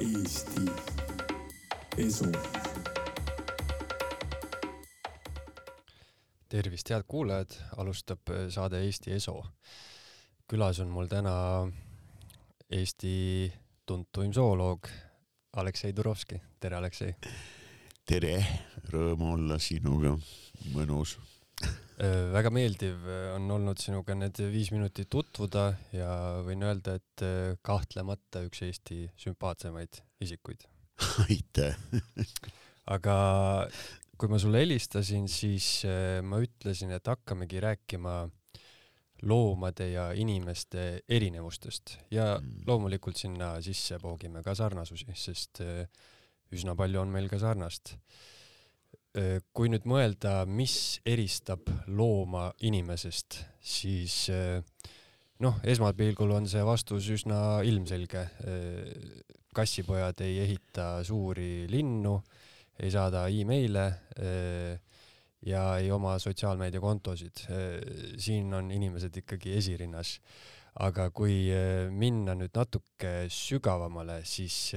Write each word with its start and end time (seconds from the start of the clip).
Eesti 0.00 0.60
Esu. 1.98 2.26
tervist, 6.48 6.90
head 6.90 7.04
kuulajad, 7.08 7.54
alustab 7.76 8.28
äh, 8.30 8.48
saade 8.48 8.82
Eesti 8.84 9.12
Eso. 9.12 9.44
külas 10.48 10.80
on 10.80 10.88
mul 10.88 11.08
täna 11.08 11.32
Eesti 12.70 13.52
tuntuim 13.86 14.32
zooloog 14.32 14.88
Aleksei 15.56 15.92
Turovski, 15.92 16.42
tere 16.60 16.76
Aleksei. 16.76 17.14
tere, 18.06 18.46
rõõm 18.92 19.24
olla 19.32 19.58
sinuga, 19.58 20.12
mõnus. 20.74 21.16
Väga 21.96 22.50
meeldiv 22.52 23.06
äh, 23.08 23.28
on 23.34 23.50
olnud 23.54 23.80
sinuga 23.80 24.16
need 24.18 24.40
viis 24.52 24.68
minutit 24.74 25.08
tutvuda 25.12 25.70
ja 25.96 26.10
võin 26.44 26.64
öelda, 26.66 26.98
et 27.00 27.24
äh, 27.24 27.54
kahtlemata 27.64 28.44
üks 28.44 28.64
Eesti 28.66 29.06
sümpaatsemaid 29.20 30.02
isikuid. 30.24 30.66
aitäh. 31.28 31.76
aga 32.92 33.16
kui 34.16 34.32
ma 34.32 34.40
sulle 34.40 34.62
helistasin, 34.64 35.28
siis 35.28 35.84
äh, 35.88 36.20
ma 36.24 36.40
ütlesin, 36.44 36.92
et 36.96 37.08
hakkamegi 37.08 37.60
rääkima 37.64 38.18
loomade 39.24 39.88
ja 39.94 40.10
inimeste 40.12 41.02
erinevustest 41.08 41.96
ja 42.12 42.34
loomulikult 42.66 43.16
sinna 43.16 43.54
sisse 43.64 43.96
poogime 44.02 44.42
ka 44.44 44.52
sarnasusi, 44.56 45.08
sest 45.16 45.62
äh, 45.64 45.86
üsna 46.52 46.76
palju 46.76 47.00
on 47.00 47.12
meil 47.12 47.28
ka 47.32 47.40
sarnast. 47.40 47.96
Kui 49.56 49.70
nüüd 49.72 49.86
mõelda, 49.88 50.42
mis 50.44 51.00
eristab 51.08 51.70
looma 51.88 52.50
inimesest, 52.68 53.38
siis 53.64 54.26
äh, 54.28 54.58
noh, 55.44 55.60
esmapilgul 55.64 56.34
on 56.36 56.48
see 56.50 56.64
vastus 56.66 57.08
üsna 57.12 57.62
ilmselge. 57.64 58.26
kassipojad 59.56 60.20
ei 60.20 60.40
ehita 60.42 61.02
suuri 61.04 61.64
linnu, 61.72 62.18
ei 62.76 62.90
saada 62.92 63.22
emaile 63.32 63.86
ja 65.48 65.62
ei 65.78 65.88
oma 65.90 66.18
sotsiaalmeediakontosid. 66.20 67.46
siin 68.20 68.52
on 68.52 68.70
inimesed 68.70 69.16
ikkagi 69.16 69.56
esirinnas. 69.56 70.18
aga 70.76 71.08
kui 71.10 71.48
minna 71.88 72.34
nüüd 72.36 72.52
natuke 72.52 73.30
sügavamale, 73.32 74.20
siis 74.24 74.74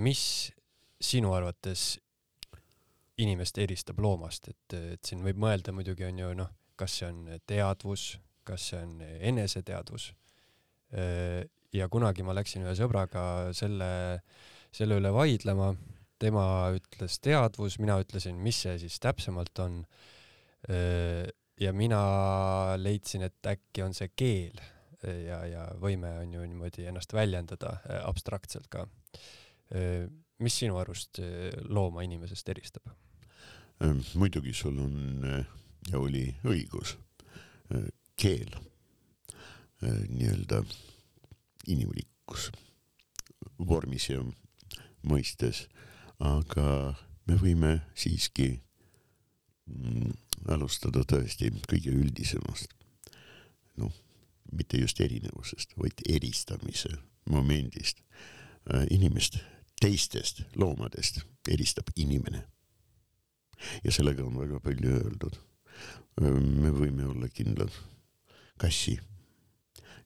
mis 0.00 0.52
sinu 1.00 1.34
arvates 1.36 2.00
inimest 3.22 3.58
eristab 3.62 4.00
loomast, 4.02 4.50
et, 4.52 4.76
et 4.94 5.04
siin 5.06 5.22
võib 5.24 5.40
mõelda 5.42 5.74
muidugi 5.74 6.06
on 6.08 6.20
ju 6.22 6.32
noh, 6.42 6.50
kas 6.78 6.98
see 6.98 7.08
on 7.08 7.24
teadvus, 7.48 8.16
kas 8.46 8.70
see 8.72 8.82
on 8.82 8.98
eneseteadvus. 9.02 10.12
ja 11.72 11.88
kunagi 11.88 12.24
ma 12.26 12.34
läksin 12.36 12.66
ühe 12.66 12.74
sõbraga 12.76 13.52
selle, 13.56 14.20
selle 14.74 14.98
üle 15.00 15.12
vaidlema 15.14 15.70
tema 16.20 16.44
ütles 16.76 17.16
teadvus, 17.24 17.78
mina 17.80 17.96
ütlesin, 18.02 18.36
mis 18.36 18.60
see 18.66 18.76
siis 18.82 18.98
täpsemalt 19.00 19.58
on. 19.64 19.80
ja 21.60 21.72
mina 21.72 22.02
leidsin, 22.76 23.24
et 23.26 23.50
äkki 23.54 23.82
on 23.82 23.94
see 23.96 24.10
keel 24.16 24.60
ja, 25.02 25.42
ja 25.46 25.66
võime 25.80 26.12
on 26.22 26.34
ju 26.34 26.44
niimoodi 26.46 26.86
ennast 26.90 27.14
väljendada 27.14 27.76
äh, 27.78 28.02
abstraktselt 28.06 28.68
ka. 28.72 28.86
mis 30.42 30.58
sinu 30.58 30.76
arust 30.78 31.20
äh, 31.22 31.50
looma 31.68 32.04
inimesest 32.06 32.48
eristab? 32.48 32.90
Muidugi 34.14 34.52
sul 34.54 34.78
on 34.78 35.24
äh, 35.24 35.46
ja 35.90 35.98
oli 35.98 36.34
õigus. 36.44 36.96
keel, 38.16 38.50
nii-öelda 39.82 40.60
inimlikkus 41.66 42.50
vormis 43.58 44.10
ja 44.10 44.20
mõistes, 45.08 45.64
aga 46.20 46.94
me 47.26 47.38
võime 47.40 47.72
siiski 47.98 48.50
mm, 49.66 50.12
alustada 50.52 51.02
tõesti 51.08 51.50
kõige 51.70 51.94
üldisemast. 51.96 52.74
noh, 53.80 53.92
mitte 54.52 54.78
just 54.78 55.00
erinevusest, 55.00 55.72
vaid 55.80 56.04
eristamise 56.08 56.92
momendist. 57.30 58.02
inimest 58.90 59.38
teistest 59.80 60.42
loomadest 60.54 61.24
eristab 61.48 61.88
inimene. 61.96 62.44
Ja 63.84 63.92
sellega 63.92 64.24
on 64.24 64.38
väga 64.40 64.60
palju 64.60 64.98
öeldud. 64.98 65.38
me 66.20 66.70
võime 66.70 67.06
olla 67.08 67.28
kindlad, 67.28 67.72
kassi 68.60 68.98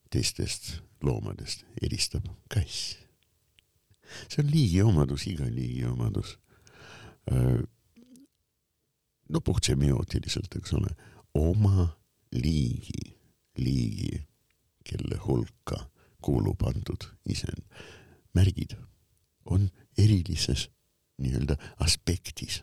teistest 0.09 0.77
loomadest 1.03 1.65
eristab 1.81 2.27
kass. 2.49 2.95
See 4.31 4.41
on 4.43 4.51
liigiomadus, 4.51 5.27
iga 5.27 5.47
liigiomadus. 5.51 6.37
no 9.29 9.41
puht 9.43 9.67
semiootiliselt, 9.67 10.55
eks 10.55 10.73
ole, 10.77 10.93
oma 11.35 11.89
liigi, 12.31 13.17
liigi, 13.59 14.23
kelle 14.87 15.19
hulka 15.25 15.83
kuulub 16.23 16.63
antud 16.67 17.09
isend, 17.27 17.65
märgid 18.35 18.77
on 19.45 19.67
erilises 19.99 20.69
nii-öelda 21.19 21.57
aspektis 21.83 22.61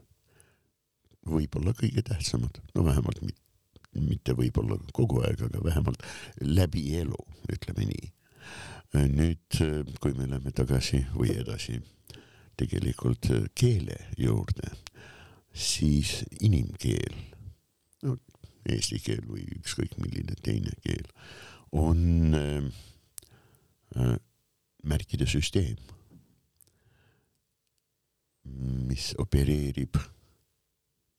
võib-olla 1.29 1.75
kõige 1.77 2.03
tähtsamad, 2.07 2.61
no 2.75 2.85
vähemalt 2.87 3.23
mit, 3.25 3.39
mitte 3.95 4.35
võib-olla 4.37 4.79
kogu 4.97 5.23
aeg, 5.25 5.47
aga 5.47 5.63
vähemalt 5.65 6.05
läbi 6.41 6.87
elu, 7.01 7.21
ütleme 7.53 7.89
nii. 7.91 8.13
Nüüd, 8.95 9.59
kui 9.99 10.13
me 10.15 10.29
läheme 10.29 10.53
tagasi 10.55 11.01
või 11.17 11.33
edasi 11.35 11.81
tegelikult 12.55 13.27
keele 13.59 13.97
juurde, 14.19 14.71
siis 15.55 16.21
inimkeel, 16.39 17.17
no 18.07 18.15
eesti 18.71 19.01
keel 19.03 19.25
või 19.27 19.49
ükskõik 19.59 19.97
milline 19.99 20.37
teine 20.43 20.75
keel, 20.85 21.09
on 21.75 22.39
äh, 22.39 24.15
märkide 24.85 25.27
süsteem, 25.27 25.79
mis 28.45 29.13
opereerib 29.19 29.99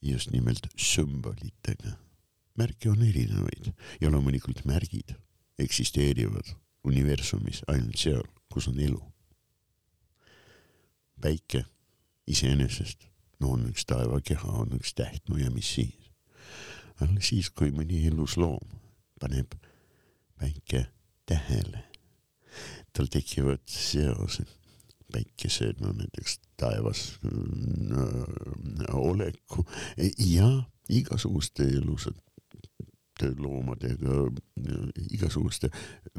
just 0.05 0.31
nimelt 0.31 0.67
sümbolitega. 0.77 1.97
märke 2.55 2.89
on 2.89 3.01
erinevaid 3.03 3.73
ja 4.01 4.11
loomulikult 4.11 4.65
märgid 4.65 5.15
eksisteerivad 5.59 6.53
universumis 6.83 7.63
ainult 7.67 7.97
seal, 7.97 8.23
kus 8.53 8.67
on 8.67 8.79
elu. 8.79 9.01
päike 11.21 11.65
iseenesest, 12.27 13.07
no 13.39 13.51
on 13.55 13.69
üks 13.69 13.85
taevakeha, 13.85 14.51
on 14.51 14.75
üks 14.77 14.93
täht, 14.93 15.23
no 15.29 15.37
ja 15.37 15.51
mis 15.51 15.73
siis? 15.75 16.11
alles 17.01 17.31
siis, 17.33 17.49
kui 17.49 17.71
mõni 17.75 18.05
elusloom 18.07 18.77
paneb 19.19 19.55
päike 20.39 20.85
tähele, 21.25 21.83
tal 22.93 23.09
tekivad 23.11 23.63
seosed 23.67 24.64
päikese, 25.11 25.73
no 25.81 25.93
näiteks 25.93 26.39
taevas 26.57 27.19
no, 27.23 28.05
oleku 28.93 29.65
ja 30.19 30.49
igasuguste 30.89 31.67
elusate 31.79 33.29
loomadega, 33.37 34.25
igasuguste 35.11 35.69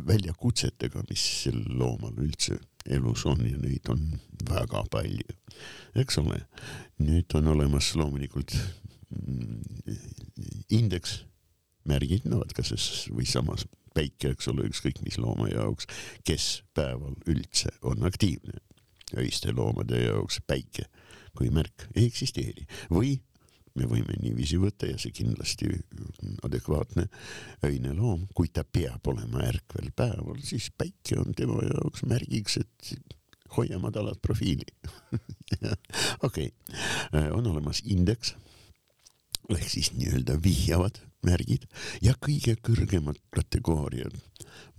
väljakutsetega, 0.07 1.05
mis 1.11 1.25
sel 1.43 1.61
loomal 1.69 2.17
üldse 2.25 2.59
elus 2.89 3.27
on 3.27 3.43
ja 3.45 3.59
neid 3.61 3.89
on 3.93 4.03
väga 4.49 4.85
palju, 4.91 5.37
eks 5.99 6.19
ole. 6.23 6.41
nüüd 7.03 7.35
on 7.37 7.53
olemas 7.53 7.93
loomulikult 7.99 8.55
indeks, 10.73 11.25
märgid, 11.87 12.25
no 12.27 12.41
vot 12.41 12.55
kas 12.57 12.73
siis 12.73 13.07
või 13.13 13.27
samas 13.29 13.67
päike, 13.97 14.33
eks 14.35 14.49
ole, 14.53 14.67
ükskõik 14.71 15.01
mis 15.05 15.19
looma 15.21 15.49
jaoks, 15.51 15.89
kes 16.27 16.63
päeval 16.77 17.16
üldse 17.31 17.72
on 17.87 18.05
aktiivne. 18.09 18.60
Öiste 19.15 19.53
loomade 19.55 20.01
jaoks 20.03 20.41
päike 20.47 20.89
kui 21.37 21.53
märk 21.53 21.87
ei 21.95 22.09
eksisteeri. 22.09 22.65
Või 22.91 23.15
me 23.77 23.89
võime 23.91 24.17
niiviisi 24.23 24.59
võtta 24.61 24.89
ja 24.89 24.99
see 25.01 25.13
kindlasti 25.15 25.69
adekvaatne 26.47 27.07
öine 27.69 27.93
loom, 27.97 28.25
kui 28.35 28.49
ta 28.49 28.65
peab 28.65 29.07
olema 29.13 29.45
ärkvel 29.45 29.93
päeval, 29.97 30.41
siis 30.45 30.71
päike 30.73 31.21
on 31.21 31.37
tema 31.37 31.61
jaoks 31.67 32.07
märgiks, 32.09 32.59
et 32.63 33.13
hoia 33.57 33.79
madalat 33.83 34.21
profiili. 34.23 34.67
okei, 36.27 36.51
on 37.33 37.47
olemas 37.53 37.85
indeks 37.85 38.35
ehk 39.47 39.69
siis 39.71 39.93
nii-öelda 39.95 40.41
vihjavad 40.43 40.99
märgid 41.23 41.69
ja 42.03 42.17
kõige 42.19 42.57
kõrgemad 42.67 43.21
kategooriad 43.31 44.17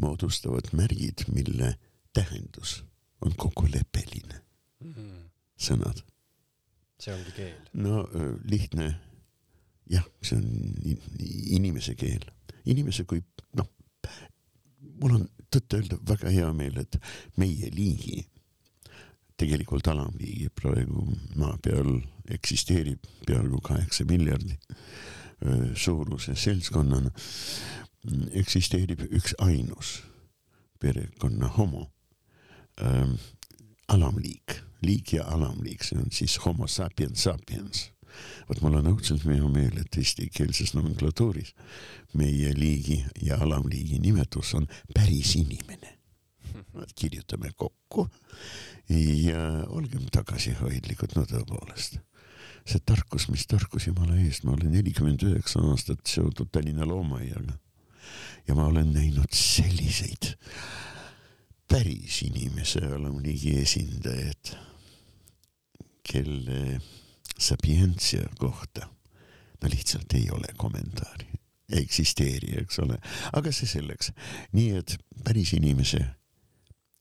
moodustavad 0.03 0.67
märgid, 0.75 1.23
mille 1.31 1.77
tähendus 2.17 2.81
on 3.21 3.33
kokkuleppeline 3.35 4.41
mm. 4.83 4.93
-hmm. 4.93 5.25
sõnad 5.57 6.03
see 7.01 7.13
ongi 7.13 7.33
keel. 7.35 7.57
no 7.73 8.05
lihtne, 8.49 8.91
jah, 9.89 10.05
see 10.21 10.37
on 10.37 10.47
in- 10.83 11.01
inimese 11.59 11.95
keel, 11.95 12.25
inimese 12.65 13.05
kui 13.09 13.21
noh, 13.57 13.69
mul 15.01 15.19
on 15.19 15.27
tõtt-öelda 15.53 15.99
väga 16.09 16.33
hea 16.33 16.49
meel, 16.53 16.81
et 16.81 16.97
meie 17.37 17.69
liigi 17.73 18.25
tegelikult 19.37 19.87
alamliigi 19.87 20.49
praegu 20.57 21.05
maa 21.37 21.57
peal 21.61 21.99
eksisteerib 22.33 23.05
peaaegu 23.27 23.61
kaheksa 23.63 24.05
miljardi 24.09 24.57
suuruse 25.77 26.33
seltskonnana, 26.35 27.11
eksisteerib 28.41 29.03
üks 29.11 29.35
ainus 29.43 29.99
perekonna 30.81 31.51
homo 31.59 31.85
ähm, 32.81 33.13
alamliik, 33.87 34.57
liik 34.81 35.13
ja 35.13 35.27
alamliik, 35.33 35.83
see 35.83 35.99
on 35.99 36.11
siis 36.13 36.37
homo 36.45 36.67
sapiens 36.67 37.23
sapiens. 37.27 37.91
vot 38.49 38.61
mul 38.63 38.79
on 38.79 38.87
õudselt 38.93 39.25
hea 39.29 39.49
meel, 39.51 39.75
et 39.77 39.97
eestikeelses 39.99 40.73
nomenklatuuris 40.73 41.53
meie 42.17 42.53
liigi 42.57 43.03
ja 43.21 43.37
alamliigi 43.43 43.99
nimetus 43.99 44.53
on 44.57 44.67
päris 44.93 45.35
inimene. 45.35 45.97
kirjutame 46.95 47.51
kokku 47.55 48.07
ja 48.89 49.41
olgem 49.67 50.05
tagasihoidlikud, 50.11 51.15
no 51.15 51.25
tõepoolest 51.29 51.99
see 52.67 52.83
tarkus, 52.83 53.27
mis 53.31 53.45
tarkus 53.47 53.87
jumala 53.87 54.17
eest, 54.19 54.43
ma 54.43 54.55
olen 54.55 54.73
nelikümmend 54.75 55.23
üheksa 55.23 55.61
aastat 55.71 56.03
seotud 56.09 56.51
Tallinna 56.51 56.87
loomaaiaga 56.87 57.55
ja 58.47 58.55
ma 58.55 58.67
olen 58.67 58.91
näinud 58.95 59.31
selliseid 59.35 60.33
päris 61.67 62.21
inimese 62.23 62.83
alamliigi 62.95 63.57
esindajaid, 63.61 64.53
kelle 66.07 66.81
sapientsia 67.39 68.29
kohta 68.39 68.87
no 69.61 69.69
lihtsalt 69.69 70.13
ei 70.13 70.29
ole 70.31 70.53
kommentaari, 70.57 71.27
ei 71.71 71.81
eksisteeri, 71.83 72.53
eks 72.61 72.79
ole, 72.79 72.97
aga 73.33 73.51
see 73.51 73.69
selleks. 73.69 74.11
nii 74.53 74.75
et 74.79 74.97
päris 75.25 75.53
inimese 75.57 76.03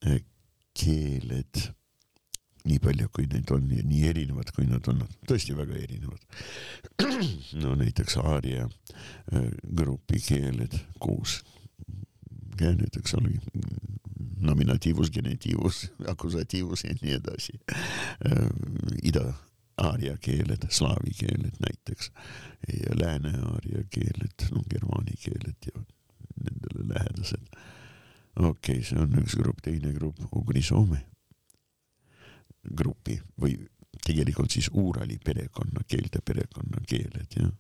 eh, 0.07 0.23
keeled 0.77 1.67
nii 2.67 2.79
palju, 2.83 3.09
kui 3.15 3.29
neid 3.31 3.51
on 3.55 3.69
ja 3.71 3.85
nii 3.87 4.09
erinevad, 4.11 4.51
kui 4.57 4.67
nad 4.67 4.89
on, 4.91 5.05
tõesti 5.29 5.55
väga 5.57 5.77
erinevad. 5.79 6.25
no 7.63 7.77
näiteks 7.79 8.19
aaria 8.25 8.67
äh, 8.67 9.47
grupi 9.63 10.19
keeled, 10.25 10.75
kuus 11.03 11.39
käänet, 12.57 12.97
eks 12.99 13.15
ole, 13.19 13.37
nominatiivus, 14.41 15.11
genitiivus, 15.11 15.93
akusatiivus 16.13 16.85
ja 16.85 16.95
nii 17.03 17.17
edasi. 17.19 17.61
Äh, 18.27 18.49
ida 19.03 19.33
aaria 19.79 20.17
keeled, 20.21 20.69
slaavi 20.71 21.13
keeled 21.19 21.59
näiteks 21.61 22.13
ja 22.73 22.97
lääne 23.01 23.33
aaria 23.39 23.85
keeled, 23.91 24.49
no 24.51 24.63
germaani 24.71 25.19
keeled 25.21 25.69
ja 25.69 25.83
nendele 26.45 26.89
lähedased. 26.95 27.45
okei 28.37 28.49
okay,, 28.49 28.83
see 28.85 28.99
on 29.01 29.19
üks 29.21 29.37
grupp, 29.37 29.61
teine 29.65 29.93
grupp, 29.93 30.21
ugri-soome 30.33 31.05
grupi 32.75 33.19
või 33.41 33.57
tegelikult 34.07 34.51
siis 34.51 34.69
Uurali 34.73 35.19
perekonnakeelte 35.25 36.21
perekonnakeeled 36.25 37.39
jah. 37.39 37.53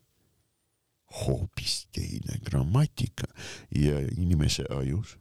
hoopis 1.20 1.87
teine 1.93 2.41
grammatika 2.44 3.29
ja 3.70 4.00
inimese 4.00 4.64
ajus 4.70 5.17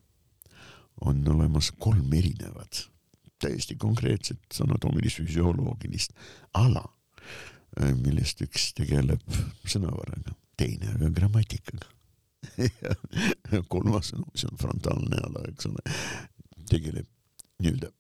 on 1.02 1.28
olemas 1.28 1.72
kolm 1.80 2.14
erinevat, 2.14 2.90
täiesti 3.42 3.76
konkreetset 3.76 4.60
anatoomilist-füsioloogilist 4.64 6.16
ala, 6.54 6.86
millest 8.00 8.42
üks 8.46 8.72
tegeleb 8.78 9.22
sõnavaraga, 9.68 10.36
teine 10.58 10.94
aga 10.96 11.12
grammatikaga 11.20 11.92
kolmas, 13.68 14.14
no 14.14 14.26
see 14.38 14.50
on 14.52 14.60
frontaalne 14.62 15.20
ala, 15.28 15.44
eks 15.50 15.68
ole, 15.70 15.84
tegeleb 16.70 17.08
nii-öelda 17.60 17.92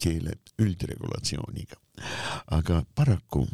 keele 0.00 0.36
üldregulatsiooniga. 0.60 1.78
aga 2.56 2.82
paraku 2.98 3.44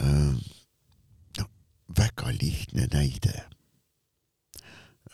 äh, 0.00 0.34
noh, 1.38 1.50
väga 1.98 2.32
lihtne 2.40 2.88
näide 2.92 3.34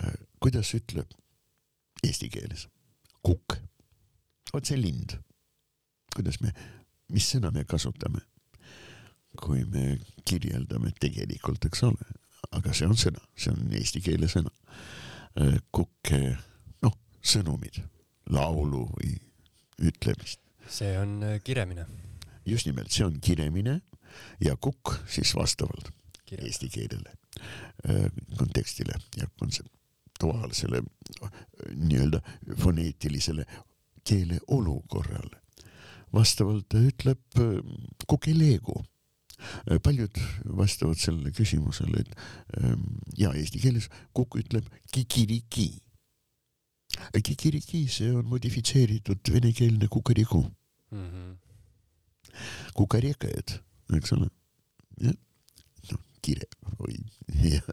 äh,. 0.00 0.14
kuidas 0.40 0.74
ütleb 0.78 1.10
eesti 2.04 2.30
keeles 2.32 2.68
kukk, 3.24 3.56
vot 4.52 4.68
see 4.68 4.78
lind, 4.78 5.16
kuidas 6.14 6.40
me, 6.44 6.52
mis 7.14 7.26
sõna 7.32 7.50
me 7.54 7.64
kasutame, 7.68 8.20
kui 9.40 9.64
me 9.64 9.96
kirjeldame 10.28 10.92
tegelikult, 11.00 11.64
eks 11.66 11.82
ole, 11.88 12.12
aga 12.54 12.74
see 12.76 12.88
on 12.88 12.98
sõna, 13.00 13.22
see 13.36 13.54
on 13.54 13.72
eesti 13.74 14.02
keele 14.04 14.28
sõna 14.30 14.52
äh,. 15.40 15.58
kukk, 15.74 16.12
noh, 16.84 16.94
sõnumid 17.24 17.80
laulu 18.30 18.84
või 18.92 19.16
ütlemist. 19.82 20.40
see 20.68 20.94
on 21.00 21.18
äh, 21.24 21.40
kiremine. 21.44 21.86
just 22.46 22.68
nimelt, 22.68 22.92
see 22.92 23.06
on 23.06 23.18
kiremine 23.20 23.80
ja 24.40 24.56
kukk 24.56 25.00
siis 25.10 25.34
vastavalt 25.34 25.90
Kirjab. 26.24 26.46
eesti 26.46 26.68
keelele, 26.72 27.16
äh, 27.88 28.06
kontekstile 28.38 29.00
ja 29.16 29.26
kontseptuaalsele 30.20 30.82
nii-öelda 31.74 32.20
foneetilisele 32.56 33.44
keele 34.04 34.38
olukorrale. 34.46 35.40
vastavalt 36.12 36.68
ta 36.68 36.78
ütleb 36.78 37.18
äh, 37.42 37.58
kukeleegu 38.06 38.84
paljud 39.82 40.18
vastavad 40.56 40.94
sellele 40.94 41.32
küsimusele, 41.34 42.00
et 42.00 42.14
ähm, 42.62 42.84
ja 43.18 43.32
eesti 43.34 43.58
keeles 43.58 43.88
kukk 44.14 44.36
ütleb 44.38 44.68
kikiriki 44.92 45.80
Kikiriki, 47.12 47.88
see 47.90 48.12
on 48.14 48.24
modifitseeritud 48.30 49.32
venekeelne 49.32 49.88
kukariku 49.88 50.44
mm. 50.90 51.08
-hmm. 51.10 51.36
kukarekajad, 52.74 53.58
eks 53.96 54.12
ole. 54.12 54.28
jah, 55.00 55.14
noh, 55.90 56.00
kire 56.22 56.46
või 56.78 57.02
jah. 57.56 57.66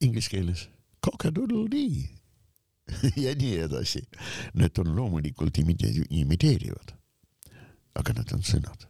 Inglise 0.00 0.28
keeles 0.28 0.68
cock-a-doodle-dee 1.04 2.08
ja 3.24 3.34
nii 3.34 3.54
edasi. 3.66 4.02
Need 4.54 4.78
on 4.78 4.94
loomulikult 4.96 5.58
imite-, 5.58 6.06
imiteerivad, 6.10 6.92
aga 7.98 8.16
nad 8.18 8.34
on 8.36 8.44
sõnad. 8.46 8.86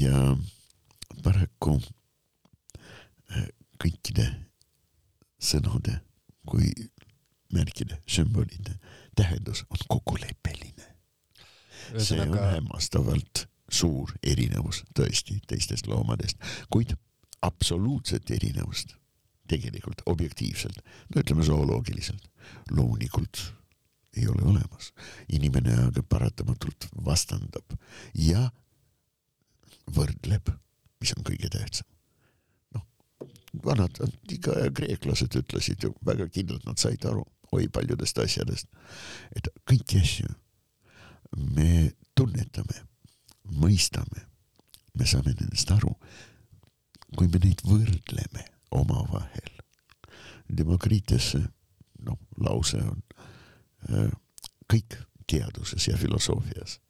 ja 0.00 0.36
paraku 1.22 1.76
kõikide 3.78 4.26
sõnade 5.38 6.00
kui 6.46 6.70
märkide, 7.54 8.00
sümbolite 8.06 8.78
tähendus 9.16 9.64
on 9.70 9.78
kokkuleppeline. 9.88 10.94
see 11.98 12.20
on 12.20 12.34
hämmastavalt 12.34 13.46
suur 13.70 14.12
erinevus 14.22 14.82
tõesti 14.94 15.38
teistest 15.46 15.86
loomadest, 15.86 16.38
kuid 16.70 16.96
absoluutset 17.42 18.30
erinevust 18.30 18.96
tegelikult 19.48 20.02
objektiivselt, 20.06 20.80
no 21.12 21.22
ütleme 21.22 21.44
zooloogiliselt, 21.46 22.28
loomulikult 22.70 23.42
ei 24.16 24.28
ole 24.28 24.42
olemas. 24.42 24.92
inimene 25.28 25.74
aga 25.86 26.02
paratamatult 26.02 26.88
vastandab 27.04 27.76
ja 28.14 28.50
võrdleb, 29.92 30.50
mis 31.00 31.12
on 31.16 31.24
kõige 31.26 31.50
tähtsam. 31.52 31.86
Vanad 33.64 34.00
antiika 34.04 34.52
aja 34.52 34.72
kreeklased 34.72 35.36
ütlesid 35.38 35.84
ju 35.84 35.94
väga 36.04 36.28
kindlalt, 36.28 36.66
nad 36.66 36.80
said 36.80 37.04
aru 37.08 37.24
oi 37.56 37.68
paljudest 37.72 38.18
asjadest, 38.18 38.68
et 39.36 39.48
kõiki 39.68 40.02
asju 40.02 40.28
me 41.56 41.92
tunnetame, 42.18 42.82
mõistame, 43.62 44.26
me 44.94 45.08
saame 45.08 45.32
nendest 45.38 45.70
aru, 45.72 45.94
kui 47.16 47.30
me 47.32 47.40
neid 47.40 47.62
võrdleme 47.64 48.44
omavahel. 48.70 49.52
Demokriites 50.56 51.34
noh, 52.06 52.18
lause 52.38 52.80
on 52.82 53.02
äh, 53.90 54.10
kõik 54.70 54.98
teaduses 55.26 55.88
ja 55.88 55.96
filosoofias 55.98 56.80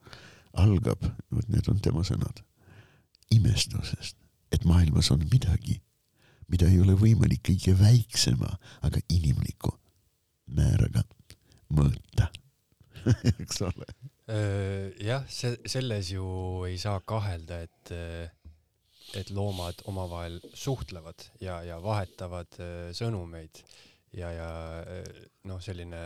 algab, 0.56 1.02
vot 1.32 1.48
need 1.52 1.66
on 1.68 1.80
tema 1.84 2.04
sõnad, 2.04 2.40
imestusest, 3.32 4.16
et 4.52 4.64
maailmas 4.64 5.10
on 5.12 5.24
midagi 5.28 5.80
mida 6.52 6.68
ei 6.70 6.80
ole 6.82 6.94
võimalik 6.98 7.42
kõige 7.48 7.74
väiksema, 7.78 8.50
aga 8.86 9.02
inimliku 9.12 9.72
määraga 10.56 11.02
mõõta 11.74 12.30
eks 13.42 13.62
ole. 13.66 13.86
jah, 15.02 15.26
see, 15.30 15.54
selles 15.68 16.10
ju 16.14 16.26
ei 16.68 16.78
saa 16.82 17.00
kahelda, 17.06 17.60
et, 17.66 17.92
et 19.14 19.30
loomad 19.30 19.84
omavahel 19.86 20.40
suhtlevad 20.54 21.28
ja, 21.40 21.60
ja 21.62 21.78
vahetavad 21.82 22.58
sõnumeid. 22.96 23.62
Ja, 24.16 24.30
ja 24.32 24.50
noh, 25.44 25.60
selline 25.60 26.02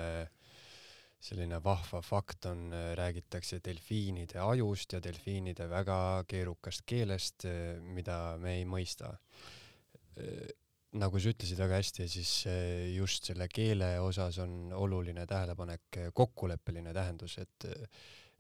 selline 1.21 1.59
vahva 1.63 2.01
fakt 2.03 2.49
on, 2.49 2.71
räägitakse 2.97 3.61
delfiinide 3.65 4.41
ajust 4.41 4.97
ja 4.97 5.03
delfiinide 5.05 5.67
väga 5.69 5.99
keerukast 6.29 6.87
keelest, 6.89 7.45
mida 7.93 8.39
me 8.41 8.57
ei 8.61 8.65
mõista. 8.69 9.13
Nagu 11.01 11.21
sa 11.21 11.31
ütlesid 11.31 11.61
väga 11.61 11.77
hästi, 11.79 12.07
siis 12.11 12.33
just 12.97 13.29
selle 13.29 13.47
keele 13.53 13.93
osas 14.03 14.41
on 14.43 14.73
oluline 14.75 15.27
tähelepanek 15.29 16.01
kokkuleppeline 16.17 16.97
tähendus, 16.97 17.37
et 17.39 17.69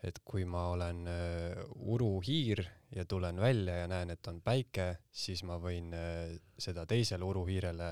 et 0.06 0.18
kui 0.24 0.46
ma 0.48 0.66
olen 0.72 1.04
uh, 1.10 1.62
uruhiir 1.92 2.62
ja 2.96 3.04
tulen 3.08 3.40
välja 3.40 3.82
ja 3.82 3.88
näen, 3.90 4.12
et 4.14 4.26
on 4.30 4.40
päike, 4.44 4.94
siis 5.12 5.42
ma 5.48 5.58
võin 5.60 5.92
uh, 5.96 6.32
seda 6.58 6.86
teisele 6.88 7.26
uruhiirele 7.26 7.90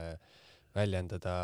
väljendada 0.75 1.35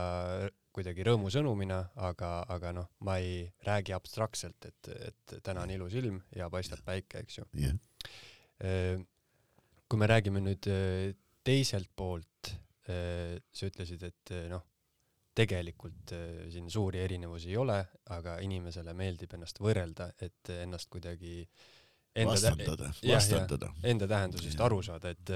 kuidagi 0.75 1.05
rõõmusõnumina, 1.07 1.81
aga, 2.07 2.31
aga 2.51 2.73
noh, 2.77 2.91
ma 3.07 3.17
ei 3.23 3.45
räägi 3.67 3.95
abstraktselt, 3.95 4.69
et, 4.69 4.91
et 5.09 5.37
täna 5.47 5.63
on 5.65 5.73
ilus 5.75 5.95
ilm 6.01 6.19
ja 6.35 6.49
paistab 6.53 6.83
päike, 6.87 7.23
eks 7.25 7.39
ju. 7.39 7.49
Uh, 8.65 9.05
kui 9.89 10.01
me 10.01 10.09
räägime 10.11 10.43
nüüd 10.43 10.67
teiselt 11.45 11.91
poolt, 11.95 12.55
sa 12.85 13.69
ütlesid, 13.69 14.03
et 14.05 14.33
noh, 14.51 14.65
tegelikult 15.35 16.13
eh, 16.15 16.45
siin 16.55 16.71
suuri 16.71 17.03
erinevusi 17.05 17.51
ei 17.51 17.57
ole, 17.61 17.79
aga 18.15 18.39
inimesele 18.45 18.95
meeldib 18.95 19.35
ennast 19.35 19.61
võrrelda, 19.63 20.13
et 20.23 20.53
ennast 20.61 20.91
kuidagi 20.93 21.43
enda, 22.15 22.33
vastandada, 22.33 22.91
vastandada. 23.09 23.71
enda 23.83 24.09
tähendusest 24.09 24.55
Jah. 24.59 24.67
aru 24.67 24.83
saada, 24.87 25.11
et 25.11 25.33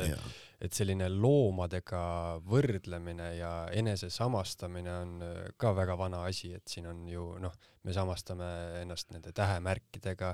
et 0.63 0.75
selline 0.75 1.09
loomadega 1.11 2.03
võrdlemine 2.47 3.33
ja 3.39 3.53
enese 3.75 4.11
samastamine 4.11 4.95
on 5.05 5.17
äh, 5.23 5.41
ka 5.57 5.75
väga 5.77 5.99
vana 5.99 6.25
asi, 6.27 6.53
et 6.55 6.67
siin 6.67 6.89
on 6.91 7.05
ju 7.09 7.29
noh, 7.43 7.55
me 7.87 7.95
samastame 7.95 8.49
ennast 8.83 9.13
nende 9.15 9.33
tähemärkidega, 9.33 10.33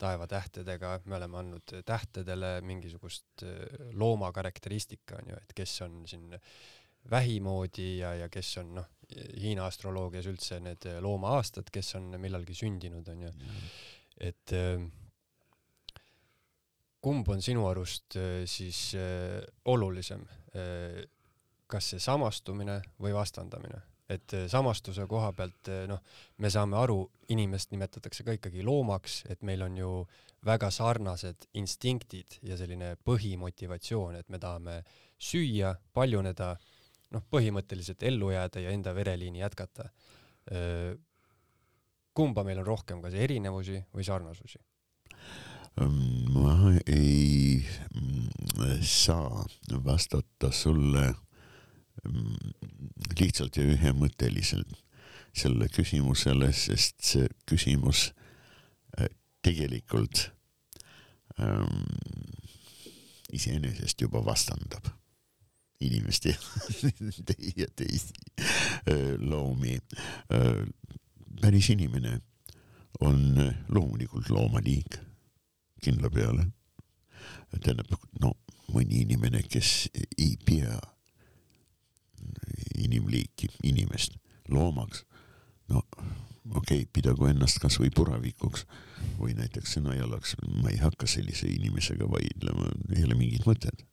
taevatähtedega, 0.00 1.00
me 1.04 1.16
oleme 1.16 1.38
andnud 1.40 1.76
tähtedele 1.88 2.58
mingisugust 2.64 3.44
äh, 3.44 3.92
looma 3.92 4.32
karakteristika 4.36 5.20
on 5.20 5.32
ju, 5.32 5.42
et 5.42 5.56
kes 5.56 5.80
on 5.84 6.02
siin 6.08 6.32
vähi 7.10 7.40
moodi 7.40 7.98
ja, 8.00 8.14
ja 8.22 8.28
kes 8.32 8.56
on 8.62 8.76
noh, 8.80 8.92
Hiina 9.06 9.68
astroloogias 9.70 10.26
üldse 10.26 10.58
need 10.58 10.82
loomaaastad, 11.00 11.68
kes 11.70 11.94
on 11.94 12.16
millalgi 12.18 12.56
sündinud 12.58 13.06
on 13.12 13.20
ju, 13.28 13.34
et 14.18 14.54
äh, 14.56 14.82
kumb 17.00 17.28
on 17.30 17.42
sinu 17.42 17.68
arust 17.70 18.18
äh, 18.18 18.40
siis 18.50 18.88
äh, 18.98 19.44
olulisem, 19.64 20.26
kas 21.66 21.92
see 21.92 22.00
samastumine 22.00 22.80
või 23.02 23.12
vastandamine? 23.14 23.82
et 24.08 24.34
äh, 24.34 24.46
samastuse 24.50 25.06
koha 25.10 25.32
pealt 25.36 25.70
äh, 25.72 25.84
noh, 25.90 26.02
me 26.42 26.50
saame 26.52 26.78
aru, 26.78 27.00
inimest 27.34 27.72
nimetatakse 27.74 28.24
ka 28.26 28.36
ikkagi 28.36 28.62
loomaks, 28.66 29.24
et 29.30 29.42
meil 29.46 29.64
on 29.66 29.78
ju 29.78 29.90
väga 30.46 30.70
sarnased 30.70 31.48
instinktid 31.58 32.38
ja 32.46 32.58
selline 32.58 32.94
põhimotivatsioon, 33.06 34.20
et 34.20 34.28
me 34.30 34.38
tahame 34.42 34.78
süüa, 35.18 35.74
paljuneda, 35.96 36.54
noh, 37.14 37.24
põhimõtteliselt 37.30 38.02
ellu 38.06 38.30
jääda 38.34 38.62
ja 38.64 38.72
enda 38.74 38.94
vereliini 38.94 39.42
jätkata. 39.42 39.90
kumba 42.14 42.44
meil 42.44 42.58
on 42.62 42.66
rohkem, 42.66 43.02
kas 43.02 43.14
erinevusi 43.14 43.80
või 43.94 44.04
sarnasusi? 44.06 44.58
ma 45.76 46.72
ei 46.86 47.60
mm, 47.60 48.80
saa 48.80 49.44
vastata 49.84 50.48
sulle 50.52 51.10
mm, 52.08 52.54
lihtsalt 53.20 53.58
ja 53.60 53.66
ühemõtteliselt 53.74 54.72
selle 55.36 55.68
küsimusele, 55.68 56.48
sest 56.56 57.02
see 57.04 57.28
küsimus 57.44 58.06
äh, 58.96 59.10
tegelikult 59.44 60.30
ähm, 61.36 61.84
iseenesest 63.36 64.00
juba 64.00 64.24
vastandab 64.24 64.95
inimest 65.80 66.26
ja 67.60 67.66
teisi 67.76 68.12
loomi. 69.18 69.78
päris 71.40 71.70
inimene 71.70 72.20
on 73.00 73.54
loomulikult 73.68 74.30
loomaliik 74.30 74.98
kindla 75.82 76.10
peale. 76.10 76.46
tähendab, 77.62 77.92
no 78.20 78.32
mõni 78.74 79.02
inimene, 79.04 79.42
kes 79.48 79.88
ei 80.18 80.34
pea 80.44 80.76
inimliiki, 82.82 83.48
inimest 83.64 84.16
loomaks, 84.52 85.04
no 85.70 85.82
okei 85.86 86.82
okay,, 86.82 86.86
pidagu 86.92 87.28
ennast 87.30 87.60
kasvõi 87.62 87.90
puravikuks 87.94 88.66
või 89.20 89.36
näiteks 89.38 89.76
sõnajalaks, 89.78 90.36
ma 90.62 90.72
ei 90.72 90.80
hakka 90.82 91.08
sellise 91.10 91.48
inimesega 91.50 92.08
vaidlema, 92.10 92.70
ei 92.96 93.06
ole 93.06 93.18
mingit 93.18 93.46
mõtet. 93.48 93.86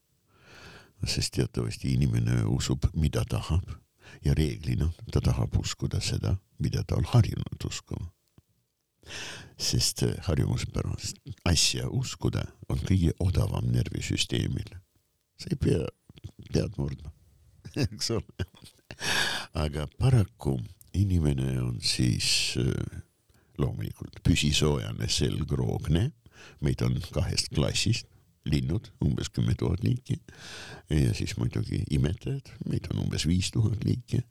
Sest 1.07 1.33
teatavasti 1.35 1.93
inimene 1.93 2.43
usub, 2.45 2.85
mida 2.93 3.25
tahab 3.29 3.69
ja 4.25 4.33
reeglina 4.33 4.89
ta 5.11 5.21
tahab 5.21 5.55
uskuda 5.59 6.01
seda, 6.01 6.37
mida 6.59 6.83
ta 6.83 6.95
on 6.95 7.07
harjunud 7.13 7.65
uskuma 7.67 8.11
sest 9.57 10.03
äh, 10.03 10.15
harjumuspärast 10.27 11.19
asja 11.45 11.89
uskuda 11.91 12.45
on 12.69 12.79
kõige 12.87 13.13
odavam 13.19 13.67
närvisüsteemil. 13.73 14.75
sa 15.37 15.49
ei 15.51 15.59
pea 15.59 15.81
pead 16.53 16.77
murdma, 16.77 17.11
eks 17.83 18.11
ole. 18.15 18.47
aga 19.53 19.87
paraku 19.99 20.59
inimene 20.93 21.57
on 21.61 21.79
siis 21.81 22.55
äh, 22.61 23.01
loomulikult 23.57 24.21
püsisoojane 24.23 25.09
selgroogne, 25.09 26.11
meid 26.61 26.81
on 26.81 26.99
kahest 27.13 27.51
klassist, 27.53 28.07
linnud 28.45 28.89
umbes 29.05 29.29
kümme 29.33 29.55
tuhat 29.59 29.83
liiki 29.83 30.17
ja 30.89 31.13
siis 31.15 31.37
muidugi 31.37 31.83
imetajad, 31.95 32.51
meid 32.67 32.89
on 32.91 33.05
umbes 33.05 33.27
viis 33.27 33.51
tuhat 33.55 33.85
liiki 33.87 34.23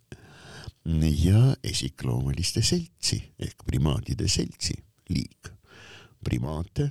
ja 1.22 1.56
esikloomeliste 1.64 2.62
seltsi 2.62 3.20
ehk 3.38 3.64
primaatide 3.66 4.28
seltsi 4.28 4.74
liik. 5.08 5.52
primaate 6.24 6.90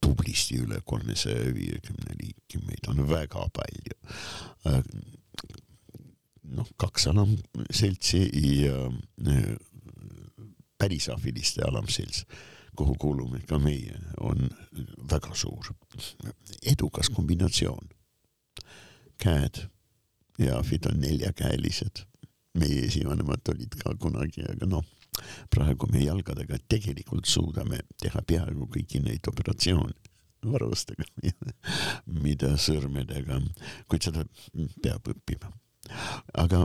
tublisti 0.00 0.58
üle 0.60 0.80
kolmesaja 0.84 1.52
viiekümne 1.54 2.16
liiki, 2.18 2.60
meid 2.66 2.88
on 2.90 3.04
väga 3.08 3.46
palju. 3.54 3.96
noh, 6.48 6.68
kaks 6.76 7.06
alamseltsi 7.06 8.22
ja 8.62 8.76
äh, 9.28 9.56
pärisahviliste 10.78 11.62
alamselts, 11.66 12.24
kuhu 12.78 12.94
kuulume 13.00 13.40
ka 13.48 13.58
meie, 13.58 13.96
on 14.22 14.48
väga 15.10 15.34
suur, 15.34 15.72
edukas 16.62 17.10
kombinatsioon. 17.10 17.88
käed 19.18 19.64
ja 20.38 20.58
ahvid 20.58 20.86
on 20.86 21.00
neljakäelised 21.02 22.04
meie 22.58 22.84
esivanemad 22.86 23.50
olid 23.52 23.74
ka 23.80 23.94
kunagi, 24.00 24.44
aga 24.46 24.68
noh, 24.70 24.84
praegu 25.50 25.88
me 25.92 26.04
jalgadega 26.04 26.60
tegelikult 26.70 27.26
suudame 27.26 27.80
teha 28.02 28.22
peaaegu 28.22 28.68
kõiki 28.76 29.02
neid 29.04 29.26
operatsioone 29.30 29.96
varustega, 30.46 31.06
mida 32.24 32.54
sõrmedega, 32.62 33.40
kuid 33.90 34.06
seda 34.06 34.24
peab 34.82 35.10
õppima. 35.10 35.50
aga 36.38 36.64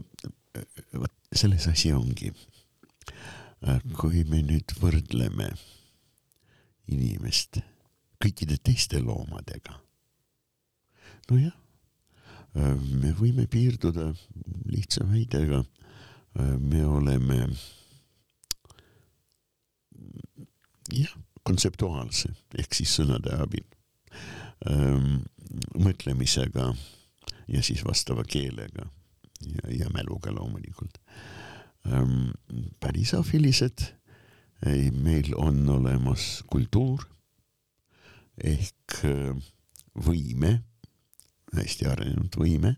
vot 0.93 1.13
selles 1.33 1.67
asi 1.71 1.93
ongi. 1.93 2.33
kui 3.97 4.25
me 4.27 4.41
nüüd 4.43 4.73
võrdleme 4.81 5.53
inimest 6.91 7.59
kõikide 8.23 8.57
teiste 8.63 9.01
loomadega, 9.03 9.75
nojah, 11.31 11.55
me 12.53 13.11
võime 13.17 13.47
piirduda 13.49 14.11
lihtsa 14.69 15.07
väidega 15.09 15.63
me 16.59 16.85
oleme 16.85 17.47
jah, 20.93 21.13
kontseptuaalse 21.43 22.31
ehk 22.57 22.75
siis 22.77 22.95
sõnade 22.97 23.35
abil 23.37 23.65
ähm, 24.69 25.21
mõtlemisega 25.77 26.71
ja 27.51 27.63
siis 27.65 27.83
vastava 27.85 28.25
keelega 28.25 28.87
ja, 29.43 29.69
ja 29.83 29.91
mäluga 29.93 30.33
loomulikult 30.33 30.99
ähm,. 31.87 32.31
päris 32.79 33.13
afilised, 33.13 33.85
meil 34.63 35.33
on 35.35 35.65
olemas 35.69 36.43
kultuur 36.47 37.03
ehk 38.39 38.99
äh, 39.05 39.33
võime, 39.93 40.53
hästi 41.53 41.87
arenenud 41.89 42.37
võime 42.39 42.75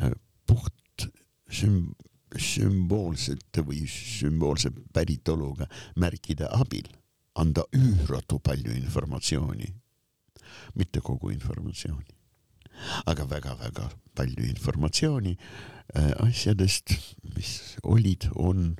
äh, 0.00 0.14
puht 0.48 1.06
süm-, 1.50 1.92
sümboolsete 2.34 3.62
või 3.66 3.84
sümboolse 3.90 4.72
päritoluga 4.94 5.68
märkide 6.00 6.48
abil 6.50 6.88
anda 7.38 7.64
üüratu 7.76 8.40
palju 8.42 8.72
informatsiooni, 8.74 9.68
mitte 10.74 11.00
kogu 11.00 11.30
informatsiooni, 11.30 12.16
aga 13.06 13.26
väga-väga 13.30 13.86
palju 14.18 14.48
informatsiooni 14.50 15.36
äh, 15.36 16.10
asjadest, 16.26 16.96
mis 17.36 17.76
olid, 17.86 18.26
on 18.34 18.74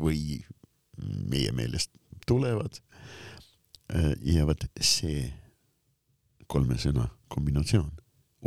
või 0.00 0.40
meie 1.30 1.52
meelest 1.52 1.90
tulevad. 2.26 2.80
ja 4.22 4.44
vot 4.46 4.64
see 4.80 5.24
kolme 6.46 6.76
sõna 6.78 7.08
kombinatsioon 7.30 7.90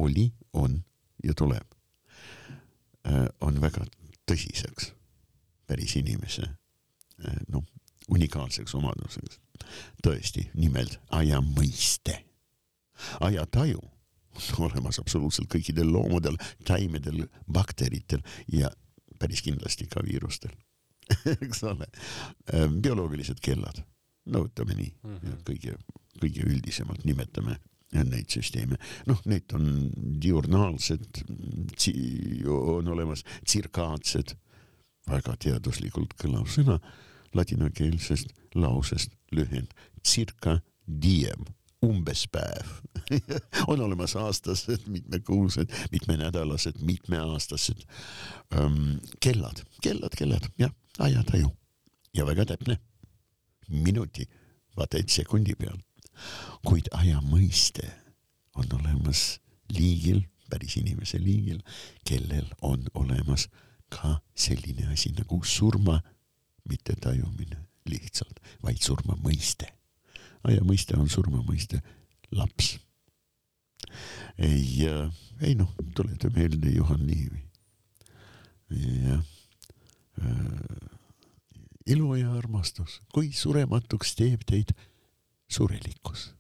oli, 0.03 0.31
on 0.53 0.77
ja 1.23 1.33
tuleb 1.37 1.75
äh, 3.07 3.27
on 3.41 3.61
väga 3.61 3.85
tõsiseks 4.29 4.91
päris 5.67 5.95
inimese 5.99 6.43
äh, 6.47 7.39
noh, 7.47 7.63
unikaalseks 8.11 8.75
omaduseks. 8.75 9.39
tõesti, 10.03 10.49
nimelt 10.53 10.99
aja 11.09 11.39
mõiste. 11.41 12.19
ajataju 13.19 13.79
on 13.83 14.65
olemas 14.65 14.99
absoluutselt 14.99 15.47
kõikidel 15.47 15.91
loomadel, 15.93 16.37
taimedel, 16.65 17.27
bakteritel 17.47 18.21
ja 18.47 18.71
päris 19.19 19.41
kindlasti 19.41 19.87
ka 19.87 20.03
viirustel 20.03 20.51
eks 21.33 21.63
ole, 21.69 21.87
bioloogilised 22.81 23.41
kellad, 23.43 23.83
no 24.31 24.45
ütleme 24.47 24.77
nii 24.77 24.91
mm, 24.91 25.17
-hmm. 25.17 25.43
kõige, 25.49 25.77
kõige 26.21 26.47
üldisemalt 26.47 27.05
nimetame 27.05 27.59
neid 27.93 28.29
süsteeme, 28.33 28.79
noh, 29.05 29.19
need 29.29 29.53
on 29.53 29.67
diurnaalsed, 30.21 31.23
on 32.49 32.87
olemas 32.87 33.21
tsirkaatsed, 33.45 34.33
väga 35.09 35.35
teaduslikult 35.45 36.15
kõlav 36.17 36.47
sõna 36.49 36.79
ladinakeelsest 37.33 38.33
lausest 38.55 39.13
lühend 39.33 39.73
circa 40.05 40.59
diem, 40.85 41.45
umbes 41.83 42.25
päev 42.31 42.69
on 43.71 43.81
olemas 43.83 44.15
aastased, 44.19 44.87
mitmekuused, 44.87 45.71
mitmenädalased, 45.91 46.79
mitmeaastased 46.81 47.83
um, 48.55 48.99
kellad, 49.19 49.63
kellad, 49.83 50.15
kellad, 50.17 50.47
jah, 50.61 50.71
ajataju 50.99 51.49
ja 52.13 52.25
väga 52.25 52.45
täpne, 52.45 52.77
minuti, 53.69 54.27
vaata 54.77 54.97
et 54.97 55.09
sekundi 55.09 55.55
peal 55.55 55.79
kuid 56.65 56.89
aja 56.95 57.19
mõiste 57.25 57.87
on 58.59 58.69
olemas 58.77 59.39
liigil, 59.73 60.23
päris 60.49 60.77
inimese 60.77 61.19
liigil, 61.21 61.61
kellel 62.05 62.47
on 62.61 62.85
olemas 62.99 63.47
ka 63.93 64.19
selline 64.35 64.87
asi 64.93 65.13
nagu 65.17 65.41
surma 65.45 65.99
mitte 66.69 66.95
tajumine 67.01 67.59
lihtsalt, 67.89 68.39
vaid 68.63 68.79
surma 68.81 69.17
mõiste. 69.19 69.67
aja 70.43 70.61
mõiste 70.63 70.95
on 70.99 71.09
surma 71.09 71.41
mõiste 71.43 71.81
laps. 72.31 72.77
ei, 74.37 74.87
ei 75.41 75.55
noh, 75.55 75.73
tuleta 75.95 76.29
meelde 76.29 76.71
Juhan 76.75 77.07
Liivi. 77.07 77.43
jah. 78.69 79.32
Ilu 81.85 82.15
ja 82.15 82.31
armastus, 82.37 83.01
kui 83.13 83.31
surematuks 83.35 84.15
teeb 84.19 84.45
teid 84.47 84.73
surelikkus. 85.51 86.31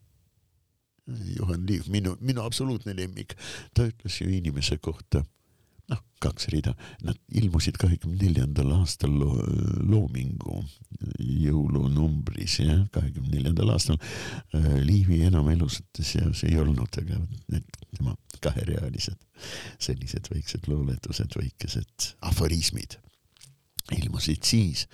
Juhan 1.37 1.65
Liiv, 1.67 1.89
minu, 1.91 2.15
minu 2.23 2.45
absoluutne 2.45 2.95
lemmik, 2.95 3.35
ta 3.75 3.89
ütles 3.89 4.21
ju 4.21 4.29
inimese 4.31 4.77
kohta, 4.79 5.19
noh, 5.91 5.99
kaks 6.23 6.47
rida, 6.53 6.71
nad 7.03 7.19
ilmusid 7.35 7.75
kahekümne 7.81 8.21
neljandal 8.21 8.71
aastal 8.77 9.11
lo, 9.11 9.33
Loomingu 9.83 10.61
jõulunumbris, 11.19 12.61
jah, 12.63 12.85
kahekümne 12.95 13.35
neljandal 13.35 13.73
aastal. 13.75 13.99
Liivi 14.87 15.19
enam 15.27 15.51
elusate 15.51 16.07
seas 16.07 16.45
ei 16.47 16.55
olnud, 16.61 17.01
aga 17.03 17.19
need 17.51 17.67
tema 17.97 18.15
kaherealised, 18.39 19.19
sellised 19.83 20.31
väiksed 20.31 20.71
luuletused, 20.71 21.35
väikesed 21.35 22.13
aforismid 22.31 23.02
ilmusid 23.91 24.43
siis. 24.43 24.87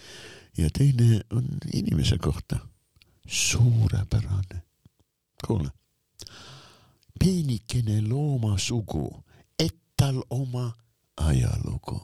Ja 0.58 0.70
teine 0.70 1.22
on 1.30 1.48
inimese 1.74 2.18
kohta. 2.18 2.60
Suurepärane. 3.28 4.64
kuule, 5.48 5.70
peenikene 7.20 8.02
loomasugu, 8.02 9.24
et 9.60 9.76
tal 9.98 10.24
oma 10.30 10.72
ajalugu. 11.18 12.02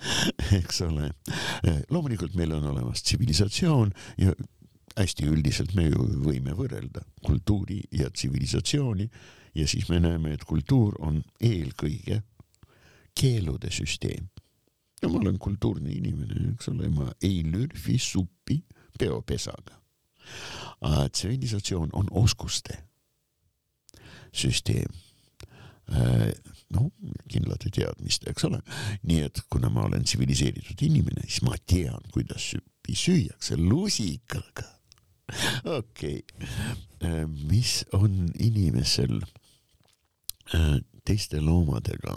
Eks 0.58 0.80
ole, 0.80 1.10
loomulikult 1.90 2.34
meil 2.34 2.52
on 2.52 2.66
olemas 2.66 3.02
tsivilisatsioon 3.02 3.92
ja 4.18 4.34
hästi 4.96 5.28
üldiselt 5.30 5.74
me 5.76 5.86
ju 5.88 6.06
võime 6.24 6.54
võrrelda 6.56 7.04
kultuuri 7.26 7.80
ja 7.92 8.10
tsivilisatsiooni. 8.10 9.08
Ja 9.54 9.66
siis 9.68 9.88
me 9.90 9.98
näeme, 10.00 10.34
et 10.34 10.44
kultuur 10.46 10.94
on 11.02 11.22
eelkõige 11.42 12.20
keelude 13.18 13.70
süsteem. 13.74 14.28
No 15.02 15.08
ma 15.08 15.18
olen 15.18 15.38
kultuurne 15.38 15.92
inimene, 15.92 16.52
eks 16.54 16.68
ole, 16.72 16.88
ma 16.92 17.10
ei 17.22 17.42
lürfi 17.46 17.98
suppi 17.98 18.60
peopesaga. 18.98 19.78
tsivilisatsioon 21.12 21.90
on 21.92 22.08
oskuste 22.10 22.76
süsteem 24.32 24.92
noh, 26.70 26.90
kindlate 27.30 27.70
teadmiste, 27.74 28.30
eks 28.30 28.46
ole. 28.46 28.60
nii 29.08 29.24
et 29.26 29.40
kuna 29.50 29.70
ma 29.72 29.86
olen 29.88 30.04
tsiviliseeritud 30.06 30.82
inimene, 30.86 31.24
siis 31.26 31.42
ma 31.46 31.56
tean, 31.66 32.02
kuidas 32.14 32.50
süppi 32.52 32.96
süüakse 32.96 33.58
lusikaga. 33.58 34.66
okei 35.78 36.22
okay., 36.22 37.26
mis 37.48 37.84
on 37.96 38.28
inimesel 38.38 39.20
teiste 41.06 41.40
loomadega? 41.40 42.16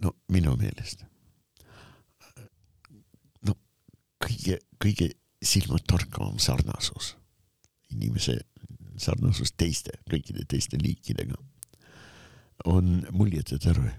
No 0.00 0.14
minu 0.32 0.56
meelest 0.56 1.04
kõige, 4.20 4.58
kõige 4.80 5.10
silmatorkavam 5.40 6.38
sarnasus, 6.42 7.14
inimese 7.94 8.40
sarnasus 9.00 9.54
teiste, 9.56 9.96
kõikide 10.10 10.44
teiste 10.48 10.78
liikidega 10.80 11.38
on 12.68 13.00
muljete 13.16 13.58
terve. 13.58 13.94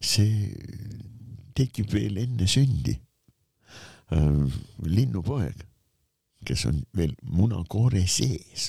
see 0.00 0.54
tekib 1.58 1.90
veel 1.90 2.20
enne 2.22 2.46
sündi. 2.46 2.92
Äh, 4.14 4.52
linnupoeg, 4.86 5.64
kes 6.46 6.66
on 6.70 6.78
veel 6.94 7.16
munakoore 7.22 8.04
sees, 8.06 8.68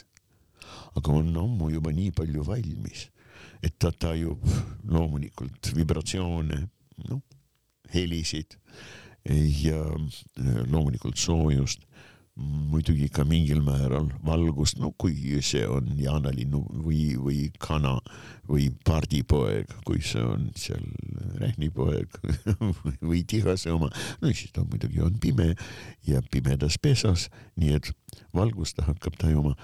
aga 0.97 1.13
on 1.13 1.29
ammu 1.37 1.69
juba 1.69 1.93
nii 1.93 2.09
palju 2.15 2.45
valmis, 2.47 3.05
et 3.65 3.73
ta 3.81 3.91
tajub 3.91 4.43
loomulikult 4.91 5.71
vibratsioone, 5.75 6.61
noh, 7.09 7.21
helisid 7.93 8.57
ja 9.25 9.81
äh, 9.81 10.61
loomulikult 10.69 11.17
soojust, 11.17 11.81
muidugi 12.35 13.07
ka 13.15 13.23
mingil 13.23 13.61
määral 13.63 14.09
valgust, 14.27 14.75
no 14.83 14.89
kui 14.99 15.37
see 15.45 15.63
on 15.71 15.87
jaanalinnu 15.95 16.59
või, 16.83 17.15
või 17.15 17.37
kana 17.63 17.93
või 18.49 18.67
pardipoeg, 18.85 19.71
kui 19.87 20.03
see 20.03 20.23
on 20.23 20.49
seal 20.59 20.83
rähnipoeg 21.39 22.19
või 23.09 23.23
tihase 23.23 23.71
oma, 23.71 23.87
no 24.19 24.33
siis 24.33 24.51
ta 24.51 24.65
muidugi 24.67 24.99
on 25.05 25.15
pime 25.23 25.53
ja 26.05 26.19
pimedas 26.31 26.75
pesas, 26.77 27.29
nii 27.55 27.79
et 27.79 27.93
valgust 28.35 28.81
ta 28.81 28.89
hakkab 28.91 29.15
tajuma 29.21 29.55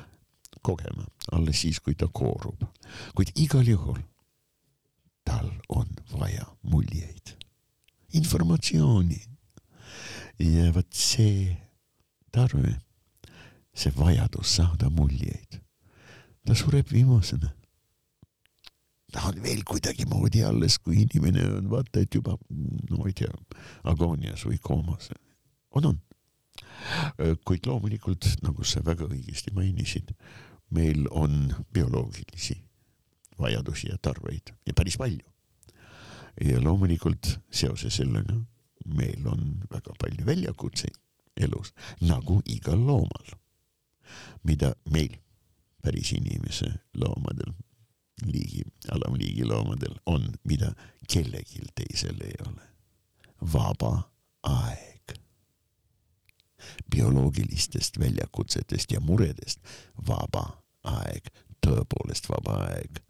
kogema 0.61 1.05
alles 1.31 1.61
siis, 1.61 1.79
kui 1.79 1.95
ta 1.95 2.07
koorub. 2.07 2.63
kuid 3.15 3.31
igal 3.35 3.67
juhul 3.67 4.01
tal 5.23 5.51
on 5.69 5.87
vaja 6.17 6.45
muljeid, 6.61 7.35
informatsiooni 8.17 9.21
ja 10.39 10.71
vot 10.73 10.89
see 10.93 11.51
tarve, 12.33 12.75
see 13.73 13.93
vajadus 13.95 14.55
saada 14.57 14.89
muljeid, 14.89 15.59
ta 16.45 16.55
sureb 16.57 16.89
viimasena. 16.91 17.51
ta 19.11 19.25
on 19.27 19.41
veel 19.43 19.63
kuidagimoodi 19.67 20.43
alles, 20.47 20.77
kui 20.79 21.01
inimene 21.03 21.43
on 21.57 21.67
vaata, 21.69 21.99
et 21.99 22.15
juba 22.15 22.37
no 22.89 22.97
ma 23.01 23.09
ei 23.09 23.17
tea, 23.19 23.33
agoonias 23.83 24.45
või 24.47 24.57
koomas. 24.63 25.11
on, 25.75 25.85
on. 25.85 25.99
kuid 27.45 27.67
loomulikult, 27.67 28.25
nagu 28.41 28.63
sa 28.63 28.81
väga 28.85 29.05
õigesti 29.11 29.51
mainisid, 29.53 30.15
meil 30.71 31.07
on 31.11 31.53
bioloogilisi 31.73 32.57
vajadusi 33.39 33.89
ja 33.89 33.97
tarveid 34.01 34.53
ja 34.65 34.73
päris 34.73 34.97
palju. 34.97 35.27
ja 36.41 36.61
loomulikult 36.63 37.39
seoses 37.51 37.95
sellega 37.95 38.35
meil 38.85 39.27
on 39.27 39.61
väga 39.71 39.93
palju 39.99 40.25
väljakutseid 40.25 40.97
elus, 41.37 41.73
nagu 42.01 42.41
igal 42.45 42.79
loomal, 42.79 43.33
mida 44.43 44.73
meil, 44.91 45.15
päris 45.81 46.11
inimese 46.13 46.69
loomadel, 46.93 47.53
liigi, 48.25 48.63
alamliigi 48.91 49.45
loomadel 49.45 49.95
on, 50.05 50.27
mida 50.43 50.73
kellelgi 51.09 51.63
teisel 51.75 52.21
ei 52.25 52.35
ole. 52.47 52.67
vaba 53.53 54.11
aeg. 54.43 55.17
bioloogilistest 56.91 57.99
väljakutsetest 57.99 58.91
ja 58.91 58.99
muredest 58.99 59.59
vaba 60.07 60.60
aeg, 60.83 61.29
tõepoolest 61.61 62.29
vaba 62.29 62.57
aeg. 62.69 63.01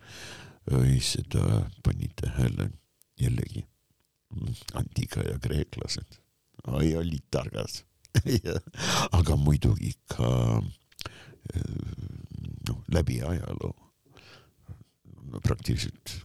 seda 1.02 1.70
panite 1.84 2.28
tähele 2.28 2.70
jällegi 3.20 3.66
antiikaja 4.74 5.40
kreeklased. 5.40 6.20
Oi, 6.68 6.96
olid 6.96 7.24
targad 7.32 7.82
aga 9.18 9.36
muidugi 9.40 9.94
ka 10.12 10.30
noh, 12.68 12.84
läbi 12.92 13.22
ajaloo. 13.26 13.74
No 15.32 15.40
praktiliselt 15.40 16.18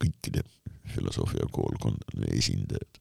kõikide 0.00 0.44
filosoofia 0.90 1.46
koolkondade 1.52 2.32
esindajad 2.36 3.00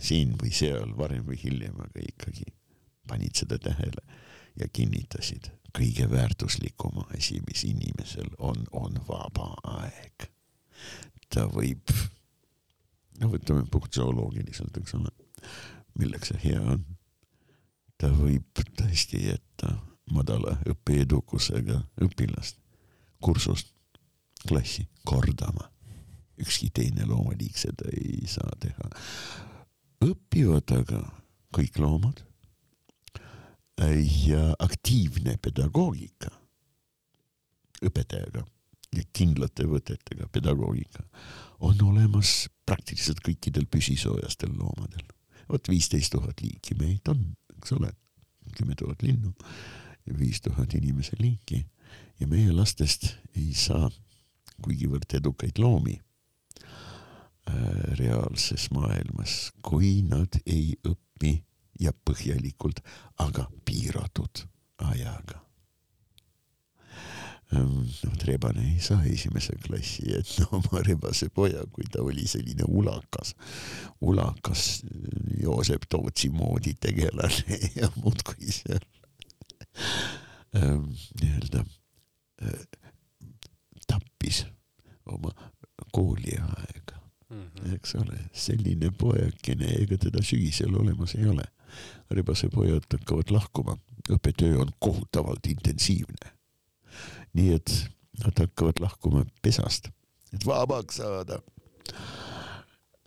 siin 0.00 0.34
või 0.40 0.50
seal 0.54 0.94
varem 0.96 1.26
või 1.28 1.38
hiljem, 1.42 1.76
aga 1.84 2.02
ikkagi 2.02 2.46
panid 3.10 3.36
seda 3.36 3.58
tähele 3.60 4.02
ja 4.58 4.68
kinnitasid, 4.72 5.50
kõige 5.76 6.06
väärtuslikum 6.10 7.02
asi, 7.16 7.40
mis 7.46 7.64
inimesel 7.64 8.30
on, 8.38 8.64
on 8.72 9.00
vaba 9.08 9.52
aeg. 9.78 10.28
ta 11.30 11.46
võib, 11.46 11.92
no 13.20 13.30
võtame 13.30 13.66
puht 13.70 13.94
zooloogiliselt, 13.94 14.76
eks 14.80 14.96
ole, 14.98 15.12
milleks 15.98 16.32
see 16.32 16.40
hea 16.44 16.62
on. 16.74 16.84
ta 17.98 18.08
võib 18.14 18.64
tõesti 18.76 19.26
jätta 19.28 19.76
madala 20.10 20.56
õpieedukusega 20.66 21.78
õpilast 22.02 22.58
kursust 23.20 23.74
klassi 24.48 24.88
kordama. 25.04 25.70
ükski 26.40 26.70
teine 26.74 27.04
loomaliik 27.06 27.58
seda 27.58 27.90
ei 27.92 28.26
saa 28.26 28.56
teha. 28.60 28.90
õpivad 30.04 30.72
aga 30.78 31.04
kõik 31.54 31.78
loomad 31.78 32.24
ja 34.26 34.54
aktiivne 34.58 35.36
pedagoogika 35.42 36.30
õpetajaga 37.86 38.44
ja 38.96 39.02
kindlate 39.16 39.64
võtetega 39.70 40.28
pedagoogika 40.32 41.04
on 41.64 41.80
olemas 41.86 42.48
praktiliselt 42.66 43.22
kõikidel 43.24 43.66
püsisoojastel 43.70 44.52
loomadel. 44.56 45.04
vot 45.48 45.68
viisteist 45.68 46.12
tuhat 46.12 46.42
liiki 46.42 46.74
meid 46.78 47.08
on, 47.08 47.22
eks 47.56 47.72
ole, 47.72 47.92
kümme 48.56 48.74
tuhat 48.74 49.02
linnu 49.02 49.32
viis 50.18 50.40
tuhat 50.40 50.74
inimese 50.74 51.16
liiki 51.20 51.64
ja 52.20 52.26
meie 52.26 52.52
lastest 52.52 53.14
ei 53.36 53.54
saa 53.54 53.90
kuigivõrd 54.62 55.14
edukaid 55.16 55.58
loomi 55.58 55.96
äh, 55.96 57.54
reaalses 58.00 58.68
maailmas, 58.74 59.50
kui 59.62 60.00
nad 60.06 60.40
ei 60.46 60.74
õpi 60.84 61.38
ja 61.80 61.92
põhjalikult, 61.92 62.82
aga 63.18 63.46
piiratud 63.64 64.44
ajaga. 64.90 65.40
Ehm, 67.50 67.80
noh, 67.82 68.16
Rebane 68.24 68.62
ei 68.62 68.78
saa 68.82 69.02
esimese 69.10 69.56
klassi, 69.64 70.04
et 70.14 70.28
no 70.38 70.60
oma 70.60 70.82
rebase 70.86 71.30
poja, 71.34 71.64
kui 71.74 71.88
ta 71.90 72.04
oli 72.06 72.26
selline 72.30 72.66
ulakas, 72.68 73.34
ulakas 74.06 74.84
Joosep 75.40 75.88
Tootsi 75.90 76.30
moodi 76.30 76.76
tegelane 76.78 77.58
ja 77.80 77.90
muudkui 77.96 78.54
seal 78.54 78.84
ähm, 80.54 80.92
nii-öelda 81.20 81.64
äh, 82.46 82.62
tappis 83.86 84.44
oma 85.10 85.34
kooliaega 85.90 87.00
mm, 87.30 87.42
-hmm. 87.42 87.74
eks 87.74 87.94
ole, 87.98 88.18
selline 88.32 88.92
pojakene, 88.94 89.74
ega 89.82 89.98
teda 89.98 90.22
sügisel 90.22 90.76
olemas 90.78 91.18
ei 91.18 91.26
ole 91.26 91.50
rebasepojad 92.10 92.88
hakkavad 92.92 93.30
lahkuma, 93.30 93.76
õppetöö 94.10 94.58
on 94.64 94.72
kohutavalt 94.78 95.46
intensiivne. 95.46 96.36
nii 97.32 97.52
et 97.54 97.72
nad 98.24 98.38
hakkavad 98.42 98.80
lahkuma 98.82 99.24
pesast, 99.42 99.88
et 100.34 100.46
vabaks 100.46 100.98
saada 100.98 101.38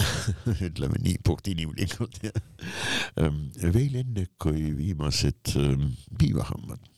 ütleme 0.67 0.99
nii 1.03 1.17
puhtinimlikult 1.25 2.19
ehm, 2.23 3.43
veel 3.75 3.99
enne, 4.01 4.25
kui 4.41 4.71
viimased 4.77 5.53
ehm, 5.59 5.91
piimahammad 6.19 6.89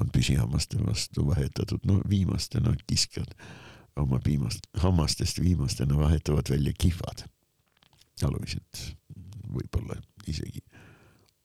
on 0.00 0.08
püsihammaste 0.12 0.80
vastu 0.80 1.26
vahetatud, 1.28 1.84
no 1.84 2.00
viimastena 2.08 2.72
kiskjad 2.88 3.34
oma 4.00 4.20
piimast, 4.24 4.64
hammastest 4.80 5.40
viimastena 5.40 5.98
vahetavad 5.98 6.48
välja 6.50 6.72
kihvad. 6.78 7.26
alumised 8.24 8.80
võib-olla 9.50 9.96
isegi 10.28 10.60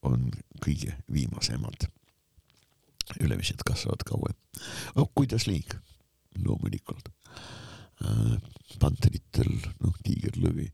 on 0.05 0.29
kõige 0.63 0.95
viimasemad. 1.11 1.87
ülemised 3.21 3.61
kasvavad 3.65 4.03
kauem 4.05 4.35
oh,. 4.95 5.09
kuidas 5.15 5.47
liik? 5.47 5.75
loomulikult 6.45 7.09
äh,. 8.03 8.37
panteritel, 8.79 9.51
noh, 9.79 9.95
tiigerlõvi, 10.03 10.71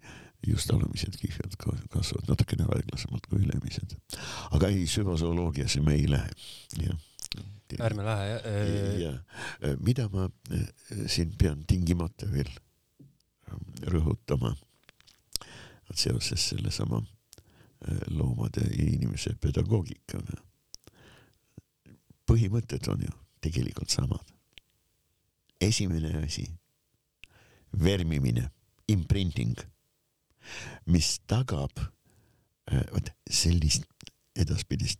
just 0.48 0.72
alumised 0.74 1.17
kihved 1.22 1.58
kasvavad 1.91 2.32
natukene 2.32 2.65
aeglasemalt 2.65 3.28
kui 3.30 3.44
ülemised. 3.44 3.96
aga 4.52 4.72
ei, 4.72 4.88
süvazooloogiasse 4.88 5.82
me 5.86 5.96
ei 6.00 6.10
lähe, 6.10 6.36
jah 6.82 7.00
ärme 7.80 8.04
lähe 8.04 8.28
jah 8.28 8.46
äh.... 8.46 9.00
ja 9.02 9.12
äh, 9.63 9.78
mida 9.80 10.10
ma 10.10 10.30
äh, 10.52 10.67
siin 11.08 11.32
pean 11.38 11.63
tingimata 11.67 12.28
veel 12.32 12.50
ähm, 13.52 13.63
rõhutama, 13.94 14.56
seoses 15.94 16.50
sellesama 16.50 17.02
loomade 18.10 18.62
ja 18.62 18.86
inimese 18.86 19.36
pedagoogikaga. 19.41 20.41
põhimõtted 22.32 22.88
on 22.88 23.02
ju 23.02 23.12
tegelikult 23.41 23.89
samad. 23.89 24.26
esimene 25.62 26.24
asi, 26.26 26.46
vermimine, 27.84 28.50
imprinting, 28.88 29.58
mis 30.86 31.20
tagab 31.28 31.72
äh, 31.78 32.86
vot 32.94 33.12
sellist 33.30 33.84
edaspidist 34.36 35.00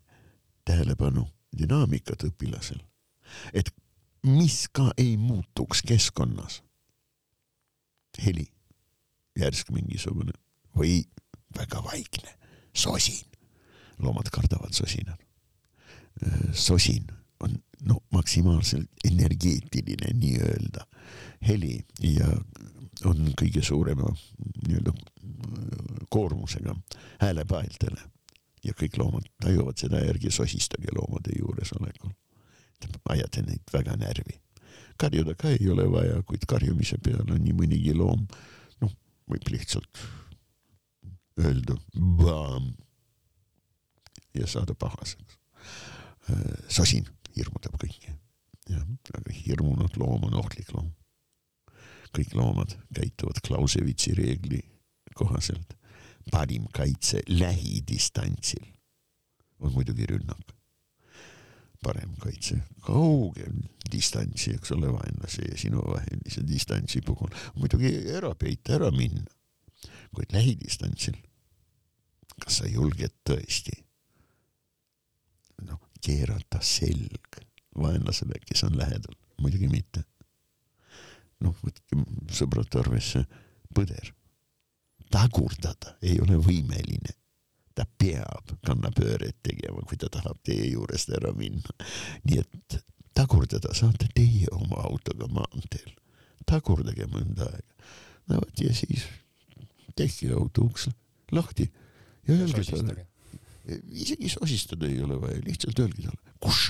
tähelepanu 0.66 1.26
dünaamikat 1.58 2.24
õpilasel, 2.24 2.82
et 3.54 3.72
mis 4.24 4.68
ka 4.68 4.92
ei 4.98 5.18
muutuks 5.18 5.82
keskkonnas. 5.82 6.62
heli, 8.26 8.46
järsk 9.40 9.70
mingisugune 9.72 10.34
või 10.76 11.04
väga 11.58 11.84
vaikne 11.84 12.41
sosin. 12.74 13.26
loomad 14.00 14.30
kardavad 14.32 14.74
sosinat. 14.74 15.20
sosin 16.54 17.06
on 17.40 17.64
no 17.86 18.00
maksimaalselt 18.12 18.90
energeetiline 19.06 20.14
nii-öelda 20.14 20.86
heli 21.48 21.86
ja 22.04 22.28
on 23.06 23.32
kõige 23.42 23.64
suurema 23.66 24.14
nii-öelda 24.68 24.94
koormusega 26.10 26.76
häälepaeltele 27.22 28.02
ja 28.64 28.74
kõik 28.78 28.98
loomad 29.02 29.26
tajuvad 29.42 29.78
seda 29.82 30.04
järgi, 30.06 30.32
sosistage 30.32 30.94
loomade 30.96 31.34
juuresolekul. 31.40 32.12
ajate 33.10 33.42
neid 33.42 33.74
väga 33.74 33.96
närvi. 33.98 34.40
karjuda 34.98 35.36
ka 35.36 35.50
ei 35.50 35.70
ole 35.70 35.92
vaja, 35.92 36.24
kuid 36.24 36.46
karjumise 36.48 36.98
peale 36.98 37.34
on 37.34 37.42
nii 37.44 37.54
mõnigi 37.54 37.94
loom, 37.98 38.28
noh, 38.82 38.92
võib 39.30 39.50
lihtsalt 39.50 39.98
öelda 41.40 41.76
baam 41.96 42.74
ja 44.34 44.48
saada 44.48 44.76
pahaseks. 44.76 45.38
Äh, 46.30 46.38
sosin 46.68 47.08
hirmutab 47.36 47.78
kõiki. 47.82 48.18
jah, 48.70 48.84
aga 49.18 49.34
hirmunud 49.36 49.98
loom 50.00 50.28
on 50.30 50.38
ohtlik 50.40 50.72
loom. 50.74 50.92
kõik 52.12 52.34
loomad 52.36 52.76
käituvad 52.94 53.40
Clausewitsi 53.48 54.14
reegli 54.16 54.62
kohaselt. 55.16 55.78
parim 56.32 56.68
kaitse 56.74 57.22
lähidistantsil 57.28 58.66
on 59.60 59.74
muidugi 59.74 60.06
rünnak. 60.06 60.56
parem 61.84 62.16
kaitse 62.20 62.62
kaugel 62.82 63.64
distantsi, 63.92 64.54
eks 64.54 64.72
ole, 64.72 64.92
vaenlase 64.94 65.42
ja 65.42 65.58
sinu 65.58 65.82
vahelise 65.82 66.48
distantsi 66.48 67.02
puhul 67.02 67.30
muidugi 67.56 67.90
ära 68.14 68.36
peita, 68.36 68.76
ära 68.76 68.92
minna 68.92 69.26
kuid 70.16 70.34
lähidistantsil, 70.36 71.18
kas 72.42 72.62
sa 72.62 72.68
julged 72.68 73.14
tõesti 73.28 73.78
noh, 75.68 75.80
keerata 76.04 76.62
selg 76.66 77.42
vaenlasele, 77.78 78.40
kes 78.46 78.66
on 78.68 78.78
lähedal, 78.78 79.16
muidugi 79.42 79.70
mitte. 79.72 80.04
noh, 81.42 81.56
võtke 81.64 81.98
sõbrad 82.30 82.76
arvesse, 82.78 83.24
põder, 83.74 84.12
tagurdada 85.10 85.96
ei 86.06 86.20
ole 86.22 86.38
võimeline 86.38 87.16
ta 87.76 87.86
peab 87.98 88.52
kannapööret 88.68 89.38
tegema, 89.44 89.84
kui 89.88 89.98
ta 89.98 90.10
tahab 90.12 90.40
teie 90.46 90.68
juurest 90.74 91.14
ära 91.16 91.32
minna. 91.36 91.76
nii 92.28 92.42
et 92.44 92.78
tagurdada 93.18 93.74
saate 93.78 94.10
teie 94.16 94.50
oma 94.52 94.84
autoga 94.90 95.28
maanteel. 95.32 95.96
tagurdage 96.46 97.08
mõnda 97.08 97.48
aega. 97.48 97.92
no 98.30 98.42
vot 98.44 98.64
ja 98.64 98.74
siis 98.76 99.08
tehke 99.96 100.32
auto 100.36 100.68
uks 100.70 100.90
lahti. 101.32 101.68
Ja 102.28 102.36
öelge 102.36 102.64
talle, 102.68 103.08
isegi 103.92 104.30
sosistada 104.30 104.88
ei 104.88 105.02
ole 105.02 105.18
vaja, 105.22 105.42
lihtsalt 105.46 105.80
öelge 105.80 106.06
talle, 106.06 106.36
kus, 106.44 106.62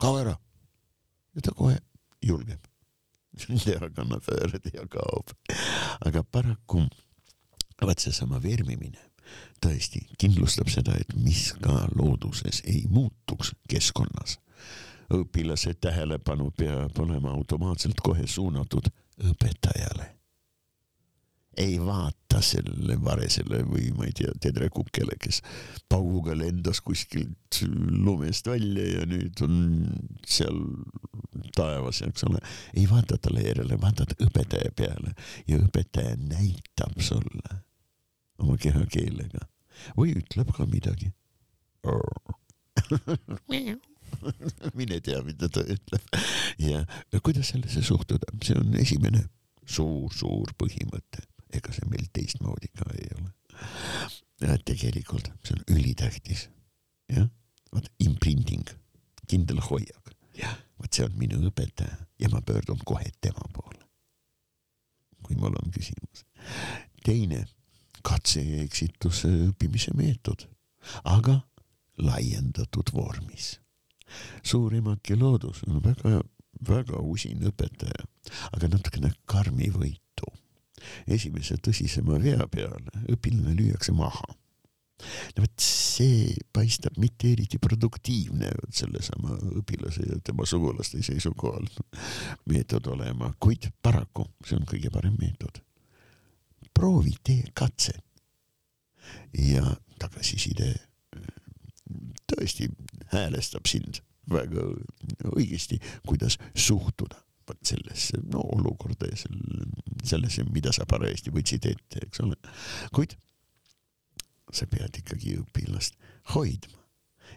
kao 0.00 0.18
ära. 0.20 0.36
ja 1.34 1.44
ta 1.44 1.54
kohe 1.56 1.78
julgeb. 2.24 2.64
Teha 3.64 3.90
kannapööret 3.94 4.72
ja 4.74 4.86
kaob. 4.90 5.30
aga 6.06 6.24
paraku 6.24 6.82
vaat 7.82 8.02
seesama 8.02 8.40
vermimine 8.42 8.98
tõesti 9.62 10.02
kindlustab 10.18 10.70
seda, 10.72 10.96
et 10.98 11.14
mis 11.16 11.52
ka 11.62 11.86
looduses 11.94 12.62
ei 12.66 12.84
muutuks 12.90 13.52
keskkonnas, 13.70 14.38
õpilase 15.14 15.74
tähelepanu 15.80 16.50
peab 16.56 16.98
olema 17.02 17.32
automaatselt 17.36 18.00
kohe 18.04 18.26
suunatud 18.26 18.90
õpetajale. 19.24 20.17
Ei 21.58 21.78
vaata 21.82 22.40
selle 22.44 22.98
varesele 23.02 23.62
või 23.66 23.90
ma 23.96 24.06
ei 24.06 24.14
tea, 24.16 24.32
tedrekukele, 24.40 25.16
kes 25.20 25.40
pauguga 25.90 26.36
lendas 26.38 26.80
kuskilt 26.84 27.62
lumest 27.66 28.46
välja 28.50 28.86
ja 28.98 29.06
nüüd 29.10 29.42
on 29.46 29.56
seal 30.26 30.60
taevas, 31.56 32.02
eks 32.06 32.26
ole. 32.28 32.42
ei 32.76 32.86
vaata 32.90 33.18
talle 33.22 33.42
järele, 33.46 33.80
vaatad 33.80 34.14
õpetaja 34.22 34.70
peale 34.76 35.14
ja 35.50 35.58
õpetaja 35.58 36.16
näitab 36.22 37.00
sulle 37.02 37.62
oma 38.38 38.58
kehakeelega 38.60 39.48
või 39.98 40.14
ütleb 40.20 40.52
ka 40.54 40.66
midagi 40.66 41.10
mine 44.78 45.00
tea, 45.00 45.22
mida 45.26 45.48
ta 45.52 45.62
ütleb. 45.62 46.02
ja 46.58 46.84
kuidas 47.22 47.48
sellesse 47.52 47.82
suhtuda, 47.84 48.26
see 48.44 48.56
on 48.58 48.74
esimene 48.80 49.20
suur-suur 49.68 50.52
põhimõte, 50.60 51.20
ega 51.54 51.72
see 51.72 51.88
meil 51.90 52.06
teistmoodi 52.12 52.70
ka 52.76 52.88
ei 52.94 53.08
ole. 53.18 53.32
tegelikult 54.64 55.30
see 55.44 55.56
on 55.56 55.64
ülitähtis, 55.76 56.48
jah, 57.12 57.28
vot 57.74 57.88
imprinting, 58.04 58.68
kindel 59.28 59.60
hoiak, 59.68 60.14
vot 60.78 60.92
see 60.92 61.06
on 61.06 61.16
minu 61.18 61.40
õpetaja 61.50 61.98
ja 62.20 62.30
ma 62.32 62.42
pöördun 62.42 62.80
kohe 62.84 63.10
tema 63.20 63.44
poole. 63.54 63.84
kui 65.22 65.36
mul 65.36 65.56
on 65.58 65.72
küsimus. 65.74 66.24
teine 67.04 67.44
katse 68.02 68.42
ja 68.42 68.62
eksituse 68.62 69.28
õppimise 69.48 69.92
meetod, 69.96 70.46
aga 71.04 71.40
laiendatud 71.98 72.92
vormis. 72.94 73.58
suurimaki 74.42 75.16
loodus 75.18 75.62
on 75.68 75.82
väga, 75.84 76.22
väga 76.68 77.00
usin 77.04 77.42
õpetaja, 77.50 78.06
aga 78.52 78.70
natukene 78.72 79.12
karmivõitu. 79.26 80.07
Esimese 81.06 81.58
tõsisema 81.62 82.18
vea 82.22 82.46
peale 82.50 83.04
õpilane 83.12 83.54
lüüakse 83.58 83.94
maha. 83.96 84.26
no 85.36 85.44
vot 85.44 85.62
see 85.62 86.34
paistab 86.52 86.96
mitte 86.98 87.30
eriti 87.32 87.58
produktiivne 87.62 88.50
sellesama 88.74 89.36
õpilase 89.60 90.08
ja 90.08 90.18
tema 90.24 90.46
sugulaste 90.46 91.02
seisukohalt 91.06 91.78
meetod 92.50 92.86
olema, 92.90 93.30
kuid 93.38 93.70
paraku 93.82 94.26
see 94.44 94.58
on 94.58 94.66
kõige 94.66 94.90
parem 94.90 95.16
meetod. 95.20 95.62
proovi, 96.74 97.14
tee 97.22 97.46
katse 97.54 97.94
ja 99.34 99.64
tagasiside 99.98 100.74
tõesti 102.28 102.68
häälestab 103.12 103.66
sind 103.66 104.02
väga 104.30 104.66
õigesti, 105.32 105.78
kuidas 106.06 106.36
suhtuda 106.54 107.22
vot 107.48 107.60
sellesse 107.66 108.20
no 108.32 108.42
olukorda 108.56 109.10
ja 109.10 109.16
selle, 109.16 109.68
sellesse, 110.04 110.44
mida 110.52 110.72
sa 110.74 110.86
parajasti 110.88 111.32
võtsid 111.34 111.70
ette, 111.70 112.04
eks 112.06 112.22
ole. 112.24 112.36
kuid 112.94 113.16
sa 114.52 114.68
pead 114.70 115.00
ikkagi 115.02 115.36
õpilast 115.42 115.98
hoidma 116.34 116.84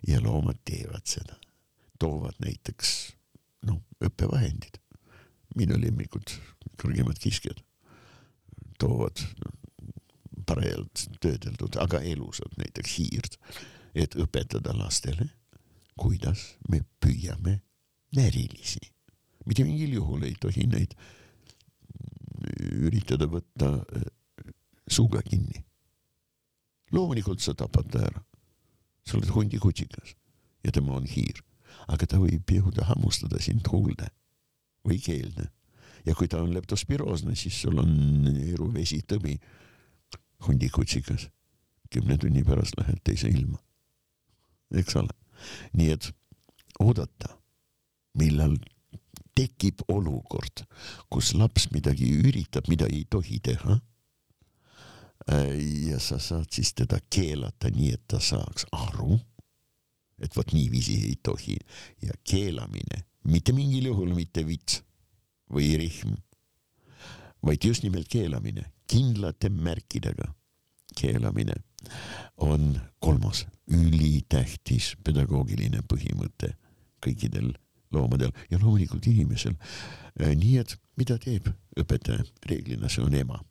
ja 0.08 0.22
loomad 0.24 0.62
teevad 0.66 1.06
seda, 1.08 1.36
toovad 2.00 2.38
näiteks 2.44 2.94
noh, 3.68 3.82
õppevahendid, 4.02 4.80
minu 5.60 5.78
lemmikud 5.80 6.38
kõrgemad 6.82 7.20
kiskjad 7.22 7.60
toovad 8.82 9.20
parajalt 10.48 11.06
töödeldud, 11.22 11.76
aga 11.78 12.00
elusad 12.08 12.56
näiteks 12.58 12.96
hiird 12.98 13.38
et 13.96 14.16
õpetada 14.16 14.74
lastele, 14.78 15.28
kuidas 16.00 16.56
me 16.70 16.82
püüame 17.04 17.60
närilisi. 18.16 18.82
Mitte 19.46 19.66
mingil 19.66 19.94
juhul 19.98 20.26
ei 20.28 20.36
tohi 20.42 20.68
neid 20.70 20.96
üritada 22.88 23.28
võtta 23.30 23.72
äh, 23.82 24.08
suuga 24.90 25.22
kinni. 25.26 25.64
loomulikult 26.92 27.40
sa 27.40 27.54
tapad 27.54 27.90
ta 27.92 28.06
ära. 28.10 28.24
sa 29.06 29.18
oled 29.18 29.32
hundikutsikas 29.34 30.16
ja 30.64 30.72
tema 30.72 30.94
on 30.94 31.08
hiir, 31.10 31.42
aga 31.88 32.06
ta 32.06 32.20
võib 32.22 32.46
jõuda 32.46 32.86
hammustada 32.86 33.40
sind 33.42 33.68
huulde 33.72 34.12
või 34.88 35.00
keelde. 35.02 35.50
ja 36.06 36.16
kui 36.16 36.28
ta 36.28 36.42
on 36.42 36.54
leptospiroosne, 36.54 37.36
siis 37.36 37.62
sul 37.62 37.80
on 37.80 38.28
eruvesi 38.54 39.02
tõbi 39.02 39.40
hundikutsikas. 40.48 41.30
kümne 41.90 42.18
tunni 42.18 42.44
pärast 42.44 42.78
lähed 42.78 43.02
teise 43.04 43.28
ilma 43.30 43.58
eks 44.80 44.96
ole. 44.96 45.14
nii 45.74 45.92
et 45.96 46.10
oodata, 46.80 47.36
millal 48.18 48.56
tekib 49.36 49.84
olukord, 49.88 50.66
kus 51.10 51.34
laps 51.38 51.70
midagi 51.72 52.10
üritab, 52.20 52.68
mida 52.72 52.90
ei 52.92 53.06
tohi 53.10 53.40
teha. 53.44 53.80
ja 55.88 56.00
sa 56.02 56.18
saad 56.20 56.50
siis 56.50 56.74
teda 56.74 56.98
keelata 57.14 57.70
nii, 57.70 57.92
et 57.94 58.02
ta 58.10 58.18
saaks 58.20 58.66
aru, 58.74 59.20
et 60.18 60.34
vot 60.36 60.54
niiviisi 60.54 60.96
ei 61.06 61.16
tohi 61.24 61.58
ja 62.02 62.16
keelamine, 62.26 63.04
mitte 63.30 63.54
mingil 63.54 63.92
juhul 63.92 64.16
mitte 64.18 64.42
vits 64.48 64.82
või 65.54 65.76
rihm, 65.78 66.18
vaid 67.46 67.70
just 67.70 67.86
nimelt 67.86 68.10
keelamine 68.10 68.66
kindlate 68.90 69.50
märkidega 69.54 70.34
keelamine 70.96 71.54
on 72.38 72.76
kolmas 73.00 73.46
ülitähtis 73.72 74.96
pedagoogiline 75.04 75.84
põhimõte 75.88 76.54
kõikidel 77.04 77.54
loomadel 77.92 78.32
ja 78.50 78.60
loomulikult 78.60 79.08
inimesel. 79.08 79.56
Äh, 80.20 80.34
nii 80.36 80.58
et 80.62 80.78
mida 81.00 81.18
teeb 81.22 81.50
õpetaja? 81.80 82.26
reeglina 82.50 82.90
see 82.90 83.04
on 83.06 83.16
ema. 83.16 83.42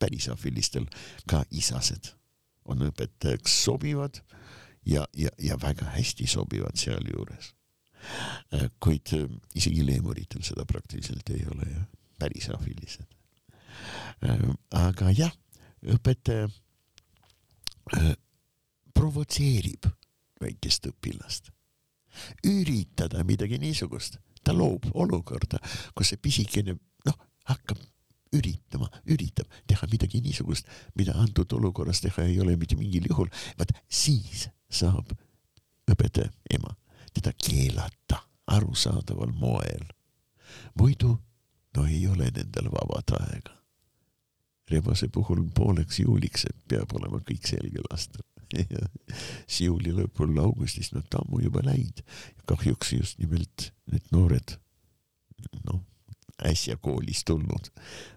pärisafilistel 0.00 0.86
ka 1.28 1.42
isased 1.50 2.14
on 2.64 2.86
õpetajaks 2.86 3.56
sobivad 3.64 4.22
ja, 4.86 5.04
ja, 5.12 5.28
ja 5.38 5.58
väga 5.60 5.90
hästi 5.92 6.26
sobivad 6.26 6.76
sealjuures. 6.80 7.52
Äh, 8.54 8.70
kuid 8.80 9.12
äh, 9.12 9.28
isegi 9.54 9.84
leemuritel 9.86 10.42
seda 10.42 10.64
praktiliselt 10.64 11.30
ei 11.30 11.44
ole 11.52 11.68
ja 11.70 11.84
pärisafilised. 12.18 13.06
aga 14.76 15.10
jah, 15.16 15.32
õpetaja 15.88 16.48
provotseerib 18.94 19.88
väikest 20.40 20.90
õpilast. 20.90 21.50
Üritada 22.46 23.24
midagi 23.24 23.58
niisugust, 23.60 24.18
ta 24.44 24.54
loob 24.56 24.90
olukorda, 24.94 25.60
kus 25.94 26.12
see 26.12 26.22
pisikene 26.22 26.76
noh, 27.06 27.18
hakkab 27.50 27.80
üritama, 28.36 28.86
üritab 29.10 29.50
teha 29.66 29.88
midagi 29.90 30.20
niisugust, 30.22 30.68
mida 30.94 31.16
antud 31.18 31.52
olukorras 31.58 32.02
teha 32.04 32.28
ei 32.28 32.38
ole 32.40 32.56
mitte 32.56 32.78
mingil 32.78 33.08
juhul, 33.10 33.30
vaat 33.58 33.74
siis 33.88 34.48
saab 34.70 35.14
õpetaja 35.90 36.30
ema 36.54 36.76
teda 37.14 37.32
keelata 37.34 38.20
arusaadaval 38.46 39.32
moel. 39.34 39.88
muidu 40.78 41.16
no 41.76 41.86
ei 41.86 42.06
ole 42.06 42.30
nendel 42.30 42.70
vabat 42.70 43.10
aega 43.18 43.60
rebase 44.70 45.08
puhul 45.08 45.42
pooleks 45.54 46.00
juuliks, 46.00 46.46
peab 46.68 46.92
olema 46.94 47.20
kõik 47.26 47.48
selge 47.48 47.82
lasta. 47.90 48.22
siis 49.46 49.60
juuli 49.66 49.92
lõpul, 49.94 50.34
augustis 50.42 50.92
nad 50.94 51.06
no, 51.12 51.22
ammu 51.22 51.42
juba 51.44 51.62
läinud. 51.66 52.02
kahjuks 52.50 52.92
just 52.92 53.18
nimelt 53.22 53.70
need 53.90 54.06
noored, 54.14 54.56
noh, 55.66 55.82
äsja 56.46 56.76
koolist 56.80 57.26
tulnud 57.28 57.70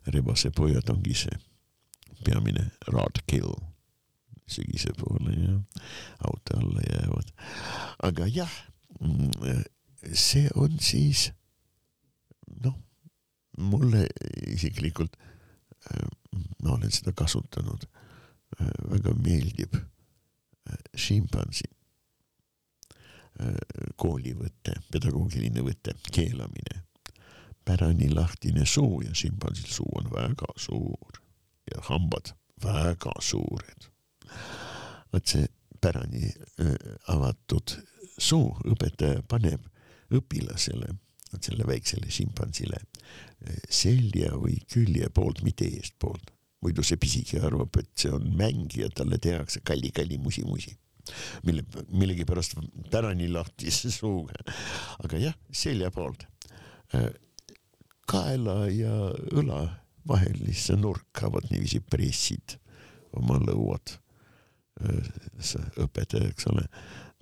rebasepojad 0.08 0.90
ongi 0.94 1.16
see 1.26 1.38
peamine 2.24 2.70
roadkill 2.88 3.52
sügise 4.48 4.94
poole 4.98 5.34
ja 5.36 5.58
auto 6.28 6.60
alla 6.60 6.82
jäävad. 6.88 7.34
aga 8.10 8.28
jah, 8.28 8.56
see 10.14 10.48
on 10.56 10.80
siis 10.80 11.32
noh, 12.64 12.78
mulle 13.58 14.08
isiklikult 14.48 15.18
ma 16.64 16.76
olen 16.78 16.92
seda 16.94 17.14
kasutanud, 17.16 17.86
väga 18.92 19.14
meeldib 19.20 19.76
šimpansi 20.96 21.70
koolivõte, 23.98 24.76
pedagoogiline 24.92 25.64
võte, 25.66 25.96
keelamine. 26.14 26.84
pärani 27.66 28.10
lahtine 28.12 28.66
suu 28.66 29.02
ja 29.02 29.14
šimpansil 29.16 29.70
suu 29.72 29.90
on 29.96 30.10
väga 30.12 30.52
suur 30.58 31.22
ja 31.72 31.82
hambad 31.90 32.34
väga 32.64 33.14
suured. 33.20 33.90
vot 35.14 35.28
see 35.28 35.48
pärani 35.82 36.32
avatud 37.08 37.76
suu 38.18 38.58
õpetaja 38.66 39.24
paneb 39.28 39.66
õpilasele 40.12 40.94
selle 41.42 41.66
väiksele 41.68 42.12
šimpansile 42.12 42.78
selja 43.70 44.36
või 44.38 44.60
külje 44.74 45.10
poolt, 45.10 45.42
mitte 45.44 45.66
eestpoolt. 45.66 46.33
Muidu 46.64 46.86
see 46.86 47.00
pisike 47.02 47.42
arvab, 47.44 47.76
et 47.82 47.92
see 48.00 48.12
on 48.14 48.26
mäng 48.40 48.72
ja 48.80 48.90
talle 48.90 49.20
tehakse 49.22 49.62
kalli-kalli 49.66 50.18
musi-musi. 50.18 50.78
mille 51.44 51.66
millegipärast 51.92 52.54
pärani 52.92 53.28
lahtise 53.28 53.92
suuga, 53.92 54.38
aga 55.04 55.20
jah, 55.20 55.36
selja 55.52 55.92
poolt 55.92 56.24
kaela 58.10 58.68
ja 58.72 58.94
õla 59.34 59.62
vahelisse 60.08 60.76
nurka 60.80 61.30
vot 61.32 61.46
niiviisi 61.52 61.80
pressid 61.80 62.58
oma 63.18 63.40
lõuad. 63.42 64.00
see 65.40 65.62
õpetaja, 65.84 66.32
eks 66.32 66.48
ole, 66.50 66.64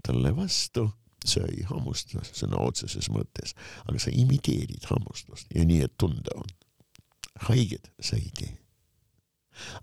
talle 0.07 0.31
vastu, 0.35 0.85
sa 1.27 1.43
ei 1.51 1.65
hammusta 1.67 2.23
sõna 2.25 2.61
otseses 2.63 3.09
mõttes, 3.11 3.53
aga 3.85 3.99
sa 3.99 4.13
imiteerid 4.15 4.87
hammustust 4.89 5.51
ja 5.53 5.65
nii, 5.67 5.83
et 5.85 5.97
tunda 5.99 6.33
on. 6.39 6.47
haiget 7.49 7.91
sa 7.99 8.15
ei 8.15 8.31
tee. 8.37 8.55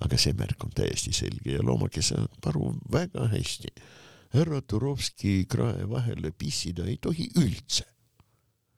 Aga 0.00 0.18
see 0.18 0.32
märk 0.38 0.64
on 0.64 0.74
täiesti 0.74 1.12
selge 1.12 1.58
ja 1.58 1.62
loomakese 1.62 2.14
saab 2.14 2.50
aru 2.52 2.74
väga 2.92 3.28
hästi. 3.28 3.74
härra 4.34 4.60
Turovski 4.60 5.44
krae 5.48 5.88
vahele 5.90 6.30
pissida 6.30 6.84
ei 6.84 6.98
tohi 7.00 7.30
üldse. 7.36 7.84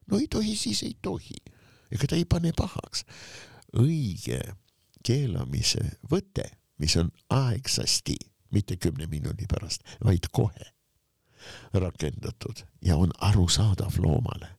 no 0.07 0.19
ei 0.19 0.29
tohi, 0.29 0.57
siis 0.57 0.83
ei 0.83 0.97
tohi 1.03 1.39
ega 1.91 2.07
ta 2.07 2.17
ei 2.17 2.25
pane 2.25 2.53
pahaks. 2.57 3.05
õige 3.79 4.41
keelamise 5.07 5.83
võte, 6.11 6.47
mis 6.79 6.97
on 7.01 7.11
aegsasti, 7.31 8.17
mitte 8.55 8.77
kümne 8.77 9.07
minuti 9.07 9.47
pärast, 9.51 9.87
vaid 10.05 10.29
kohe 10.33 10.75
rakendatud 11.73 12.67
ja 12.85 12.99
on 13.01 13.13
arusaadav 13.25 13.97
loomale. 14.03 14.51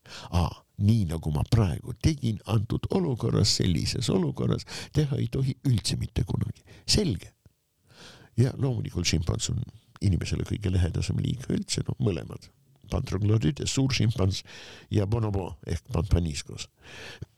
Nii 0.82 1.06
nagu 1.12 1.34
ma 1.34 1.44
praegu 1.50 1.94
tegin 2.04 2.40
antud 2.52 2.88
olukorras, 2.98 3.58
sellises 3.62 4.10
olukorras 4.10 4.66
teha 4.96 5.20
ei 5.20 5.28
tohi 5.32 5.56
üldse 5.68 5.98
mitte 6.00 6.24
kunagi. 6.28 6.64
selge. 6.88 7.34
ja 8.38 8.54
loomulikult 8.58 9.06
šimpans 9.06 9.50
on 9.50 9.62
inimesele 10.02 10.44
kõige 10.48 10.72
lähedasem 10.74 11.20
liik 11.20 11.46
üldse, 11.50 11.84
noh 11.88 11.98
mõlemad 12.00 12.50
Pantroglodides, 12.92 13.72
suuršimpans 13.72 14.42
ja 14.92 15.06
bonobo 15.08 15.54
ehk 15.66 15.86
Pampaniskos. 15.94 16.68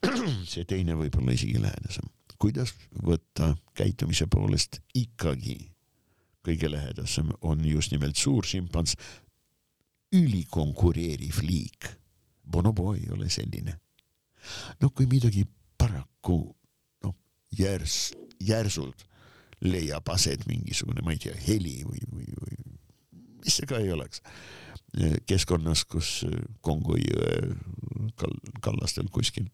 see 0.51 0.65
teine 0.65 0.97
võib-olla 0.97 1.35
isegi 1.35 1.61
lähedasem. 1.61 2.09
kuidas 2.41 2.73
võtta 3.05 3.53
käitumise 3.77 4.25
poolest 4.27 4.81
ikkagi 4.97 5.73
kõige 6.43 6.71
lähedasem 6.71 7.31
on 7.41 7.63
just 7.65 7.93
nimelt 7.93 8.19
suuršimpans, 8.19 8.95
ülikonkureeriv 10.13 11.39
liik. 11.45 11.87
Bonobo 12.43 12.93
ei 12.95 13.07
ole 13.11 13.29
selline. 13.29 13.79
noh, 14.81 14.91
kui 14.91 15.07
midagi 15.07 15.45
paraku 15.79 16.37
noh, 17.03 17.15
järs, 17.55 18.13
järsult 18.43 19.05
leiab 19.63 20.09
aset 20.11 20.43
mingisugune, 20.47 21.01
ma 21.05 21.13
ei 21.15 21.21
tea, 21.23 21.35
heli 21.47 21.77
või, 21.87 22.03
või, 22.11 22.27
või 22.41 22.57
mis 23.43 23.55
see 23.59 23.69
ka 23.69 23.79
ei 23.79 23.91
oleks 23.93 24.23
keskkonnas, 25.27 25.85
kus 25.89 26.09
Kongo 26.61 26.95
jõe 26.99 27.55
kallastel 28.63 29.09
kuskil 29.11 29.47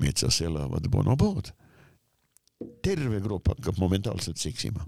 metsas 0.00 0.40
elavad 0.42 0.88
bonobood. 0.90 1.52
terve 2.82 3.20
grupp 3.20 3.48
hakkab 3.48 3.78
momentaalselt 3.78 4.40
seksima. 4.40 4.86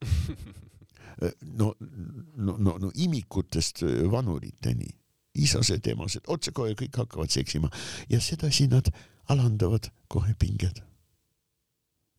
no, 1.60 1.74
no, 2.36 2.56
no, 2.56 2.76
no 2.78 2.90
imikutest 2.94 3.82
vanuriteni, 4.10 4.88
isased, 5.38 5.86
emased, 5.92 6.26
otsekohe 6.26 6.76
kõik 6.78 7.00
hakkavad 7.02 7.32
seksima 7.32 7.70
ja 8.08 8.20
sedasi 8.20 8.68
nad 8.72 8.90
alandavad 9.28 9.90
kohe 10.08 10.34
pinged. 10.38 10.82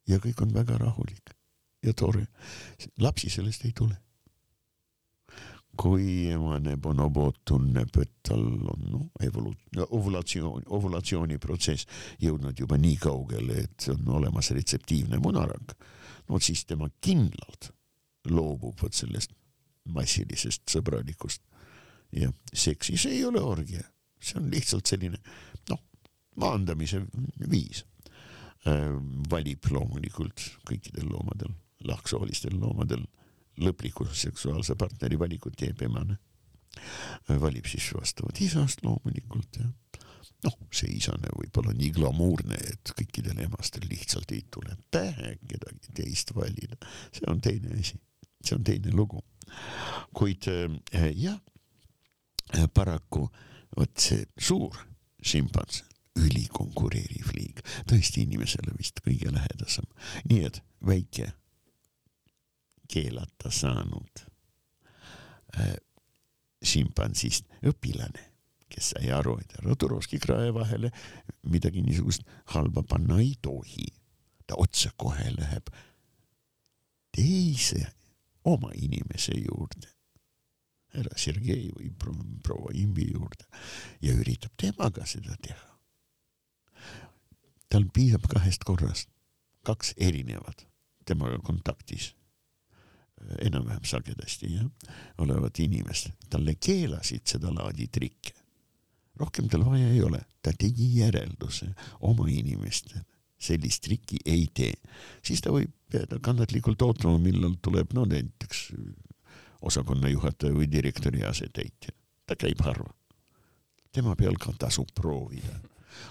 ja 0.07 0.17
kõik 0.17 0.41
on 0.41 0.53
väga 0.53 0.77
rahulik 0.77 1.35
ja 1.83 1.93
tore. 1.93 2.27
lapsi 2.97 3.29
sellest 3.29 3.65
ei 3.65 3.71
tule 3.75 3.97
kui 5.79 6.27
emane 6.27 6.75
bonobo 6.81 7.29
tunneb, 7.47 7.93
et 8.01 8.11
tal 8.27 8.41
on 8.43 8.81
noh, 8.91 9.05
evolu-, 9.23 9.55
ovulatsioon, 9.87 10.65
ovulatsiooniprotsess 10.75 11.87
jõudnud 12.19 12.59
juba 12.59 12.77
nii 12.81 12.97
kaugele, 12.99 13.63
et 13.63 13.87
on 13.93 14.09
olemas 14.19 14.51
retseptiivne 14.55 15.21
munarakk, 15.23 15.75
no 16.27 16.39
siis 16.43 16.65
tema 16.67 16.89
kindlalt 16.99 17.71
loobub 18.27 18.81
vot 18.81 18.95
sellest 18.95 19.31
massilisest 19.95 20.67
sõbralikust 20.69 21.45
ja 22.15 22.31
seksis 22.53 23.05
ei 23.09 23.23
ole 23.25 23.41
orgia, 23.41 23.83
see 24.19 24.39
on 24.39 24.49
lihtsalt 24.51 24.89
selline 24.89 25.19
noh, 25.69 25.81
maandamise 26.41 27.03
viis 27.51 27.85
äh,. 28.67 28.97
valib 29.31 29.69
loomulikult 29.71 30.45
kõikidel 30.67 31.09
loomadel, 31.11 31.53
lahksoolistel 31.87 32.57
loomadel 32.59 33.05
lõpliku 33.59 34.07
seksuaalse 34.13 34.75
partneri 34.79 35.19
valikut 35.19 35.55
teeb 35.59 35.81
emane. 35.83 36.17
valib 37.41 37.65
siis 37.67 37.89
vastavalt 37.93 38.41
isast 38.41 38.83
loomulikult 38.83 39.59
ja 39.59 39.67
noh, 40.45 40.55
see 40.71 40.91
isane 40.97 41.31
võib 41.35 41.57
olla 41.61 41.73
nii 41.75 41.91
glamuurne, 41.95 42.59
et 42.71 42.93
kõikidel 42.95 43.41
emastel 43.45 43.87
lihtsalt 43.89 44.31
ei 44.35 44.45
tule 44.51 44.77
pähe 44.91 45.35
kedagi 45.47 45.95
teist 45.95 46.33
valida. 46.35 46.77
see 47.11 47.27
on 47.27 47.41
teine 47.41 47.75
asi, 47.79 47.99
see 48.43 48.55
on 48.55 48.63
teine 48.63 48.93
lugu. 48.95 49.21
kuid 50.13 50.47
äh, 50.47 51.09
jah, 51.17 51.39
paraku 52.73 53.27
vot 53.77 54.01
see 54.01 54.25
suur 54.37 54.75
šimpans, 55.21 55.83
ülikonkureeriv 56.19 57.33
liig, 57.35 57.61
tõesti 57.87 58.25
inimesele 58.25 58.73
vist 58.77 58.99
kõige 59.05 59.31
lähedasem, 59.33 59.85
nii 60.29 60.41
et 60.47 60.61
väike 60.85 61.29
keelata 62.89 63.51
saanud 63.53 64.23
äh, 65.59 65.77
šimpansist 66.65 67.47
õpilane, 67.69 68.25
kes 68.69 68.93
sai 68.93 69.11
aru, 69.13 69.37
et 69.41 69.53
härra 69.57 69.77
Turovski 69.79 70.19
krae 70.21 70.51
vahele 70.53 70.91
midagi 71.49 71.83
niisugust 71.85 72.25
halba 72.55 72.83
panna 72.83 73.19
ei 73.21 73.35
tohi. 73.41 73.87
ta 74.49 74.55
otsekohe 74.57 75.29
läheb 75.37 75.67
teise 77.13 77.83
oma 78.43 78.71
inimese 78.73 79.35
juurde, 79.37 79.91
härra 80.95 81.17
Sergei 81.17 81.69
või 81.75 81.91
proua 82.43 82.73
Imbi 82.77 83.09
juurde 83.11 83.45
ja 84.01 84.13
üritab 84.17 84.55
temaga 84.57 85.05
seda 85.09 85.35
teha. 85.41 85.65
tal 87.69 87.85
piisab 87.93 88.25
kahest 88.25 88.63
korrast, 88.65 89.09
kaks 89.61 89.93
erinevat 89.97 90.65
temaga 91.05 91.37
kontaktis. 91.45 92.15
Enam-vähem 93.43 93.83
sagedasti 93.83 94.53
jah, 94.55 94.67
olevat 95.19 95.59
inimest, 95.59 96.13
talle 96.31 96.55
keelasid 96.55 97.27
seda 97.27 97.51
laadi 97.53 97.89
trikke. 97.91 98.33
rohkem 99.19 99.49
tal 99.51 99.65
vaja 99.67 99.89
ei 99.91 100.01
ole, 100.01 100.21
ta 100.41 100.53
tegi 100.55 100.85
järelduse 100.95 101.73
oma 102.07 102.29
inimestele, 102.31 103.03
sellist 103.37 103.83
trikki 103.83 104.21
ei 104.25 104.47
tee, 104.55 104.71
siis 105.21 105.41
ta 105.43 105.51
võib 105.51 105.73
jääda 105.91 106.21
kannatlikult 106.23 106.81
ootama, 106.81 107.19
millal 107.19 107.57
tuleb. 107.61 107.91
No 107.93 108.05
näiteks 108.07 108.69
osakonna 109.61 110.09
juhataja 110.09 110.53
või 110.53 110.69
direktori 110.71 111.23
asetäitja, 111.23 111.91
ta 112.25 112.35
käib 112.35 112.61
harva. 112.63 112.93
tema 113.91 114.15
peal 114.15 114.35
ka 114.39 114.53
tasub 114.59 114.91
proovida, 114.95 115.59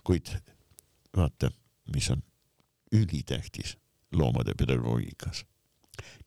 kuid 0.05 0.27
vaata, 1.17 1.51
mis 1.95 2.11
on 2.11 2.23
ülitähtis 2.93 3.77
loomade 4.13 4.55
pedagoogikas 4.55 5.45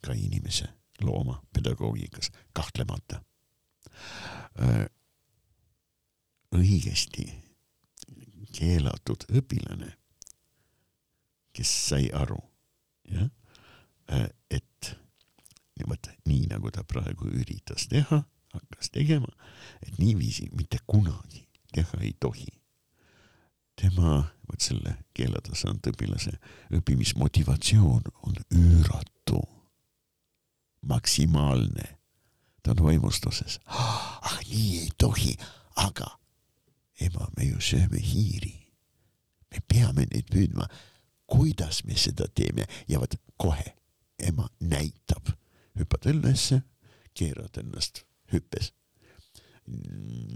ka 0.01 0.13
inimese, 0.13 0.67
looma 1.01 1.41
pedagoogikas, 1.53 2.31
kahtlemata. 2.53 3.21
õigesti 6.51 7.25
keelatud 8.51 9.23
õpilane, 9.31 9.93
kes 11.55 11.71
sai 11.87 12.09
aru, 12.13 12.39
jah, 13.07 13.29
et 14.51 14.91
vot 15.87 16.09
nii 16.25 16.47
nagu 16.51 16.71
ta 16.71 16.83
praegu 16.83 17.29
üritas 17.29 17.87
teha, 17.91 18.23
hakkas 18.53 18.91
tegema, 18.91 19.29
et 19.81 19.97
niiviisi 19.99 20.49
mitte 20.57 20.81
kunagi 20.87 21.47
teha 21.73 22.01
ei 22.01 22.15
tohi. 22.19 22.47
tema, 23.81 24.27
vot 24.45 24.61
selle 24.61 24.97
keelata 25.17 25.55
saanud 25.55 25.87
õpilase 25.89 26.35
õppimismotivatsioon 26.77 28.11
on 28.27 28.35
üüratu 28.51 29.41
maksimaalne. 30.85 31.97
ta 32.63 32.71
on 32.71 32.83
vaimustuses. 32.83 33.59
ah, 33.65 34.39
nii 34.49 34.79
ei 34.79 34.89
tohi, 34.97 35.37
aga 35.75 36.19
ema, 36.99 37.27
me 37.37 37.45
ju 37.45 37.61
sööme 37.61 37.99
hiiri. 37.99 38.55
me 39.51 39.63
peame 39.67 40.05
neid 40.11 40.29
püüdma. 40.33 40.67
kuidas 41.25 41.83
me 41.83 41.95
seda 41.95 42.27
teeme 42.35 42.67
ja 42.87 42.99
vot 42.99 43.15
kohe 43.37 43.75
ema 44.19 44.49
näitab, 44.59 45.31
hüppad 45.79 46.05
ülesse, 46.11 46.61
keerad 47.13 47.57
ennast 47.57 48.05
hüppes 48.33 48.71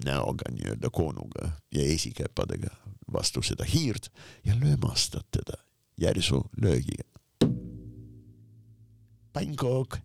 näoga 0.05 0.51
nii-öelda 0.51 0.89
koonuga 0.89 1.49
ja 1.71 1.83
esikäpadega 1.83 2.69
vastu 3.13 3.41
seda 3.41 3.63
hiirt 3.63 4.11
ja 4.45 4.55
löömastad 4.59 5.25
teda 5.31 5.57
järsu 5.97 6.43
löögiga. 6.61 7.03
pannkook 9.33 9.97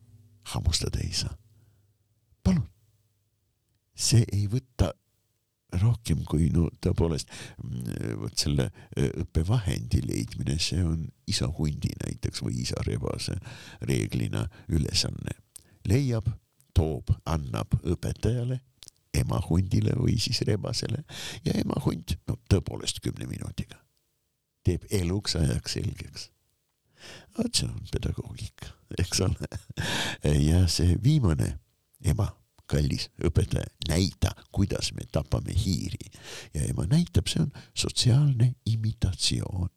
hammustada 0.42 0.98
ei 0.98 1.12
saa. 1.12 1.36
palun 2.42 2.68
see 3.94 4.24
ei 4.32 4.46
võta 4.48 4.92
rohkem 5.78 6.24
kui 6.28 6.48
no 6.54 6.68
tõepoolest 6.82 7.30
mm, 7.62 8.16
vot 8.22 8.38
selle 8.38 8.70
äh, 8.70 9.10
õppevahendi 9.24 10.02
leidmine, 10.06 10.58
see 10.58 10.82
on 10.84 11.04
isa 11.30 11.50
hundi 11.58 11.92
näiteks 12.04 12.42
või 12.44 12.62
isa 12.64 12.80
rebase 12.86 13.36
reeglina 13.86 14.46
ülesanne. 14.68 15.36
leiab, 15.88 16.26
toob, 16.74 17.10
annab 17.24 17.74
õpetajale, 17.82 18.60
ema 19.14 19.40
hundile 19.48 19.94
või 19.98 20.18
siis 20.22 20.42
rebasele 20.46 21.04
ja 21.44 21.54
ema 21.58 21.80
hunt, 21.84 22.18
no 22.28 22.36
tõepoolest 22.50 23.00
kümne 23.02 23.26
minutiga 23.26 23.80
teeb 24.66 24.84
eluks 24.90 25.36
ajaks 25.36 25.78
selgeks. 25.78 26.28
vot 27.38 27.54
see 27.56 27.68
on 27.68 27.80
pedagoogika, 27.92 28.74
eks 28.98 29.22
ole. 29.24 29.48
ja 30.50 30.66
see 30.68 30.98
viimane 31.02 31.54
ema 32.04 32.28
kallis 32.70 33.08
õpetaja, 33.26 33.66
näita, 33.88 34.32
kuidas 34.54 34.92
me 34.96 35.06
tapame 35.12 35.54
hiiri. 35.56 36.10
ja 36.54 36.64
ema 36.70 36.86
näitab, 36.90 37.28
see 37.30 37.42
on 37.44 37.52
sotsiaalne 37.74 38.54
imitatsioon. 38.66 39.70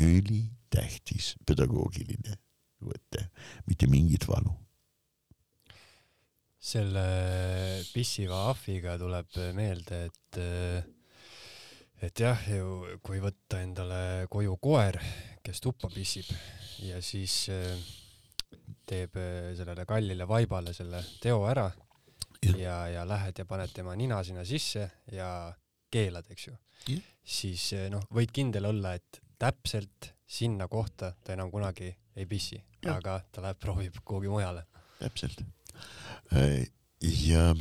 ülitähtis 0.00 1.34
pedagoogiline 1.46 2.38
võte, 2.82 3.28
mitte 3.66 3.86
mingit 3.86 4.26
valu. 4.28 4.56
selle 6.62 7.04
pissiva 7.92 8.48
ahviga 8.50 8.94
tuleb 8.98 9.38
meelde, 9.54 10.04
et 10.06 10.42
et 12.02 12.20
jah, 12.20 12.38
ju 12.50 12.98
kui 13.02 13.20
võtta 13.22 13.60
endale 13.62 14.26
koju 14.30 14.56
koer, 14.62 14.98
kes 15.42 15.60
tuppa 15.62 15.90
pissib 15.90 16.30
ja 16.82 16.98
siis 17.02 17.46
äh, 17.52 17.78
teeb 18.88 19.16
äh, 19.18 19.52
sellele 19.58 19.86
kallile 19.86 20.26
vaibale 20.28 20.74
selle 20.74 21.02
teo 21.22 21.44
ära 21.50 21.68
ja, 22.46 22.56
ja, 22.56 22.76
ja 22.88 23.08
lähed 23.08 23.38
ja 23.38 23.44
paned 23.44 23.72
tema 23.74 23.94
nina 23.96 24.22
sinna 24.24 24.44
sisse 24.44 24.90
ja 25.12 25.52
keelad, 25.90 26.26
eks 26.30 26.48
ju. 26.48 26.56
siis 27.24 27.72
äh, 27.76 27.88
noh, 27.92 28.04
võid 28.14 28.32
kindel 28.34 28.66
olla, 28.70 28.94
et 28.98 29.20
täpselt 29.38 30.12
sinna 30.26 30.68
kohta 30.68 31.12
ta 31.24 31.34
enam 31.34 31.50
kunagi 31.50 31.90
ei 32.16 32.26
pissi, 32.26 32.58
aga 32.88 33.20
ta 33.32 33.44
läheb 33.44 33.60
proovib 33.60 34.00
kuhugi 34.04 34.30
mujale. 34.32 34.64
täpselt. 34.98 35.42
Äh, 36.36 36.66
ja 37.02 37.54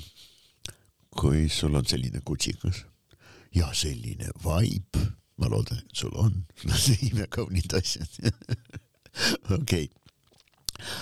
kui 1.17 1.49
sul 1.49 1.75
on 1.75 1.85
selline 1.85 2.21
kutsikas 2.25 2.85
ja 3.55 3.71
selline 3.73 4.31
vaip, 4.43 4.97
ma 5.37 5.49
loodan, 5.49 5.81
et 5.81 5.95
sul 6.03 6.13
on, 6.15 6.43
need 6.67 7.07
imekaunid 7.11 7.73
asjad 7.77 8.21
okei 9.57 9.57
okay., 9.57 9.89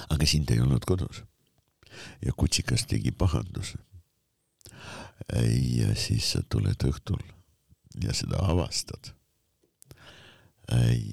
aga 0.10 0.28
sind 0.28 0.50
ei 0.52 0.60
olnud 0.60 0.86
kodus 0.88 1.22
ja 2.26 2.34
kutsikas 2.34 2.86
tegi 2.86 3.12
pahanduse. 3.12 3.78
ja 5.80 5.96
siis 5.96 6.32
sa 6.32 6.42
tuled 6.50 6.84
õhtul 6.88 7.22
ja 8.04 8.14
seda 8.14 8.40
avastad. 8.52 9.14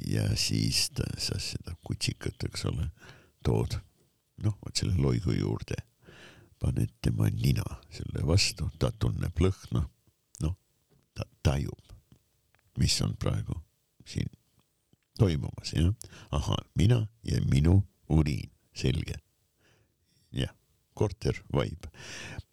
ja 0.06 0.28
siis 0.36 0.90
ta, 0.90 1.04
sa 1.18 1.38
seda 1.40 1.74
kutsikat, 1.84 2.44
eks 2.44 2.64
ole, 2.68 2.90
tood, 3.44 3.78
noh, 4.44 4.56
vot 4.60 4.76
selle 4.76 4.96
loigu 5.00 5.32
juurde, 5.32 5.78
paned 6.60 6.92
tema 7.00 7.30
nina 7.32 7.64
selle 7.90 8.24
vastu, 8.28 8.68
ta 8.78 8.90
tunneb 8.92 9.40
lõhna, 9.40 9.86
noh, 10.44 10.56
ta 11.16 11.24
tajub, 11.42 11.94
mis 12.76 13.00
on 13.00 13.16
praegu 13.16 13.56
siin 14.06 14.28
toimumas, 15.18 15.72
jah. 15.72 15.94
ahah, 16.30 16.60
mina 16.74 17.06
ja 17.24 17.40
minu 17.50 17.80
uriin, 18.08 18.50
selge. 18.74 19.16
jah, 20.32 20.52
korter 20.96 21.38
vaib 21.52 21.86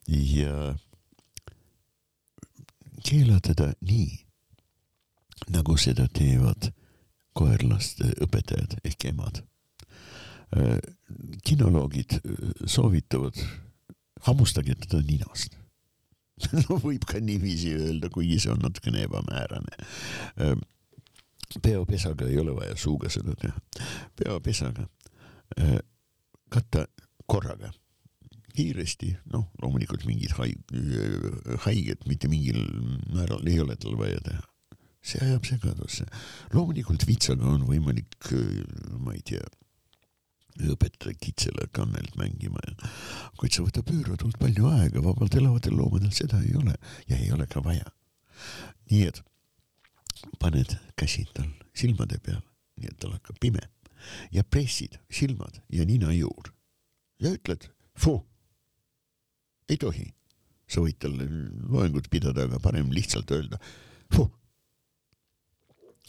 ja 0.07 0.73
keela 3.03 3.39
teda 3.43 3.71
nii, 3.81 4.11
nagu 5.53 5.75
seda 5.79 6.07
teevad 6.13 6.69
koerlaste 7.33 8.13
õpetajad 8.23 8.77
ehk 8.85 9.09
emad. 9.09 9.41
kinoloogid 11.43 12.19
soovitavad, 12.69 13.39
hammustage 14.27 14.75
teda 14.85 15.01
ninast 15.01 15.57
no 16.67 16.77
võib 16.81 17.05
ka 17.09 17.19
niiviisi 17.21 17.73
öelda, 17.73 18.09
kuigi 18.13 18.39
see 18.41 18.51
on 18.53 18.61
natukene 18.61 19.05
ebamäärane. 19.07 19.77
peopesaga 21.61 22.27
ei 22.27 22.37
ole 22.41 22.55
vaja 22.55 22.75
suuga 22.77 23.09
seda 23.09 23.35
teha. 23.39 23.55
peopesaga 24.15 24.87
katta 26.49 26.87
korraga 27.25 27.71
kiiresti, 28.53 29.11
noh, 29.33 29.47
loomulikult 29.61 30.05
mingit 30.09 30.35
haig-, 30.37 30.73
haiget 31.65 32.05
mitte 32.09 32.29
mingil 32.31 32.59
määral 33.13 33.45
ei 33.49 33.59
ole 33.63 33.77
tal 33.79 33.97
vaja 33.99 34.21
teha. 34.25 34.43
see 35.03 35.19
ajab 35.19 35.43
segadusse. 35.43 36.05
loomulikult 36.53 37.03
vitsaga 37.07 37.49
on 37.51 37.65
võimalik, 37.67 38.15
ma 39.03 39.15
ei 39.17 39.23
tea, 39.27 39.43
õpetada 40.61 41.11
kitsele 41.17 41.67
kannelt 41.73 42.15
mängima 42.15 42.61
ja 42.67 42.89
kuid 43.41 43.55
see 43.55 43.65
võtab 43.65 43.89
üüratult 43.89 44.37
palju 44.39 44.69
aega, 44.69 45.01
vabalt 45.01 45.35
elavatel 45.35 45.75
loomadel 45.77 46.13
seda 46.13 46.39
ei 46.45 46.55
ole 46.59 46.75
ja 47.09 47.17
ei 47.17 47.31
ole 47.33 47.47
ka 47.49 47.63
vaja. 47.65 47.85
nii 48.91 49.07
et 49.09 49.23
paned 50.39 50.77
käsid 50.95 51.31
tal 51.33 51.49
silmade 51.73 52.19
peal, 52.21 52.43
nii 52.77 52.91
et 52.91 52.99
tal 53.01 53.15
hakkab 53.15 53.39
pime 53.41 53.63
ja 54.31 54.43
pressid 54.43 54.99
silmad 55.09 55.61
ja 55.73 55.85
ninajuur 55.89 56.53
ja 57.23 57.33
ütled 57.33 57.69
fuh 57.97 58.21
ei 59.69 59.77
tohi. 59.77 60.07
sa 60.67 60.81
võid 60.81 60.97
talle 60.99 61.27
loengut 61.69 62.07
pidada, 62.09 62.47
aga 62.47 62.59
parem 62.59 62.89
lihtsalt 62.91 63.31
öelda 63.35 63.59
fuh 64.15 64.29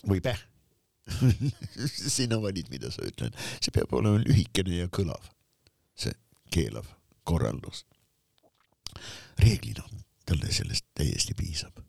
või 0.08 0.22
päh 0.24 0.40
sina 2.16 2.38
valid, 2.40 2.70
mida 2.72 2.90
sa 2.92 3.04
ütled, 3.04 3.36
see 3.60 3.74
peab 3.74 3.92
olema 3.98 4.20
lühikene 4.22 4.78
ja 4.78 4.88
kõlav, 4.92 5.26
see 5.98 6.14
keelav 6.54 6.88
korraldus. 7.28 7.84
reeglina 9.38 9.84
talle 10.24 10.52
sellest 10.52 10.86
täiesti 10.94 11.34
piisab. 11.34 11.82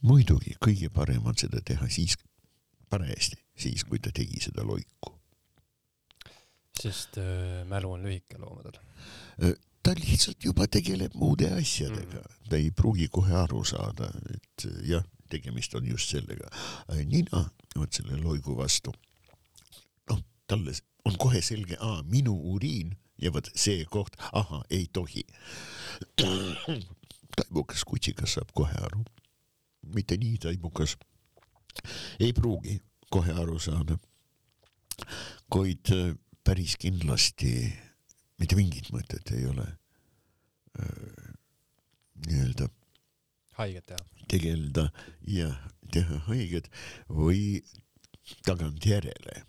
muidugi 0.00 0.56
kõige 0.60 0.90
parem 0.90 1.26
on 1.26 1.36
seda 1.38 1.60
teha 1.64 1.88
siis, 1.88 2.16
parajasti, 2.90 3.38
siis 3.56 3.84
kui 3.84 3.98
ta 3.98 4.10
tegi 4.12 4.40
seda 4.40 4.64
loiku. 4.66 5.14
sest 6.82 7.18
äh, 7.18 7.64
mälu 7.68 7.92
on 7.92 8.02
lühike 8.02 8.38
loomadel 8.38 8.76
äh, 9.42 9.54
ta 9.84 9.92
lihtsalt 9.98 10.44
juba 10.44 10.66
tegeleb 10.66 11.14
muude 11.20 11.50
asjadega 11.52 12.22
mm., 12.22 12.48
ta 12.48 12.56
ei 12.56 12.70
pruugi 12.70 13.08
kohe 13.12 13.34
aru 13.44 13.64
saada, 13.68 14.08
et 14.32 14.66
jah, 14.88 15.04
tegemist 15.30 15.74
on 15.74 15.86
just 15.88 16.10
sellega. 16.12 16.48
nina, 17.04 17.44
vot 17.76 17.92
selle 17.92 18.18
loigu 18.22 18.56
vastu, 18.56 18.92
noh, 20.10 20.20
talle 20.48 20.74
on 21.04 21.16
kohe 21.20 21.42
selge, 21.44 21.76
aa, 21.80 22.02
minu 22.08 22.34
uriin 22.54 22.94
ja 23.20 23.32
vot 23.32 23.48
see 23.54 23.84
koht, 23.90 24.16
ahah, 24.32 24.64
ei 24.70 24.88
tohi. 24.92 25.24
taibukas 27.36 27.84
kutsikas 27.88 28.36
saab 28.38 28.52
kohe 28.54 28.76
aru, 28.88 29.04
mitte 29.94 30.16
nii 30.20 30.38
taibukas 30.46 30.96
ei 32.20 32.32
pruugi 32.32 32.78
kohe 33.10 33.32
aru 33.42 33.58
saada, 33.58 33.98
kuid 35.50 35.90
päris 36.44 36.76
kindlasti 36.80 37.72
mitte 38.38 38.56
mingit 38.58 38.90
mõtet 38.94 39.30
ei 39.36 39.46
ole 39.46 39.66
äh, 40.80 41.34
nii-öelda 42.26 42.68
haiget 43.58 43.86
teha. 43.86 44.04
tegeleda 44.28 44.88
ja 45.28 45.50
teha 45.92 46.18
haiget 46.28 46.70
või 47.08 47.62
tagantjärele 48.46 49.44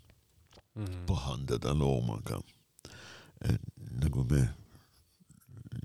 mm 0.74 0.84
-hmm. 0.84 1.06
pahandada 1.06 1.74
loomaga. 1.74 2.40
nagu 4.02 4.24
me 4.24 4.48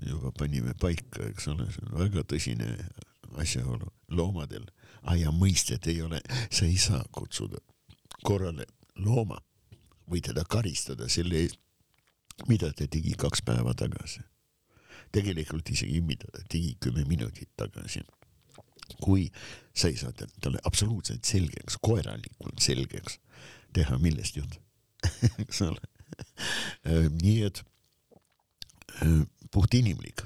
juba 0.06 0.32
panime 0.32 0.74
paika, 0.74 1.26
eks 1.28 1.48
ole, 1.48 1.66
see 1.72 1.84
on 1.86 1.98
väga 1.98 2.22
tõsine 2.22 2.68
asjaolu 3.36 3.86
loomadel. 4.08 4.66
aia 5.02 5.30
mõistet 5.30 5.86
ei 5.86 6.02
ole, 6.02 6.20
sa 6.50 6.64
ei 6.64 6.78
saa 6.78 7.04
kutsuda 7.12 7.58
korrale 8.22 8.66
looma 8.94 9.40
või 10.10 10.20
teda 10.20 10.44
karistada 10.44 11.08
selle 11.08 11.40
eest, 11.42 11.58
mida 12.48 12.72
ta 12.72 12.86
tegi 12.90 13.14
kaks 13.18 13.42
päeva 13.46 13.74
tagasi. 13.74 14.20
tegelikult 15.12 15.68
isegi 15.70 16.00
mida 16.00 16.28
ta 16.32 16.42
tegi 16.48 16.76
kümme 16.80 17.04
minutit 17.04 17.50
tagasi. 17.56 18.02
kui 19.02 19.30
sa 19.74 19.88
ei 19.88 19.96
saa 19.96 20.12
talle 20.12 20.58
absoluutselt 20.64 21.24
selgeks, 21.24 21.78
koeralikult 21.80 22.60
selgeks 22.60 23.18
teha, 23.72 23.98
millest 23.98 24.36
jutt, 24.36 24.58
eks 25.42 25.62
ole. 25.62 25.80
Äh, 26.86 27.08
nii 27.22 27.38
et 27.46 27.62
äh, 29.00 29.22
puhtinimlik 29.50 30.22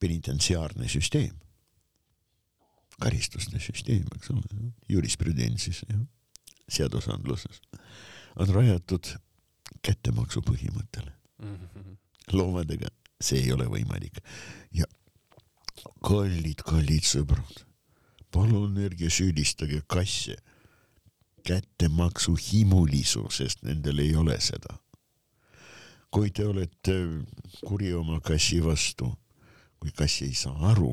penitentsiaarne 0.00 0.88
süsteem, 0.88 1.32
karistuste 3.00 3.60
süsteem, 3.60 4.04
eks 4.18 4.30
ole, 4.34 4.72
jurisprudentsis 4.88 5.80
seadusandluses 6.68 7.62
on 8.36 8.52
rajatud 8.52 9.14
kättemaksu 9.84 10.42
põhimõttele 10.46 11.12
mm. 11.42 11.56
-hmm. 11.56 11.96
loomadega 12.32 12.90
see 13.24 13.44
ei 13.44 13.52
ole 13.52 13.66
võimalik 13.70 14.20
ja 14.74 14.88
kallid, 16.04 16.62
kallid 16.64 17.06
sõbrad, 17.06 17.64
palun 18.34 18.76
ärge 18.84 19.10
süüdistage 19.12 19.82
kasse 19.90 20.36
kättemaksu 21.44 22.36
himulisusest, 22.40 23.62
nendel 23.66 24.00
ei 24.00 24.14
ole 24.16 24.38
seda. 24.40 24.80
kui 26.14 26.30
te 26.30 26.44
olete 26.46 26.94
kuri 27.66 27.88
oma 27.92 28.20
kassi 28.22 28.60
vastu, 28.62 29.08
kui 29.82 29.90
kass 29.90 30.22
ei 30.22 30.34
saa 30.34 30.54
aru, 30.70 30.92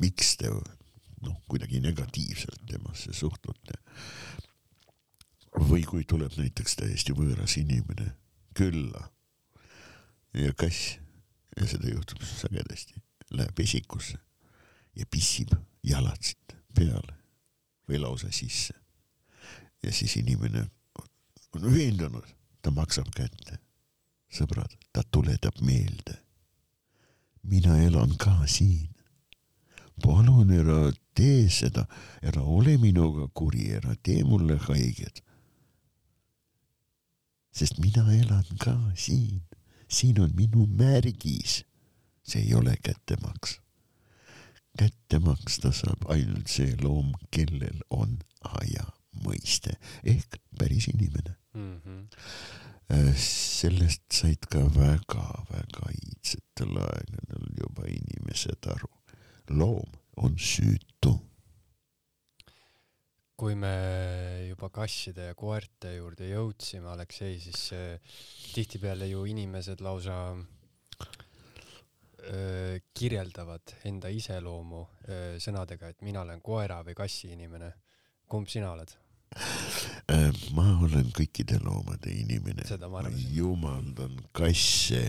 miks 0.00 0.36
te 0.40 0.48
noh, 0.48 1.36
kuidagi 1.46 1.80
negatiivselt 1.80 2.64
temasse 2.66 3.12
suhtute. 3.12 3.78
või 5.68 5.84
kui 5.84 6.04
tuleb 6.08 6.32
näiteks 6.36 6.76
täiesti 6.76 7.12
võõras 7.12 7.58
inimene 7.60 8.12
külla 8.54 9.08
ja 10.34 10.52
kass 10.56 10.98
ja 11.56 11.66
seda 11.68 11.90
juhtub 11.92 12.22
sagedasti, 12.24 13.00
läheb 13.30 13.58
esikusse 13.60 14.18
ja 14.96 15.06
pissib 15.10 15.52
jalatsit 15.84 16.56
peale 16.74 17.16
või 17.88 18.00
lausa 18.00 18.30
sisse. 18.32 18.74
ja 19.82 19.92
siis 19.92 20.16
inimene 20.16 20.66
on 21.52 21.74
veendunud, 21.74 22.26
ta 22.62 22.70
maksab 22.70 23.10
kätte. 23.14 23.58
sõbrad, 24.32 24.72
ta 24.92 25.02
tuletab 25.10 25.60
meelde. 25.60 26.16
mina 27.42 27.76
elan 27.78 28.16
ka 28.16 28.46
siin. 28.46 28.88
palun 30.02 30.50
ära 30.50 30.92
tee 31.14 31.48
seda, 31.50 31.86
ära 32.22 32.42
ole 32.42 32.78
minuga 32.78 33.28
kuri, 33.34 33.72
ära 33.76 33.94
tee 34.02 34.24
mulle 34.24 34.56
haiget. 34.56 35.22
Sest 37.52 37.78
mina 37.78 38.04
elan 38.12 38.46
ka 38.58 38.74
siin 38.94 39.42
siin 39.92 40.20
on 40.20 40.32
minu 40.36 40.66
märgis. 40.66 41.64
see 42.22 42.42
ei 42.42 42.54
ole 42.54 42.76
kättemaks. 42.84 43.60
kätte 44.78 45.18
maksta 45.18 45.72
saab 45.72 46.06
ainult 46.08 46.48
see 46.48 46.76
loom, 46.82 47.12
kellel 47.30 47.82
on 47.90 48.18
aja 48.60 48.86
mõiste 49.24 49.74
ehk 50.04 50.38
päris 50.58 50.88
inimene 50.88 51.34
mm. 51.54 51.80
-hmm. 51.84 52.06
sellest 53.24 54.02
said 54.12 54.48
ka 54.54 54.64
väga-väga 54.76 55.92
iidsetel 55.98 56.78
aegadel 56.86 57.44
juba 57.60 57.88
inimesed 57.88 58.70
aru. 58.76 58.90
loom 59.50 59.92
on 60.16 60.38
süütu 60.38 61.18
kui 63.42 63.56
me 63.58 64.46
juba 64.46 64.68
kasside 64.70 65.24
ja 65.26 65.34
koerte 65.34 65.96
juurde 65.96 66.28
jõudsime, 66.28 66.86
Aleksei, 66.92 67.40
siis 67.42 67.62
äh, 67.74 68.18
tihtipeale 68.54 69.08
ju 69.10 69.24
inimesed 69.26 69.80
lausa 69.82 70.14
öö, 72.22 72.78
kirjeldavad 72.94 73.72
enda 73.90 74.12
iseloomu 74.14 74.84
öö, 75.08 75.40
sõnadega, 75.42 75.90
et 75.90 76.04
mina 76.06 76.22
olen 76.22 76.38
koera 76.38 76.76
või 76.86 76.94
kassi 76.94 77.32
inimene. 77.34 77.72
kumb 78.30 78.46
sina 78.46 78.70
oled? 78.76 78.94
ma 80.54 80.68
olen 80.86 81.10
kõikide 81.10 81.58
loomade 81.64 82.14
inimene. 82.14 82.62
ma 82.94 83.02
jumaldan 83.10 84.22
kasse, 84.30 85.02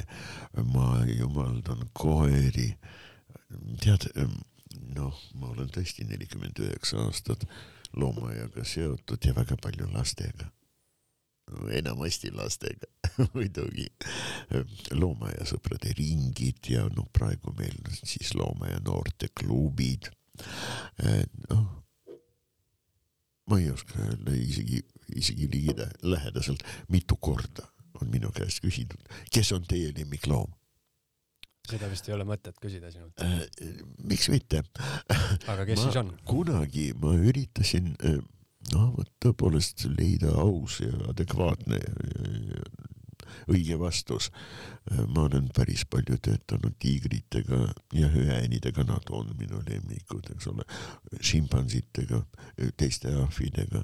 ma 0.74 1.06
jumaldan 1.06 1.86
koeri. 1.94 2.72
tead, 3.78 4.10
noh, 4.98 5.22
ma 5.38 5.54
olen 5.54 5.70
tõesti 5.70 6.10
nelikümmend 6.10 6.66
üheksa 6.66 7.06
aastat 7.06 7.46
loomaaiaga 7.94 8.66
seotud 8.66 9.26
ja 9.26 9.36
väga 9.36 9.58
palju 9.62 9.88
lastega. 9.94 10.50
enamasti 11.72 12.32
lastega 12.32 12.88
muidugi. 13.34 13.88
loomaaiasõprade 14.92 15.94
ringid 15.98 16.70
ja 16.70 16.88
noh, 16.96 17.10
praegu 17.14 17.54
meil 17.58 17.78
siis 18.04 18.34
loomaaia 18.36 18.80
noorteklubid. 18.86 20.10
noh, 21.50 21.68
ma 23.50 23.60
ei 23.60 23.70
oska 23.72 24.00
öelda 24.00 24.36
isegi, 24.36 24.82
isegi 25.16 25.50
liigida 25.52 25.88
lähedaselt, 26.02 26.64
mitu 26.90 27.16
korda 27.16 27.68
on 28.02 28.10
minu 28.10 28.32
käest 28.34 28.64
küsitud, 28.64 29.00
kes 29.32 29.52
on 29.52 29.66
teie 29.70 29.92
lemmikloom 29.98 30.52
seda 31.70 31.90
vist 31.92 32.08
ei 32.10 32.16
ole 32.18 32.28
mõtet 32.28 32.58
küsida 32.62 32.92
sinult 32.92 33.24
äh,. 33.24 33.44
miks 34.04 34.30
mitte 34.34 34.64
aga 35.52 35.66
kes 35.66 35.80
ma, 35.80 35.84
siis 35.86 36.00
on? 36.02 36.14
kunagi 36.28 36.90
ma 37.00 37.16
üritasin 37.16 37.94
äh, 38.04 38.20
noh, 38.74 38.96
tõepoolest 39.24 39.88
leida 39.98 40.34
aus 40.44 40.80
ja 40.84 40.92
adekvaatne 41.12 41.80
õige 43.52 43.78
vastus. 43.80 44.30
Äh, 44.92 45.04
ma 45.08 45.26
olen 45.28 45.50
päris 45.56 45.86
palju 45.90 46.18
töötanud 46.24 46.76
tiigritega 46.80 47.60
ja 47.98 48.10
hüäänidega, 48.14 48.86
nad 48.88 49.10
on 49.12 49.34
minu 49.40 49.62
lemmikud, 49.68 50.30
eks 50.36 50.48
ole, 50.52 50.66
šimpansitega, 51.22 52.24
teiste 52.78 53.14
ahvidega, 53.24 53.84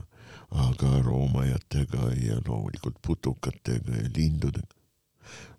aga 0.66 1.00
roomajatega 1.06 2.12
ja 2.24 2.40
loomulikult 2.48 3.02
putukatega 3.06 4.04
ja 4.04 4.12
lindudega. 4.16 4.76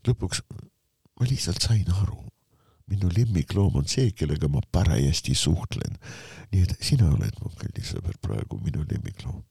lõpuks 0.08 0.42
ma 1.20 1.28
lihtsalt 1.28 1.60
sain 1.60 1.88
aru, 2.00 2.18
minu 2.90 3.10
lemmikloom 3.12 3.76
on 3.82 3.88
see, 3.88 4.10
kellega 4.16 4.48
ma 4.48 4.62
parajasti 4.72 5.36
suhtlen. 5.36 5.98
nii 6.50 6.64
et 6.66 6.72
sina 6.82 7.06
oled 7.12 7.36
mu 7.42 7.52
kallis 7.60 7.92
sõber 7.94 8.16
praegu 8.24 8.58
minu 8.64 8.86
lemmikloom. 8.88 9.42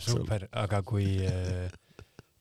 super, 0.00 0.46
aga 0.52 0.80
kui 0.86 1.18
äh, 1.26 1.66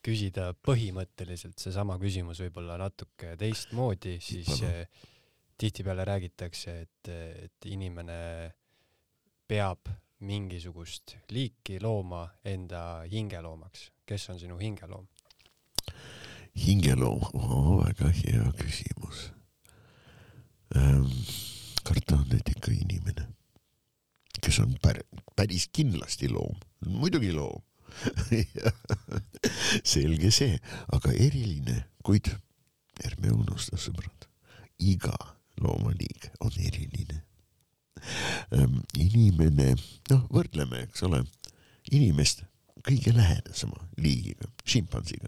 küsida 0.04 0.52
põhimõtteliselt 0.68 1.60
seesama 1.60 1.98
küsimus 2.00 2.44
võib-olla 2.44 2.78
natuke 2.80 3.34
teistmoodi, 3.40 4.20
siis 4.22 4.62
äh, 4.68 4.86
tihtipeale 5.58 6.06
räägitakse, 6.06 6.78
et, 6.86 7.12
et 7.48 7.68
inimene 7.72 8.54
peab 9.48 9.90
mingisugust 10.24 11.18
liiki 11.36 11.82
looma 11.84 12.28
enda 12.46 13.04
hingeloomaks. 13.12 13.90
kes 14.06 14.30
on 14.30 14.40
sinu 14.40 14.58
hingeloom? 14.60 15.08
Hingeloom 16.56 17.24
oh,, 17.34 17.84
väga 17.86 18.10
hea 18.14 18.52
küsimus. 18.60 19.32
Ähm,. 20.76 21.10
karta 21.84 22.16
on 22.16 22.30
nüüd 22.32 22.48
ikka 22.48 22.72
inimene, 22.72 23.26
kes 24.40 24.62
on 24.64 24.78
pär, 24.82 25.02
päris 25.36 25.66
kindlasti 25.76 26.30
loom, 26.32 26.56
muidugi 26.88 27.34
loom. 27.36 27.60
Selge 29.92 30.32
see, 30.34 30.56
aga 30.96 31.12
eriline, 31.12 31.76
kuid 32.08 32.32
ärme 33.04 33.34
unusta, 33.36 33.76
sõbrad, 33.78 34.30
iga 34.80 35.14
loomaliik 35.60 36.32
on 36.40 36.56
eriline. 36.56 37.20
Ähm,. 38.56 38.80
inimene, 38.96 39.74
noh, 40.14 40.26
võrdleme, 40.32 40.86
eks 40.88 41.04
ole, 41.10 41.26
inimest 41.92 42.46
kõige 42.84 43.12
lähedasema 43.16 43.80
liigiga, 44.00 44.48
šimpansiga 44.68 45.28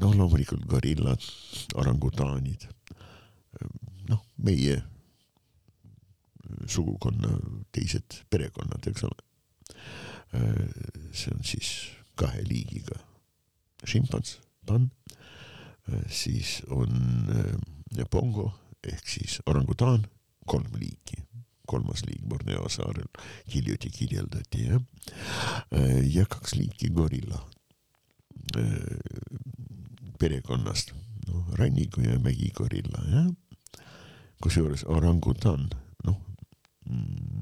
noh, 0.00 0.14
loomulikult 0.14 0.64
gorillad, 0.70 1.22
orangutaanid, 1.80 2.66
äh, 2.66 3.68
noh, 4.10 4.24
meie 4.36 4.80
sugukonna 6.70 7.34
teised 7.74 8.20
perekonnad, 8.30 8.86
eks 8.90 9.06
ole. 9.06 9.26
Äh, 10.34 10.66
see 11.12 11.34
on 11.34 11.44
siis 11.46 11.70
kahe 12.18 12.42
liigiga 12.46 12.98
šimpans, 13.84 14.38
pann, 14.64 14.88
siis 16.08 16.62
on 16.72 16.94
pongo 18.08 18.46
ehk 18.88 19.08
siis 19.08 19.40
orangutaan, 19.50 20.06
kolm 20.48 20.78
liiki, 20.80 21.18
kolmas 21.68 22.04
liik 22.08 22.22
Borneo 22.28 22.68
saarel 22.72 23.08
hiljuti 23.52 23.90
kirjeldati 23.92 24.64
jah, 24.68 24.80
ja 26.08 26.24
kaks 26.30 26.56
liiki 26.56 26.90
gorilla. 26.96 27.40
Äh, 27.40 27.53
perekonnast, 30.18 30.92
noh, 31.28 31.46
ranniku 31.58 32.00
ja 32.04 32.18
mägigorilla, 32.18 33.02
jah. 33.10 33.32
kusjuures 34.42 34.84
orangutan, 34.84 35.70
noh, 36.04 36.18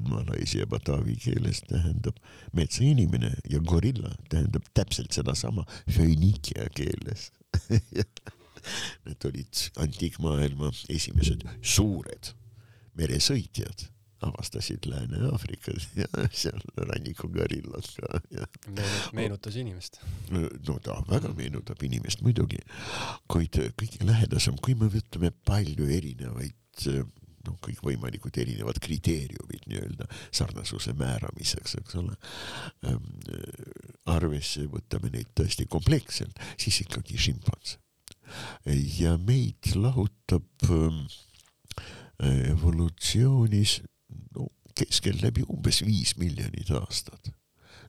malaisia 0.09 0.67
bataavi 0.67 1.15
keeles 1.19 1.61
tähendab 1.67 2.19
metsainimene 2.55 3.33
ja 3.49 3.59
gorilla 3.59 4.13
tähendab 4.29 4.69
täpselt 4.73 5.11
sedasama 5.11 5.65
föönikia 5.91 6.69
keeles. 6.75 7.31
Need 9.05 9.25
olid 9.27 9.65
antiikmaailma 9.77 10.71
esimesed 10.89 11.43
suured 11.61 12.31
meresõitjad 12.95 13.89
avastasid 14.27 14.87
Lääne-Aafrikas 14.89 15.89
ja 15.99 16.07
seal 16.43 16.61
rannikugorillad 16.77 17.89
ka 17.99 18.21
ja. 18.31 18.47
meenutas 19.13 19.55
inimest. 19.59 20.01
no 20.31 20.79
ta 20.83 20.99
väga 21.09 21.33
meenutab 21.37 21.83
inimest 21.83 22.23
muidugi, 22.25 22.61
kuid 23.27 23.59
kõige 23.79 24.05
lähedasem, 24.07 24.57
kui 24.61 24.75
me 24.79 24.89
võtame 24.93 25.33
palju 25.45 25.89
erinevaid 25.97 26.57
noh, 27.47 27.57
kõikvõimalikud 27.63 28.37
erinevad 28.39 28.79
kriteeriumid 28.83 29.67
nii-öelda 29.67 30.07
sarnasuse 30.31 30.95
määramiseks, 30.99 31.77
eks 31.81 31.97
ole 31.99 32.15
ähm,. 32.87 33.09
arvesse 34.09 34.65
võtame 34.71 35.11
neid 35.13 35.31
tõesti 35.37 35.67
kompleksselt, 35.71 36.39
siis 36.59 36.81
ikkagi 36.85 37.19
šimpans. 37.19 37.77
ja 38.99 39.17
meid 39.17 39.73
lahutab 39.75 40.67
ähm, 40.69 41.03
evolutsioonis 42.53 43.81
keskeltläbi 44.75 45.45
umbes 45.49 45.81
viis 45.85 46.15
miljonit 46.17 46.71
aastat. 46.71 47.31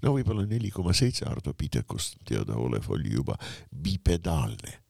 no 0.02 0.12
võib-olla 0.16 0.44
neli 0.46 0.70
koma 0.70 0.92
seitse 0.92 1.24
Ardopithecust 1.28 2.18
teadaolev 2.28 2.90
oli 2.92 3.14
juba 3.14 3.38
bipedaalne, 3.72 4.80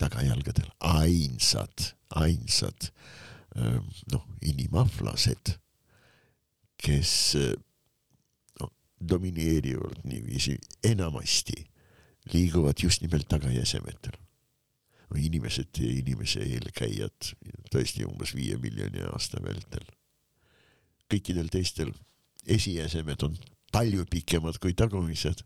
tagajalgadel 0.00 0.70
ainsad, 0.80 1.92
ainsad 2.16 2.88
noh, 4.12 4.24
inimahvlased, 4.40 5.56
kes 6.82 7.12
no, 8.60 8.70
domineerivalt 8.98 10.04
niiviisi 10.08 10.56
enamasti 10.84 11.60
liiguvad 12.32 12.80
just 12.82 13.02
nimelt 13.02 13.28
tagajäsemetel 13.28 14.16
inimesed 15.18 15.78
ja 15.78 15.90
inimese 15.90 16.40
eelkäijad 16.40 17.32
tõesti 17.72 18.06
umbes 18.08 18.34
viie 18.36 18.56
miljoni 18.60 19.02
aasta 19.12 19.42
vältel. 19.44 19.84
Kõikidel 21.12 21.48
teistel 21.52 21.92
esiesemed 22.46 23.22
on 23.26 23.36
palju 23.72 24.06
pikemad 24.10 24.58
kui 24.62 24.74
tagumised. 24.74 25.44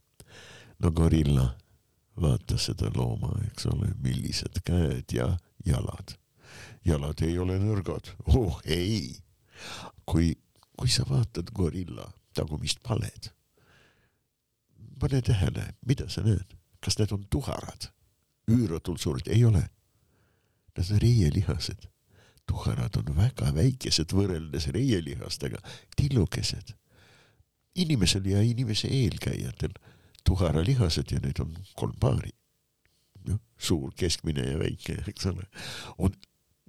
no 0.79 0.91
gorilla, 0.91 1.47
vaata 2.21 2.59
seda 2.59 2.91
looma, 2.95 3.33
eks 3.47 3.67
ole, 3.73 3.89
millised 4.03 4.61
käed 4.64 5.12
ja 5.12 5.31
jalad. 5.67 6.17
jalad 6.85 7.23
ei 7.23 7.39
ole 7.39 7.59
nõrgad, 7.59 8.12
oh 8.27 8.61
ei. 8.64 9.17
kui, 10.07 10.35
kui 10.77 10.89
sa 10.89 11.05
vaatad 11.09 11.51
gorilla 11.53 12.12
tagumist 12.35 12.83
paled, 12.83 13.31
pane 15.01 15.23
tähele, 15.23 15.75
mida 15.87 16.09
sa 16.09 16.23
näed, 16.23 16.57
kas 16.81 16.99
need 16.99 17.12
on 17.12 17.25
tuharad 17.31 17.91
üüratult 18.51 19.03
suured, 19.03 19.27
ei 19.27 19.45
ole. 19.45 19.62
Nad 20.77 20.91
on 20.93 21.01
reielihased. 21.03 21.89
Tuharad 22.47 22.97
on 22.97 23.12
väga 23.16 23.53
väikesed 23.55 24.12
võrreldes 24.14 24.68
reielihastega, 24.74 25.59
tillukesed. 25.97 26.74
inimesel 27.76 28.24
ja 28.24 28.40
inimese 28.42 28.88
eelkäijatel 28.88 29.74
tuharalihased 30.24 31.12
ja 31.12 31.20
neid 31.20 31.40
on 31.40 31.57
kolm 31.74 31.94
paari. 32.01 32.30
noh, 33.26 33.40
suur, 33.59 33.92
keskmine 33.97 34.47
ja 34.51 34.59
väike, 34.59 35.03
eks 35.09 35.26
ole. 35.26 35.47
on, 35.99 36.14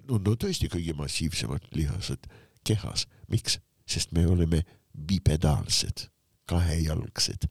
on 0.08 0.22
no 0.24 0.34
tõesti 0.34 0.68
kõige 0.68 0.94
massiivsemad 0.94 1.70
lihased 1.74 2.28
kehas, 2.64 3.06
miks? 3.28 3.60
sest 3.88 4.12
me 4.12 4.26
oleme 4.28 4.62
bipedaalsed, 4.92 6.08
kahejalgsed, 6.46 7.46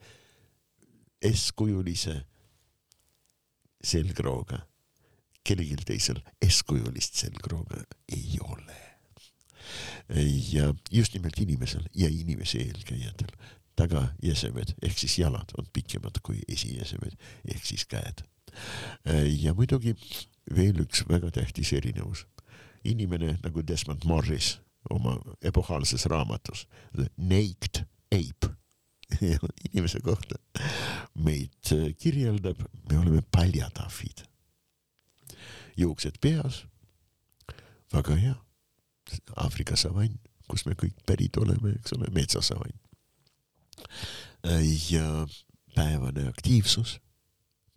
S-kujulise 1.34 2.20
selgrooga. 3.84 4.60
Kellelgi 5.48 5.78
teisel 5.88 6.20
eeskujulist 6.44 7.22
selgrooga 7.24 7.84
ei 8.16 8.40
ole. 8.42 8.76
ja 10.52 10.74
just 10.92 11.14
nimelt 11.14 11.40
inimesel 11.44 11.84
ja 11.96 12.08
inimese 12.12 12.62
eelkäijatel 12.64 13.34
tagajäsemed 13.76 14.74
ehk 14.82 14.98
siis 14.98 15.20
jalad 15.20 15.52
on 15.58 15.68
pikemad 15.74 16.22
kui 16.24 16.40
esijäsemed 16.48 17.18
ehk 17.54 17.66
siis 17.66 17.86
käed. 17.86 18.24
ja 19.40 19.54
muidugi 19.54 19.96
veel 20.56 20.80
üks 20.86 21.04
väga 21.10 21.32
tähtis 21.32 21.74
erinevus. 21.74 22.26
inimene 22.84 23.38
nagu 23.44 23.68
Desmond 23.68 24.06
Morris 24.06 24.60
oma 24.90 25.18
epohaalses 25.42 26.06
raamatus 26.06 26.68
The 26.96 27.10
Naked 27.18 27.84
Ape 28.12 28.56
inimese 29.70 30.00
kohta 30.04 30.36
meid 31.14 31.72
kirjeldab, 32.00 32.60
me 32.92 33.00
oleme 33.00 33.22
paljatahvid. 33.32 34.26
Juuksed 35.78 36.20
peas, 36.22 36.66
väga 37.94 38.16
hea. 38.16 38.36
Aafrika 39.40 39.78
savann, 39.80 40.18
kus 40.52 40.66
me 40.68 40.76
kõik 40.76 40.98
pärit 41.08 41.38
oleme, 41.40 41.76
eks 41.78 41.94
ole, 41.96 42.10
metsasavann. 42.16 42.76
Ja 44.90 45.28
päevane 45.76 46.28
aktiivsus, 46.28 46.98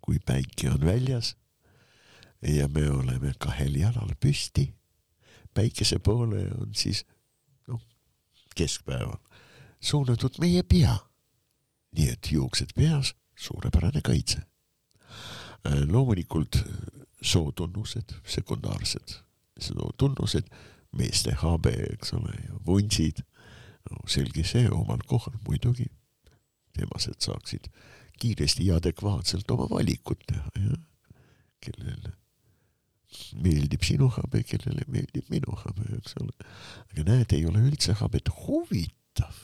kui 0.01 0.18
päike 0.26 0.70
on 0.70 0.82
väljas 0.86 1.34
ja 2.42 2.68
me 2.68 2.86
oleme 2.90 3.34
kahel 3.38 3.76
jalal 3.76 4.14
püsti. 4.20 4.72
päikese 5.55 5.98
poole 5.98 6.46
on 6.59 6.74
siis 6.74 7.05
noh, 7.68 7.82
keskpäeval 8.57 9.18
suunatud 9.80 10.38
meie 10.40 10.62
pea 10.62 10.96
nii 11.96 12.11
et 12.12 12.30
juuksed 12.32 12.74
peas, 12.76 13.14
suurepärane 13.38 14.03
kaitse. 14.05 14.42
Loomulikult 15.90 16.62
sootunnused, 17.23 18.14
sekundaarsed 18.27 19.21
sootunnused, 19.61 20.49
meeste 20.97 21.35
habe, 21.43 21.73
eks 21.93 22.14
ole, 22.16 22.35
ja 22.49 22.59
vuntsid, 22.66 23.23
no 23.91 24.05
selge 24.11 24.45
see, 24.47 24.68
omal 24.75 25.03
kohal 25.07 25.37
muidugi. 25.47 25.87
temased 26.71 27.18
saaksid 27.18 27.66
kiiresti 28.21 28.66
ja 28.66 28.77
adekvaatselt 28.79 29.51
oma 29.51 29.66
valikut 29.71 30.21
teha, 30.27 30.51
jah. 30.55 30.79
kellele 31.61 32.12
meeldib 33.43 33.83
sinu 33.85 34.07
habe, 34.14 34.45
kellele 34.47 34.87
meeldib 34.89 35.27
minu 35.33 35.57
habe, 35.64 35.87
eks 35.99 36.14
ole. 36.23 36.49
aga 36.93 37.07
näed, 37.09 37.35
ei 37.35 37.47
ole 37.51 37.62
üldse 37.66 37.97
habet 37.99 38.31
huvitav 38.45 39.41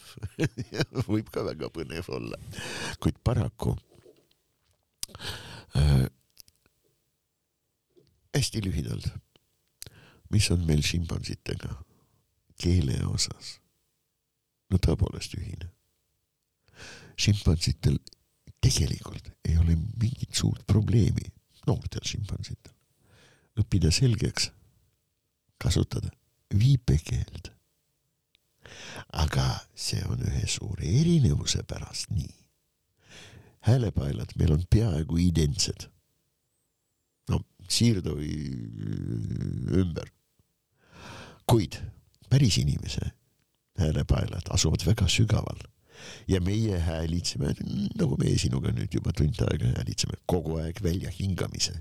võib 1.11 1.33
ka 1.35 1.45
väga 1.49 1.70
põnev 1.74 2.12
olla, 2.14 2.39
kuid 3.03 3.18
paraku 3.27 3.74
äh, 5.74 6.07
hästi 8.37 8.62
lühidalt, 8.64 9.09
mis 10.30 10.51
on 10.53 10.66
meil 10.68 10.82
šimpansitega 10.84 11.72
keele 12.61 13.01
osas? 13.09 13.57
no 14.70 14.80
tõepoolest 14.82 15.37
ühine. 15.39 15.70
šimpansitel 17.16 17.99
tegelikult 18.61 19.30
ei 19.47 19.57
ole 19.57 19.76
mingit 19.76 20.34
suurt 20.34 20.66
probleemi, 20.66 21.30
noortel 21.66 22.03
šimpansitel, 22.05 22.74
õppida 23.62 23.93
selgeks 23.95 24.51
kasutada 25.62 26.11
viipekeelt 26.53 27.57
aga 29.22 29.47
see 29.74 30.03
on 30.11 30.22
ühe 30.26 30.47
suure 30.51 30.89
erinevuse 31.01 31.62
pärast 31.68 32.11
nii. 32.14 32.34
häälepaelad 33.66 34.37
meil 34.39 34.53
on 34.55 34.64
peaaegu 34.70 35.18
identsed. 35.18 35.89
No 37.66 37.72
siirdovi 37.72 38.32
ümber. 39.74 40.08
kuid 41.46 41.76
päris 42.30 42.58
inimese 42.58 43.12
häälepaelad 43.78 44.50
asuvad 44.50 44.82
väga 44.86 45.08
sügaval 45.08 45.58
ja 46.28 46.40
meie 46.40 46.78
häälitseme, 46.78 47.54
nagu 47.98 48.16
meie 48.18 48.38
sinuga 48.38 48.72
nüüd 48.72 48.92
juba 48.92 49.12
tund 49.12 49.38
aega 49.40 49.70
häälitseme, 49.76 50.18
kogu 50.26 50.58
aeg 50.60 50.82
välja 50.82 51.10
hingamise 51.10 51.80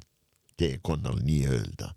teekonnal 0.57 1.17
nii-öelda. 1.23 1.93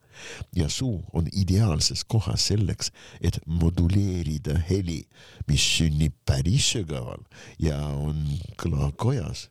ja 0.56 0.68
suu 0.68 1.04
on 1.12 1.28
ideaalses 1.32 2.04
kohas 2.04 2.46
selleks, 2.46 2.90
et 3.20 3.38
moduleerida 3.46 4.58
heli, 4.70 5.04
mis 5.46 5.62
sünnib 5.76 6.16
päris 6.26 6.72
sügaval 6.72 7.22
ja 7.58 7.78
on 7.86 8.24
kõlakojas, 8.58 9.48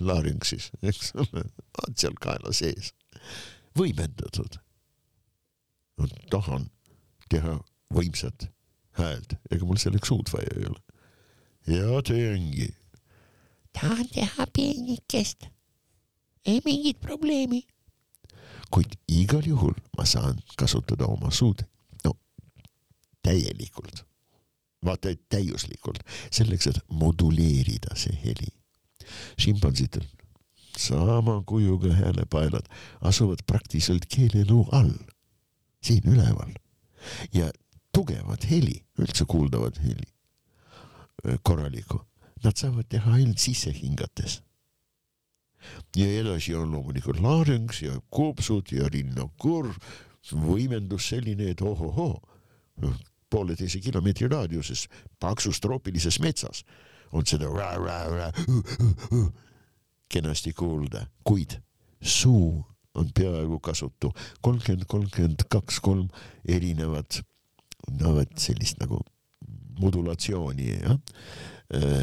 laringsis, 0.00 0.70
eks 0.82 1.12
ole, 1.20 1.44
seal 1.96 2.16
kaela 2.20 2.52
sees, 2.56 2.94
võimendatud. 3.76 4.58
tahan 6.30 6.70
teha 7.30 7.58
võimsat 7.94 8.48
häält, 8.98 9.36
ega 9.50 9.64
mul 9.64 9.78
selleks 9.80 10.08
suud 10.08 10.32
vaja 10.32 10.56
ei 10.56 10.66
ole. 10.70 10.80
ja 11.66 12.02
teengi. 12.02 12.68
tahan 13.72 14.08
teha 14.12 14.46
peenikest, 14.52 15.48
ei 16.46 16.60
mingit 16.64 17.00
probleemi 17.00 17.66
kuid 18.70 18.96
igal 19.08 19.46
juhul 19.46 19.74
ma 19.98 20.04
saan 20.06 20.40
kasutada 20.58 21.06
oma 21.06 21.30
suud, 21.30 21.62
no 22.04 22.14
täielikult, 23.22 24.02
vaata 24.84 25.12
et 25.14 25.22
täiuslikult, 25.32 26.02
selleks, 26.30 26.70
et 26.72 26.82
moduleerida 26.90 27.96
see 27.98 28.16
heli. 28.24 28.50
šimpansidel 29.38 30.02
sama 30.78 31.42
kujuga 31.46 31.92
häälepaelad 31.94 32.68
asuvad 33.00 33.44
praktiliselt 33.46 34.06
keeleluu 34.16 34.68
all, 34.72 34.92
siin 35.82 36.02
üleval. 36.06 36.52
Ja 37.32 37.50
tugevat 37.94 38.50
heli, 38.50 38.82
üldse 38.98 39.24
kuuldavat 39.28 39.78
heli, 39.84 40.08
korralikku, 41.42 42.00
nad 42.44 42.56
saavad 42.56 42.88
teha 42.88 43.12
ainult 43.12 43.38
sisse 43.38 43.72
hingates 43.72 44.42
ja 45.96 46.06
edasi 46.20 46.54
on 46.54 46.72
loomulikult 46.72 47.20
laarings 47.20 47.82
ja 47.82 47.96
kopsud 48.10 48.72
ja 48.72 48.88
rinnakurv, 48.92 49.76
võimendus 50.42 51.08
selline, 51.12 51.50
et 51.50 51.62
ohohoo, 51.62 52.20
pooleteise 53.30 53.80
kilomeetri 53.82 54.28
raadiuses 54.30 54.86
paksus 55.20 55.60
troopilises 55.60 56.20
metsas 56.20 56.64
on 57.12 57.26
seda 57.26 57.48
rää, 57.50 57.76
rää, 57.78 58.08
rää, 58.08 58.32
kenasti 60.08 60.52
kuulda, 60.52 61.06
kuid 61.24 61.58
suu 62.02 62.64
on 62.96 63.10
peaaegu 63.14 63.58
kasutu, 63.60 64.12
kolmkümmend, 64.40 64.86
kolmkümmend 64.88 65.44
kaks, 65.52 65.80
kolm 65.84 66.08
erinevat 66.48 67.20
no 68.00 68.14
vot 68.16 68.38
sellist 68.40 68.80
nagu 68.80 69.00
modulatsiooni 69.80 70.70
jah, 70.72 70.96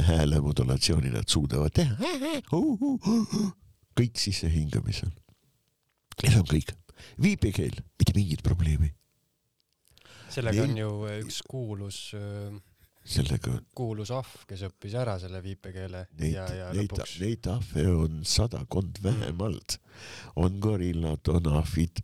hääle 0.08 0.39
modulatsiooni 0.43 1.10
nad 1.14 1.28
suudavad 1.30 1.74
teha. 1.74 1.95
kõik 3.93 4.18
sissehingamisel. 4.18 5.10
ja 6.24 6.32
see 6.32 6.39
on 6.41 6.47
kõik. 6.49 6.74
viipekeel, 7.22 7.82
mitte 7.99 8.14
mingit 8.16 8.43
probleemi. 8.43 8.93
sellega 10.30 10.64
on 10.64 10.76
Neil- 10.76 10.84
ju 10.84 10.93
äh, 11.10 11.20
üks 11.26 11.41
kuulus, 11.49 12.14
sellega 13.04 13.58
kuulus 13.76 14.12
ahv, 14.16 14.45
kes 14.47 14.64
õppis 14.70 14.95
ära 14.95 15.18
selle 15.20 15.41
viipekeele 15.43 16.06
neid 16.22 16.34
ja, 16.34 16.45
ja, 16.56 16.68
neid, 16.72 16.88
lõpuks 16.88 17.18
neid 17.20 17.47
ahve 17.51 17.86
on 17.91 18.22
sadakond 18.28 18.99
vähemalt. 19.04 19.78
on 20.39 20.60
gorillad, 20.64 21.28
on 21.28 21.49
ahvid, 21.60 21.99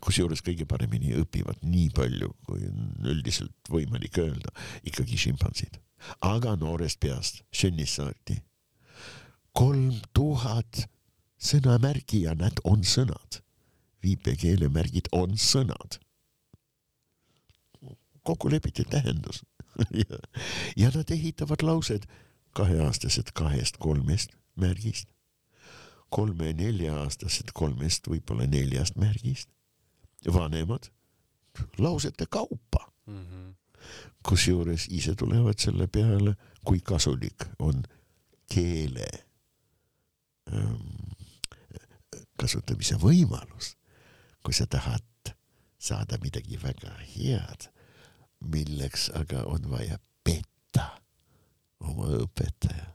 kusjuures 0.00 0.40
kõige 0.44 0.66
paremini 0.68 1.12
õpivad 1.20 1.60
nii 1.62 1.90
palju, 1.96 2.32
kui 2.48 2.64
on 2.68 3.10
üldiselt 3.12 3.72
võimalik 3.72 4.16
öelda, 4.22 4.52
ikkagi 4.88 5.18
šimpansid. 5.26 5.80
aga 6.20 6.56
noorest 6.56 7.00
peast, 7.00 7.42
sünnist 7.52 8.00
saati. 8.00 8.40
kolm 9.52 9.92
tuhat 10.14 10.86
sõnamärgi 11.36 12.22
ja 12.24 12.34
nad 12.34 12.64
on 12.64 12.80
sõnad. 12.80 13.42
viipekeele 14.02 14.68
märgid 14.72 15.12
on 15.12 15.36
sõnad. 15.36 16.00
kokkulepitud 18.24 18.88
tähendus 18.90 19.44
ja, 20.02 20.18
ja 20.76 20.90
nad 20.94 21.10
ehitavad 21.10 21.62
laused 21.62 22.06
kaheaastased 22.56 23.32
kahest-kolmest 23.36 24.32
märgist, 24.56 25.08
kolme-nelja-aastased 26.10 27.52
kolmest, 27.54 28.08
võib-olla 28.08 28.46
neljast 28.48 28.96
märgist, 28.96 29.50
vanemad 30.32 30.90
lausete 31.78 32.26
kaupa, 32.26 32.92
mm. 33.06 33.24
-hmm. 33.24 33.54
kusjuures 34.28 34.86
ise 34.90 35.14
tulevad 35.14 35.58
selle 35.58 35.86
peale, 35.86 36.36
kui 36.64 36.80
kasulik 36.80 37.44
on 37.58 37.82
keele 38.54 39.06
ähm, 40.52 41.12
kasutamise 42.38 42.94
võimalus, 42.94 43.76
kui 44.42 44.54
sa 44.54 44.66
tahad 44.66 45.34
saada 45.78 46.18
midagi 46.22 46.58
väga 46.62 46.92
head, 47.14 47.68
milleks 48.52 49.10
aga 49.14 49.44
on 49.46 49.70
vaja 49.70 49.98
petta 50.24 50.88
oma 51.80 52.08
õpetaja. 52.22 52.92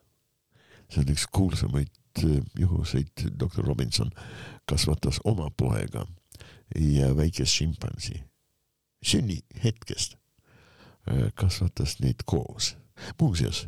see 0.89 1.04
on 1.04 1.14
üks 1.14 1.28
kuulsamaid 1.32 2.24
äh, 2.24 2.39
juhuseid, 2.60 3.28
doktor 3.39 3.66
Robinson 3.66 4.12
kasvatas 4.66 5.22
oma 5.24 5.49
poega 5.58 6.06
ja 6.76 7.16
väikest 7.16 7.54
šimpansi 7.60 8.24
sünnihetkest 9.04 10.16
äh, 11.10 11.32
kasvatas 11.36 11.99
neid 11.99 12.26
koos. 12.26 12.76
muuseas, 13.20 13.68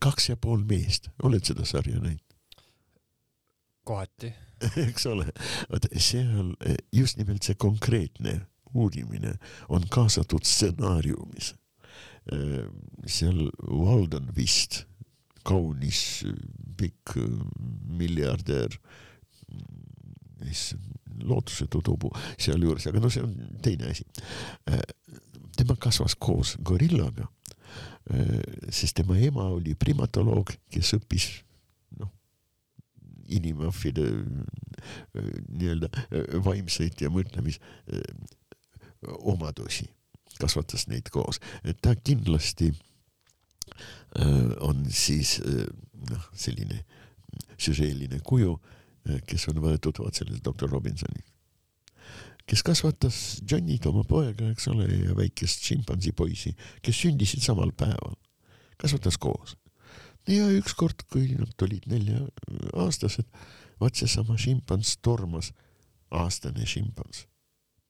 kaks 0.00 0.28
ja 0.28 0.36
pool 0.36 0.62
meest, 0.64 1.10
oled 1.22 1.44
seda 1.44 1.66
sarja 1.68 2.00
näinud? 2.00 2.20
kohati. 3.84 4.32
eks 4.88 5.06
ole, 5.10 5.26
vot 5.70 5.86
seal 5.98 6.54
eh, 6.64 6.78
just 6.92 7.18
nimelt 7.20 7.44
see 7.46 7.58
konkreetne 7.60 8.40
uurimine 8.74 9.36
on 9.68 9.84
kaasatud 9.90 10.46
stsenaariumis. 10.46 11.54
seal 13.06 13.50
Walden 13.68 14.30
vist, 14.36 14.84
kaunis 15.44 16.24
eh, 16.26 16.36
pikk 16.78 17.16
eh, 17.20 17.38
miljardär, 18.00 18.78
lootusetu 21.24 21.80
tubu 21.84 22.10
sealjuures, 22.36 22.88
aga 22.90 23.00
no 23.00 23.08
see 23.12 23.22
on 23.24 23.32
teine 23.64 23.92
asi. 23.92 24.04
tema 25.56 25.76
kasvas 25.80 26.16
koos 26.20 26.56
gorillaga, 26.60 27.28
sest 28.68 28.98
tema 28.98 29.16
ema 29.16 29.46
oli 29.54 29.72
primatoloog, 29.78 30.50
kes 30.74 30.90
õppis 30.98 31.28
inimahvide 33.38 34.06
äh, 34.10 35.28
nii-öelda 35.48 35.90
äh, 35.94 36.38
vaimseid 36.44 37.00
ja 37.02 37.10
mõtlemis 37.12 37.60
äh, 37.60 38.02
omadusi, 39.24 39.86
kasvatas 40.40 40.88
neid 40.90 41.10
koos, 41.14 41.40
et 41.64 41.80
ta 41.84 41.94
kindlasti 41.96 42.70
äh, 42.72 44.52
on 44.64 44.84
siis 44.90 45.38
äh, 45.44 45.66
noh, 46.10 46.28
selline 46.32 46.84
süžeeline 47.58 48.20
kuju, 48.24 48.56
kes 49.28 49.48
on 49.50 49.58
võetud 49.60 49.98
vot 50.00 50.16
sellest 50.16 50.44
doktor 50.46 50.70
Robinsoni, 50.72 51.20
kes 52.48 52.62
kasvatas 52.64 53.18
Johnnyt 53.50 53.84
oma 53.90 54.04
poega, 54.08 54.48
eks 54.52 54.68
ole, 54.72 54.86
ja 54.88 55.16
väikest 55.16 55.66
šimpansi 55.66 56.14
poisi, 56.16 56.54
kes 56.84 57.02
sündisid 57.04 57.44
samal 57.44 57.72
päeval, 57.76 58.16
kasvatas 58.80 59.18
koos 59.20 59.58
ja 60.28 60.48
ükskord, 60.56 61.04
kui 61.12 61.34
nad 61.38 61.66
olid 61.66 61.86
nelja-aastased, 61.90 63.28
vaat 63.80 64.00
seesama 64.00 64.36
šimpans 64.40 64.96
tormas, 65.04 65.52
aastane 66.14 66.66
šimpans, 66.68 67.26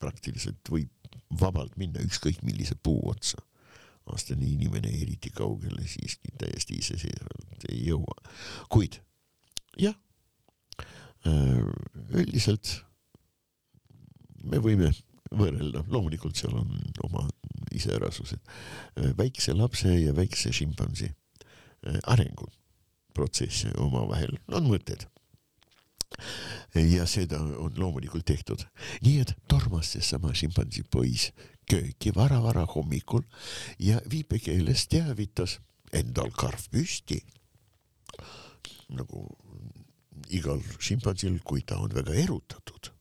praktiliselt 0.02 0.70
võib 0.70 0.90
vabalt 1.40 1.76
minna 1.80 2.02
ükskõik 2.04 2.42
millise 2.46 2.76
puu 2.82 3.00
otsa. 3.10 3.42
aastane 4.04 4.44
inimene 4.44 4.90
eriti 5.00 5.30
kaugele 5.32 5.86
siiski 5.88 6.28
täiesti 6.36 6.74
iseseisvalt 6.76 7.62
ei 7.70 7.86
jõua, 7.86 8.16
kuid 8.68 8.98
jah, 9.80 9.96
üldiselt 12.12 12.82
me 14.44 14.60
võime 14.60 14.90
võrrelda, 15.32 15.86
loomulikult 15.88 16.36
seal 16.36 16.52
on 16.58 16.76
oma 17.06 17.24
iseärasused, 17.72 18.44
väikse 19.16 19.56
lapse 19.56 19.88
ja 19.88 20.12
väikse 20.16 20.52
šimpansi 20.52 21.08
arenguprotsesse 22.06 23.72
omavahel 23.80 24.38
on 24.52 24.68
mõtted. 24.70 25.06
ja 26.74 27.06
seda 27.10 27.40
on 27.40 27.74
loomulikult 27.76 28.24
tehtud, 28.24 28.62
nii 29.02 29.20
et 29.24 29.34
tormas 29.50 29.92
seesama 29.94 30.34
šimpansi 30.34 30.84
poiss 30.90 31.32
kööki 31.70 32.12
vara-vara 32.14 32.64
hommikul 32.70 33.24
ja 33.78 34.00
viipekeeles 34.10 34.86
teavitas 34.88 35.58
endal 35.92 36.30
karv 36.30 36.68
püsti. 36.70 37.20
nagu 38.88 39.26
igal 40.30 40.60
šimpansil, 40.78 41.40
kui 41.44 41.62
ta 41.66 41.78
on 41.82 41.90
väga 41.94 42.14
erutatud, 42.14 42.92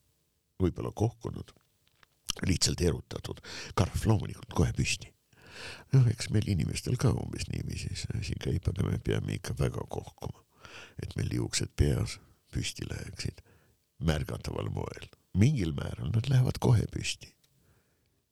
võib-olla 0.59 0.91
kohkunud, 0.95 1.53
lihtsalt 2.47 2.81
erutatud, 2.81 3.41
karv 3.75 4.05
loomulikult 4.05 4.53
kohe 4.57 4.73
püsti 4.73 5.12
noh, 5.93 6.07
eks 6.11 6.29
meil 6.33 6.47
inimestel 6.49 6.97
ka 7.01 7.13
umbes 7.13 7.47
niiviisi 7.51 7.93
see 7.97 8.19
asi 8.19 8.37
käib, 8.41 8.67
aga 8.69 8.87
me 8.89 8.99
peame 9.03 9.37
ikka 9.37 9.55
väga 9.59 9.85
kohkuma, 9.89 10.43
et 11.03 11.15
meil 11.19 11.33
juuksed 11.39 11.73
peas 11.79 12.17
püsti 12.53 12.87
läheksid 12.89 13.41
märgataval 14.03 14.69
moel. 14.69 15.09
mingil 15.33 15.71
määral 15.73 16.11
nad 16.13 16.29
lähevad 16.29 16.59
kohe 16.61 16.85
püsti. 16.93 17.33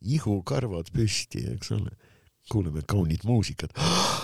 ihukarvad 0.01 0.91
püsti, 0.93 1.45
eks 1.53 1.71
ole, 1.71 1.91
kuuleme 2.49 2.81
kaunit 2.81 3.23
muusikat. 3.23 3.73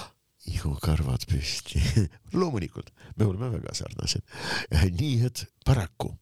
ihukarvad 0.54 1.26
püsti, 1.30 1.82
loomulikult 2.40 2.94
me 3.18 3.26
oleme 3.26 3.50
väga 3.52 3.74
sarnased. 3.74 4.22
nii 5.02 5.26
et 5.26 5.46
paraku, 5.66 6.14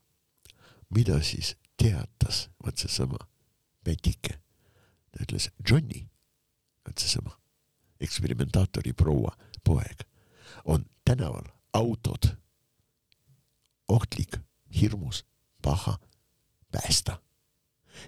mida 0.90 1.22
siis 1.24 1.56
teatas 1.78 2.50
vot 2.66 2.78
seesama 2.78 3.20
Pätike, 3.86 4.40
ta 5.12 5.22
ütles 5.22 5.52
Johnny 5.70 6.08
et 6.90 6.98
seesama 6.98 7.40
eksperimentaatori 8.00 8.94
proua 8.94 9.38
poeg. 9.64 10.04
On 10.66 10.86
tänaval 11.06 11.44
autod. 11.74 12.36
Ohtlik, 13.88 14.38
hirmus, 14.82 15.26
paha, 15.62 15.98
päästa. 16.72 17.22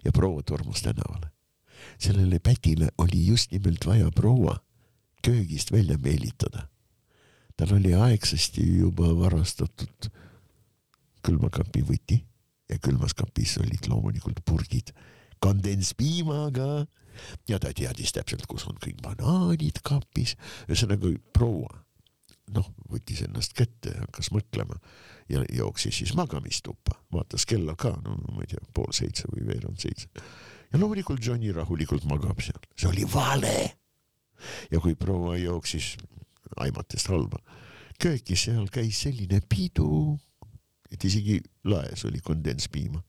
Ja 0.06 0.12
proua 0.12 0.44
tormus 0.44 0.82
tänavale. 0.82 1.32
sellele 2.00 2.40
pätile 2.40 2.88
oli 2.98 3.26
just 3.26 3.52
nimelt 3.52 3.86
vaja 3.86 4.12
proua 4.12 4.66
köögist 5.26 5.72
välja 5.72 5.98
meelitada. 5.98 6.68
tal 7.58 7.78
oli 7.78 7.94
aegsasti 7.94 8.78
juba 8.78 9.20
varastatud 9.20 10.10
külmakapi 11.26 11.82
võti 11.82 12.20
ja 12.70 12.80
külmas 12.80 13.14
kapis 13.14 13.58
olid 13.58 13.88
loomulikult 13.88 14.40
purgid 14.46 14.94
kondenspiimaga 15.44 16.86
ja 17.50 17.60
ta 17.60 17.74
teadis 17.74 18.14
täpselt, 18.14 18.46
kus 18.50 18.68
on 18.70 18.78
kõik 18.82 19.02
banaanid 19.04 19.82
kapis, 19.86 20.36
ühesõnaga 20.70 21.14
proua 21.34 21.88
noh, 22.56 22.68
võttis 22.92 23.24
ennast 23.26 23.56
kätte 23.58 23.94
ja 23.94 24.06
hakkas 24.06 24.30
mõtlema 24.36 24.78
ja 25.32 25.44
jooksis 25.54 26.02
siis 26.02 26.14
magamistuppa, 26.16 26.96
vaatas 27.14 27.46
kella 27.50 27.76
ka, 27.80 27.92
no 28.04 28.16
ma 28.32 28.46
ei 28.46 28.54
tea, 28.54 28.64
pool 28.74 28.94
seitse 28.96 29.28
või 29.32 29.48
veerand 29.50 29.82
seitse. 29.84 30.08
ja 30.72 30.80
loomulikult 30.80 31.24
Johnny 31.24 31.52
rahulikult 31.52 32.08
magab 32.08 32.40
seal, 32.44 32.62
see 32.76 32.90
oli 32.90 33.08
vale. 33.14 33.58
ja 34.72 34.80
kui 34.80 34.96
proua 34.96 35.38
jooksis 35.38 35.96
aimates 36.64 37.08
halba 37.12 37.42
kööki, 38.00 38.38
seal 38.38 38.68
käis 38.72 39.02
selline 39.02 39.42
pidu, 39.50 40.16
et 40.92 41.04
isegi 41.04 41.42
laes 41.68 42.06
oli 42.08 42.22
kondenspiima 42.24 43.02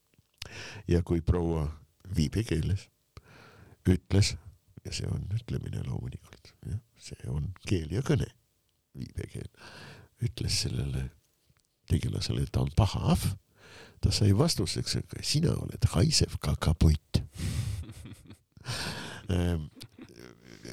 ja 0.88 1.02
kui 1.02 1.20
proua 1.20 1.68
viipekeeles 2.16 2.88
ütles 3.88 4.34
ja 4.84 4.94
see 4.94 5.08
on 5.10 5.24
ütlemine 5.34 5.82
loomulikult, 5.86 6.52
jah, 6.66 6.80
see 7.00 7.30
on 7.32 7.50
keel 7.68 7.92
ja 7.92 8.02
kõne, 8.04 8.28
viipekeel, 8.96 9.48
ütles 10.24 10.62
sellele 10.64 11.08
tegelasele, 11.88 12.44
et 12.44 12.52
ta 12.52 12.64
on 12.64 12.72
pahav, 12.76 13.24
ta 14.04 14.12
sai 14.14 14.34
vastuseks, 14.36 14.98
et 15.00 15.16
sina 15.24 15.54
oled 15.56 15.88
haisev 15.94 16.36
kakapott 16.44 17.22
Ehm, 19.28 19.62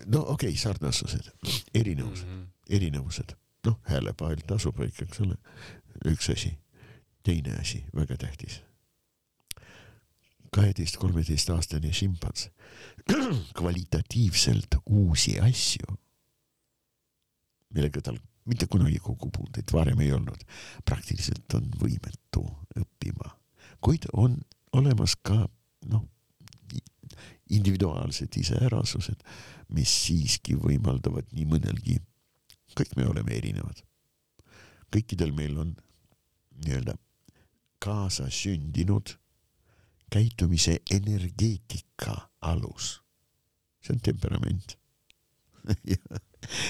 no 0.05 0.19
okei 0.19 0.49
okay,, 0.49 0.57
sarnasused, 0.57 1.31
erinevused, 1.75 2.27
erinevused, 2.69 3.35
noh, 3.67 3.79
häälepael 3.89 4.43
tasub 4.47 4.79
ikka, 4.85 5.07
eks 5.07 5.23
ole, 5.25 5.37
üks 6.11 6.31
asi. 6.31 6.55
teine 7.25 7.55
asi, 7.57 7.79
väga 7.95 8.17
tähtis. 8.21 8.59
Kaheteist, 10.55 10.97
kolmeteistaastane 11.01 11.91
šimpans, 11.93 12.49
kvalitatiivselt 13.59 14.79
uusi 14.85 15.35
asju, 15.43 15.97
millega 17.75 18.01
tal 18.01 18.19
mitte 18.45 18.67
kunagi 18.71 18.99
kokkupuuteid 19.03 19.73
varem 19.73 20.01
ei 20.05 20.11
olnud, 20.13 20.43
praktiliselt 20.85 21.57
on 21.57 21.69
võimetu 21.81 22.45
õppima, 22.77 23.31
kuid 23.83 24.05
on 24.13 24.37
olemas 24.77 25.15
ka 25.21 25.39
noh, 25.91 26.05
individuaalsed 27.49 28.37
iseärasused, 28.39 29.21
mis 29.75 29.91
siiski 30.05 30.55
võimaldavad 30.61 31.27
nii 31.33 31.45
mõnelgi, 31.49 31.99
kõik 32.77 32.95
me 32.97 33.09
oleme 33.09 33.35
erinevad. 33.37 33.81
kõikidel 34.95 35.33
meil 35.35 35.57
on 35.59 35.73
nii-öelda 36.63 36.93
kaasasündinud 37.83 39.17
käitumise 40.11 40.79
energeetika 40.91 42.29
alus. 42.41 43.01
see 43.81 43.93
on 43.93 44.01
temperament 44.01 44.77
ja, 45.91 46.19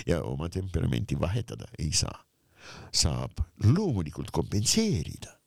ja 0.08 0.24
oma 0.24 0.50
temperamenti 0.50 1.20
vahetada 1.20 1.66
ei 1.80 1.92
saa. 1.94 2.26
saab 2.94 3.32
loomulikult 3.64 4.32
kompenseerida, 4.32 5.40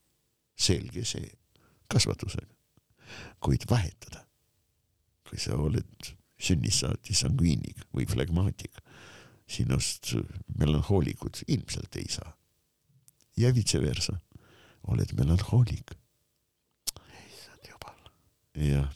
selge 0.59 1.05
see, 1.05 1.30
kasvatusega, 1.89 2.55
kuid 3.41 3.66
vahetada 3.70 4.28
kui 5.28 5.41
sa 5.41 5.59
oled 5.61 6.12
sünnist 6.41 6.84
saati 6.84 7.16
sangviinik 7.16 7.84
või 7.95 8.07
flegmaatik, 8.09 8.80
sinust 9.49 10.14
melanhoolikud 10.61 11.43
ilmselt 11.49 11.97
ei 12.01 12.09
saa. 12.09 12.34
ja 13.39 13.53
vice 13.55 13.78
versa, 13.78 14.16
oled 14.91 15.12
melanhoolik. 15.14 15.93
Jah, 18.59 18.88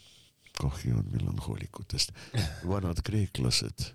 kahju 0.59 0.97
on 0.99 1.11
melanhoolikutest. 1.11 2.11
vanad 2.67 3.01
kreeklased, 3.03 3.89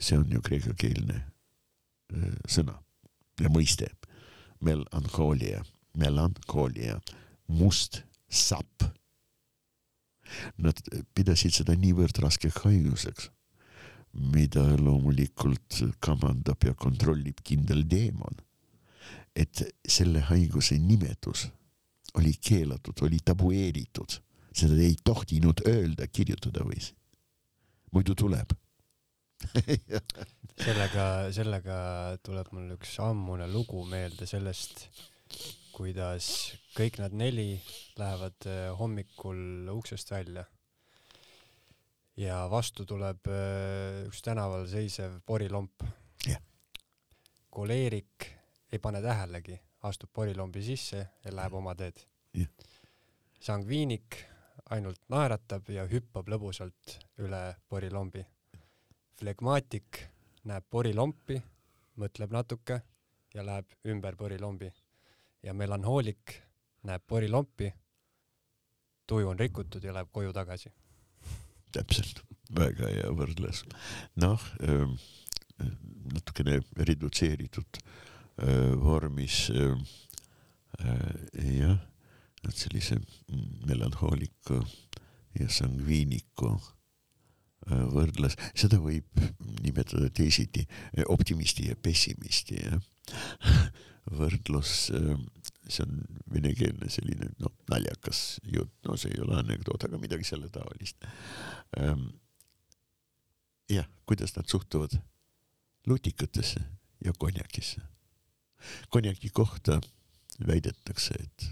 see 0.00 0.18
on 0.18 0.30
ju 0.32 0.42
kreekakeelne 0.44 1.20
sõna 2.48 2.76
ja 3.40 3.50
mõiste, 3.50 3.88
melanhoolia, 4.62 5.64
melanhoolia, 5.98 7.00
must 7.48 8.02
sapp 8.28 8.84
Nad 10.64 10.80
pidasid 11.16 11.54
seda 11.54 11.76
niivõrd 11.78 12.18
raskeks 12.24 12.62
haiguseks, 12.64 13.28
mida 14.34 14.64
loomulikult 14.78 15.80
kamandab 16.04 16.64
ja 16.68 16.74
kontrollib 16.78 17.42
kindel 17.44 17.84
teemon. 17.88 18.42
et 19.34 19.64
selle 19.90 20.20
haiguse 20.28 20.76
nimetus 20.78 21.48
oli 22.14 22.36
keelatud, 22.38 23.00
oli 23.02 23.18
tabueeritud, 23.18 24.20
seda 24.54 24.78
ei 24.82 24.94
tohtinud 25.04 25.64
öelda, 25.68 26.06
kirjutada 26.06 26.64
võis. 26.66 26.92
muidu 27.94 28.14
tuleb. 28.18 28.54
Sellega, 30.64 31.04
sellega 31.34 31.76
tuleb 32.22 32.52
mul 32.54 32.76
üks 32.76 32.94
ammune 33.02 33.48
lugu 33.50 33.82
meelde 33.90 34.26
sellest, 34.30 34.86
kuidas 35.74 36.28
kõik 36.76 37.00
nad 37.02 37.14
neli 37.18 37.56
lähevad 37.98 38.46
äh, 38.46 38.68
hommikul 38.78 39.66
uksest 39.74 40.12
välja. 40.14 40.44
ja 42.16 42.44
vastu 42.50 42.86
tuleb 42.86 43.26
äh, 43.26 44.06
üks 44.06 44.22
tänaval 44.22 44.68
seisev 44.70 45.18
porilomp. 45.26 45.82
Yeah.. 46.26 46.40
koleerik 47.50 48.30
ei 48.72 48.78
pane 48.78 49.02
tähelegi, 49.02 49.58
astub 49.82 50.12
porilombi 50.14 50.62
sisse 50.62 51.02
ja 51.24 51.34
läheb 51.34 51.58
oma 51.58 51.74
teed. 51.74 52.06
Yeah.. 52.38 52.50
sangviinik 53.40 54.22
ainult 54.74 55.00
naeratab 55.12 55.68
ja 55.72 55.86
hüppab 55.90 56.28
lõbusalt 56.30 56.98
üle 57.22 57.42
porilombi. 57.68 58.24
flegmaatik 59.14 60.00
näeb 60.50 60.64
porilompi, 60.70 61.38
mõtleb 61.96 62.32
natuke 62.34 62.80
ja 63.34 63.44
läheb 63.46 63.70
ümber 63.86 64.16
porilombi 64.16 64.72
ja 65.42 65.54
melanhoolik 65.54 66.40
näeb 66.84 67.02
porilompi, 67.06 67.70
tuju 69.06 69.28
on 69.28 69.38
rikutud 69.38 69.84
ja 69.84 69.94
läheb 69.94 70.10
koju 70.12 70.32
tagasi. 70.32 70.72
täpselt, 71.72 72.22
väga 72.54 72.88
hea 72.88 73.10
võrdlus. 73.10 73.64
noh 74.16 74.42
ähm,, 74.62 74.98
natukene 76.14 76.60
redutseeritud 76.76 77.78
äh, 77.78 78.74
vormis 78.80 79.50
äh, 79.50 79.78
jah, 81.34 81.78
et 82.50 82.60
sellise 82.66 82.98
melanhooliku 83.68 84.60
ja 85.40 85.48
sangviiniku 85.50 86.52
äh, 86.54 87.84
võrdles, 87.94 88.36
seda 88.54 88.78
võib 88.82 89.24
nimetada 89.62 90.10
teisiti, 90.10 90.66
optimisti 91.08 91.70
ja 91.70 91.76
pessimisti, 91.80 92.60
jah 92.62 92.78
võrdlus, 94.12 94.90
ähm, 94.94 95.24
see 95.68 95.84
on 95.86 96.02
venekeelne 96.32 96.90
selline 96.92 97.30
noh, 97.40 97.52
naljakas 97.72 98.38
jutt, 98.52 98.74
no 98.88 98.98
see 99.00 99.14
ei 99.14 99.22
ole 99.24 99.38
anekdoot, 99.40 99.86
aga 99.86 100.00
midagi 100.00 100.26
selle 100.28 100.50
taolist. 100.52 101.06
Ähm, 101.80 102.10
jah, 103.72 103.88
kuidas 104.08 104.36
nad 104.36 104.48
suhtuvad 104.50 104.98
lutikatesse 105.88 106.60
ja 107.04 107.12
konjakisse. 107.18 107.80
konjaki 108.88 109.28
kohta 109.28 109.80
väidetakse, 110.46 111.14
et 111.20 111.48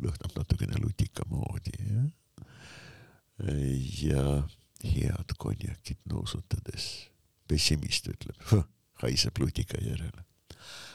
lõhnab 0.00 0.36
natukene 0.36 0.80
lutika 0.82 1.26
moodi, 1.30 1.74
jah. 1.86 2.08
ja 4.02 4.24
head 4.84 5.36
konjakit 5.38 6.00
nuusutades. 6.10 7.08
Pessimist 7.50 8.06
ütleb, 8.12 8.38
haiseb 9.02 9.38
lutika 9.42 9.80
järele. 9.82 10.24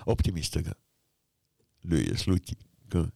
Optimistega, 0.08 0.76
lüües 1.84 2.28
lutiga 2.30 3.08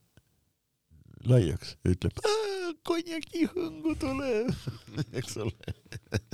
laiaks, 1.30 1.78
ütleb 1.88 2.20
konjaki 2.88 3.46
hõngu 3.54 3.94
tuleb, 4.00 4.50
eks 5.20 5.38
ole. 5.44 5.74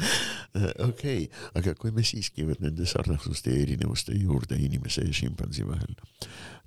okei, 0.89 1.27
aga 1.57 1.75
kui 1.79 1.93
me 1.95 2.05
siiski 2.05 2.45
nende 2.47 2.87
sarnasuste 2.89 3.53
ja 3.53 3.63
erinevuste 3.65 4.15
juurde 4.17 4.59
inimese 4.61 5.05
ja 5.05 5.15
šimpansi 5.15 5.65
vahel 5.67 5.95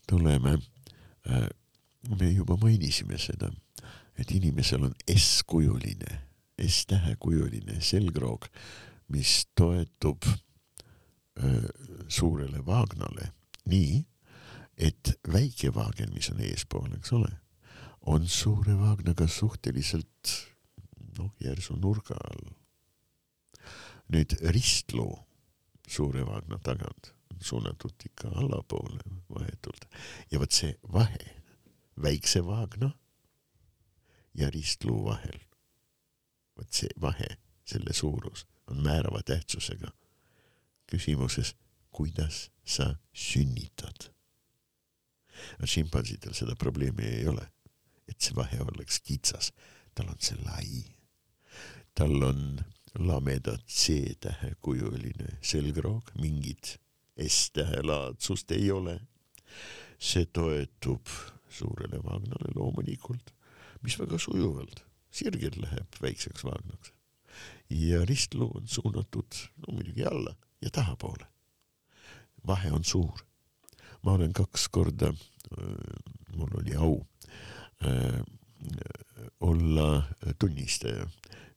tuleme, 0.08 0.56
äh, 1.28 1.48
me 2.18 2.30
juba 2.32 2.56
mainisime 2.60 3.18
seda, 3.18 3.50
et 4.18 4.30
inimesel 4.34 4.84
on 4.88 4.94
S-kujuline, 5.14 6.20
S-tähekujuline 6.58 7.80
selgroog, 7.84 8.48
mis 9.14 9.46
toetub 9.56 10.26
öö, 10.26 11.68
suurele 12.08 12.64
vaagnale 12.66 13.32
nii, 13.70 14.02
et 14.78 15.12
väike 15.32 15.72
vaagen, 15.74 16.12
mis 16.14 16.30
on 16.30 16.42
eespool, 16.44 16.90
eks 16.98 17.12
ole, 17.16 17.30
on 18.06 18.26
suure 18.28 18.76
vaagnaga 18.78 19.26
suhteliselt 19.28 20.34
noh, 21.18 21.32
järsu 21.42 21.76
nurga 21.76 22.18
all. 22.30 22.54
nüüd 24.08 24.32
ristloo 24.54 25.18
suure 25.88 26.22
vaagna 26.24 26.56
tagant 26.64 27.10
suunatud 27.44 28.06
ikka 28.06 28.30
allapoole 28.40 29.02
vahetult 29.28 29.84
ja 30.30 30.40
vot 30.40 30.54
see 30.54 30.72
vahe 30.92 31.37
väikse 32.02 32.44
vaagna 32.46 32.90
ja 34.34 34.50
ristloo 34.50 35.04
vahel, 35.04 35.40
vot 36.56 36.72
see 36.72 36.90
vahe, 37.00 37.36
selle 37.64 37.92
suurus 37.92 38.46
on 38.70 38.82
määrava 38.82 39.22
tähtsusega 39.22 39.90
küsimuses 40.88 41.54
kuidas 41.98 42.50
sa 42.64 42.94
sünnitad. 43.12 44.10
šimpansidel 45.64 46.34
seda 46.34 46.54
probleemi 46.56 47.02
ei 47.02 47.26
ole, 47.26 47.42
et 48.08 48.20
see 48.20 48.36
vahe 48.36 48.58
oleks 48.62 49.00
kitsas, 49.00 49.52
tal 49.94 50.10
on 50.12 50.20
see 50.20 50.38
lai. 50.44 50.84
tal 51.94 52.22
on 52.22 52.60
lameda 52.98 53.56
C-tähe 53.66 54.54
kujuline 54.62 55.38
selgroog, 55.42 56.10
mingit 56.20 56.78
S-tähe 57.26 57.82
laadsust 57.82 58.50
ei 58.50 58.70
ole. 58.70 59.00
see 59.98 60.26
toetub 60.26 61.06
suurele 61.58 62.02
vagnale 62.04 62.54
loomulikult, 62.54 63.32
mis 63.82 63.98
väga 64.00 64.18
sujuvalt, 64.18 64.84
sirgelt 65.10 65.58
läheb 65.62 66.00
väikseks 66.02 66.44
vaagnaks. 66.44 66.92
ja 67.70 68.04
ristluu 68.04 68.50
on 68.54 68.68
suunatud 68.68 69.34
no 69.56 69.74
muidugi 69.74 70.04
alla 70.04 70.34
ja 70.62 70.70
tahapoole. 70.70 71.26
vahe 72.46 72.72
on 72.72 72.84
suur. 72.84 73.24
ma 74.02 74.12
olen 74.12 74.32
kaks 74.32 74.68
korda, 74.68 75.12
mul 76.36 76.60
oli 76.60 76.74
au 76.74 77.06
äh, 77.84 78.22
olla 79.40 80.02
tunnistaja 80.38 81.06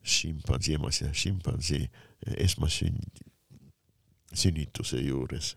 šimpansi, 0.04 0.74
emas 0.74 1.02
ja 1.02 1.14
šimpansi 1.14 1.90
esmasünd-, 2.38 3.24
sünnituse 4.34 5.02
juures. 5.02 5.56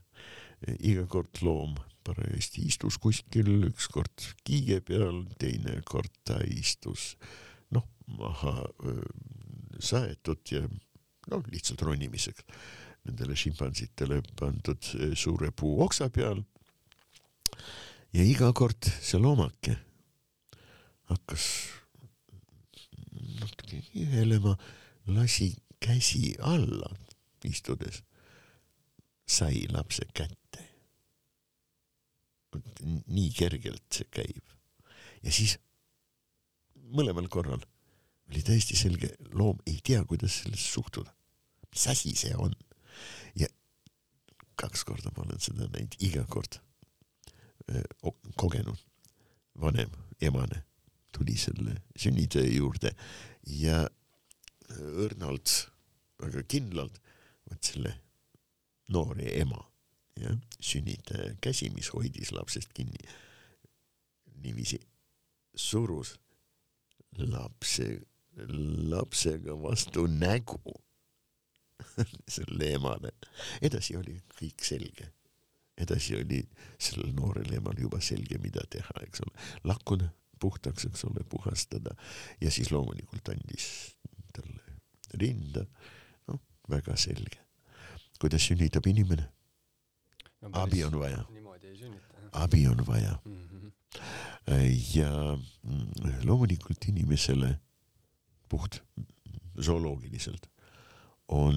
iga 0.79 1.07
kord 1.07 1.43
loom 1.43 1.75
parajasti 2.05 2.67
istus 2.69 2.99
kuskil, 3.01 3.51
ükskord 3.69 4.29
kiige 4.45 4.81
peal, 4.85 5.25
teine 5.41 5.81
kord 5.89 6.13
ta 6.27 6.39
istus 6.45 7.15
noh, 7.75 7.87
maha 8.19 8.69
saetud 9.83 10.43
ja 10.53 10.63
noh, 11.31 11.45
lihtsalt 11.53 11.83
ronimiseks 11.83 12.45
nendele 13.05 13.37
šimpansitele 13.37 14.23
pandud 14.39 14.93
suure 15.19 15.51
puu 15.53 15.81
oksa 15.85 16.09
peal. 16.13 16.45
ja 18.13 18.25
iga 18.25 18.53
kord 18.57 18.89
see 19.01 19.21
loomake 19.21 19.77
hakkas 21.11 21.49
natuke 23.41 23.83
ihelema, 23.95 24.57
lasi 25.07 25.55
käsi 25.81 26.35
alla 26.41 26.91
istudes, 27.45 28.03
sai 29.27 29.67
lapse 29.73 30.07
kätte. 30.15 30.44
Nii 32.85 33.31
kergelt 33.37 33.85
see 33.93 34.09
käib. 34.15 34.43
ja 35.23 35.33
siis 35.33 35.59
mõlemal 36.95 37.29
korral 37.29 37.63
oli 38.31 38.43
täiesti 38.43 38.77
selge, 38.77 39.13
loom 39.33 39.59
ei 39.67 39.81
tea, 39.85 40.05
kuidas 40.05 40.41
sellesse 40.43 40.73
suhtuda. 40.73 41.13
mis 41.71 41.87
asi 41.93 42.15
see 42.17 42.35
on? 42.39 42.55
ja 43.37 43.49
kaks 44.61 44.85
korda 44.85 45.11
ma 45.17 45.27
olen 45.27 45.41
seda 45.41 45.69
näinud, 45.69 45.99
iga 46.01 46.25
kord 46.31 46.61
kogenud 48.37 48.79
vanem 49.61 49.91
emane 50.21 50.65
tuli 51.15 51.37
selle 51.39 51.77
sünnitöö 51.97 52.47
juurde 52.47 52.91
ja 53.47 53.85
õrnalt, 55.05 55.53
väga 56.23 56.43
kindlalt 56.49 56.99
vot 57.51 57.63
selle 57.63 57.95
noore 58.93 59.31
ema, 59.41 59.61
jah, 60.21 60.37
sünnitaja 60.61 61.35
käsi, 61.43 61.71
mis 61.75 61.91
hoidis 61.95 62.33
lapsest 62.33 62.73
kinni, 62.77 63.01
niiviisi 64.43 64.79
surus 65.57 66.15
lapse, 67.19 68.01
lapsega 68.91 69.55
vastu 69.62 70.07
nägu 70.07 70.75
selle 72.37 72.73
emale. 72.75 73.12
edasi 73.62 73.97
oli 73.97 74.17
kõik 74.39 74.65
selge. 74.67 75.11
edasi 75.79 76.17
oli 76.17 76.43
sellel 76.79 77.15
noorel 77.15 77.53
emal 77.59 77.79
juba 77.79 78.01
selge, 78.01 78.39
mida 78.43 78.62
teha, 78.71 78.95
eks 79.07 79.25
ole. 79.27 79.35
lakkuda 79.65 80.11
puhtaks, 80.41 80.87
eks 80.91 81.05
ole, 81.09 81.25
puhastada 81.29 81.95
ja 82.41 82.51
siis 82.51 82.71
loomulikult 82.71 83.29
andis 83.29 83.69
talle 84.35 84.79
rinda. 85.15 85.67
noh, 86.29 86.43
väga 86.71 86.97
selge. 86.97 87.39
kuidas 88.21 88.47
sünnitab 88.47 88.87
inimene 88.87 89.31
no,? 90.49 90.63
abi 90.63 90.85
on 90.85 90.99
vaja. 91.01 91.25
niimoodi 91.31 91.67
ei 91.67 91.77
sünnita. 91.77 92.29
abi 92.33 92.67
on 92.69 92.87
vaja 92.87 93.19
Mm 93.25 93.35
-hmm. 93.35 94.99
ja 94.99 95.39
loomulikult 96.25 96.85
inimesele 96.89 97.61
puht 98.49 98.83
zooloogiliselt 99.63 100.51
on 101.29 101.57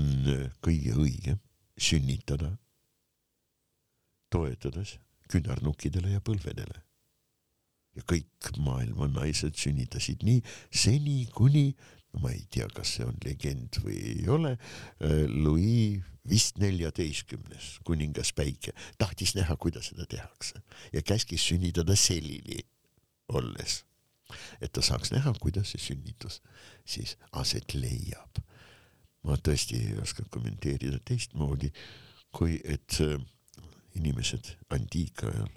kõige 0.64 0.94
õigem 0.96 1.40
sünnitada 1.78 2.58
toetades 4.30 4.98
küünarnukkidele 5.32 6.16
ja 6.16 6.22
põlvedele. 6.24 6.84
ja 7.98 8.04
kõik 8.06 8.52
maailma 8.62 9.08
naised 9.10 9.56
sünnitasid 9.58 10.22
nii 10.24 10.42
seni, 10.70 11.26
kuni 11.34 11.72
no 12.14 12.22
ma 12.22 12.30
ei 12.30 12.44
tea, 12.54 12.68
kas 12.70 12.92
see 12.98 13.06
on 13.08 13.16
legend 13.26 13.80
või 13.82 13.98
ei 14.12 14.28
ole, 14.30 14.52
Louis 15.34 16.04
vist 16.30 16.57
neljateistkümnes, 16.57 17.78
kuningas 17.84 18.34
Päike, 18.34 18.73
tahtis 18.97 19.36
näha, 19.36 19.55
kuidas 19.55 19.91
seda 19.91 20.05
tehakse 20.05 20.61
ja 20.93 21.01
käskis 21.01 21.47
sünnitada 21.47 21.95
selili 21.95 22.59
olles, 23.28 23.84
et 24.61 24.71
ta 24.71 24.82
saaks 24.82 25.11
näha, 25.11 25.34
kuidas 25.41 25.71
see 25.71 25.82
sünnitus 25.82 26.41
siis 26.86 27.17
aset 27.32 27.73
leiab. 27.73 28.43
ma 29.28 29.36
tõesti 29.43 29.75
ei 29.75 29.95
oska 29.99 30.23
kommenteerida 30.32 31.01
teistmoodi, 31.03 31.67
kui 32.32 32.61
et 32.63 32.95
äh, 33.03 33.17
inimesed 33.95 34.53
antiikajal 34.71 35.49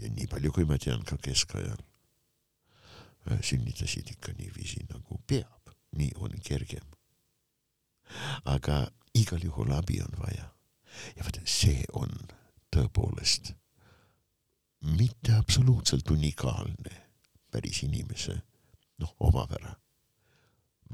ja 0.00 0.10
nii 0.16 0.28
palju, 0.30 0.52
kui 0.54 0.64
ma 0.64 0.78
tean, 0.80 1.02
ka 1.04 1.18
keskajal 1.20 1.76
äh, 1.76 3.42
sünnitasid 3.44 4.14
ikka 4.14 4.32
niiviisi 4.38 4.86
nagu 4.88 5.20
peab, 5.26 5.74
nii 5.96 6.14
on 6.24 6.38
kergem. 6.46 6.86
aga 8.44 8.86
igal 9.20 9.44
juhul 9.44 9.72
abi 9.76 10.00
on 10.02 10.18
vaja 10.18 10.50
ja 11.16 11.24
vot 11.24 11.40
see 11.44 11.84
on 11.92 12.12
tõepoolest 12.74 13.54
mitte 14.96 15.34
absoluutselt 15.36 16.10
unikaalne 16.10 16.96
päris 17.50 17.82
inimese 17.82 18.40
noh, 19.00 19.14
omapära. 19.20 19.74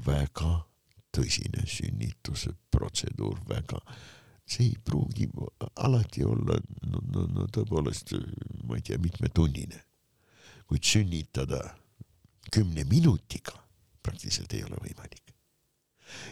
väga 0.05 0.51
tõsine 1.17 1.63
sünnituse 1.65 2.51
protseduur, 2.71 3.39
väga, 3.49 3.79
see 4.45 4.67
ei 4.67 4.75
pruugi 4.85 5.25
alati 5.75 6.23
olla 6.23 6.59
no, 6.85 7.01
no, 7.01 7.25
no 7.25 7.47
tõepoolest, 7.53 8.13
ma 8.63 8.77
ei 8.77 8.85
tea, 8.85 8.99
mitmetunnine. 9.01 9.83
kuid 10.67 10.83
sünnitada 10.83 11.61
kümne 12.51 12.83
minutiga 12.83 13.55
praktiliselt 14.03 14.53
ei 14.53 14.63
ole 14.63 14.77
võimalik. 14.83 15.33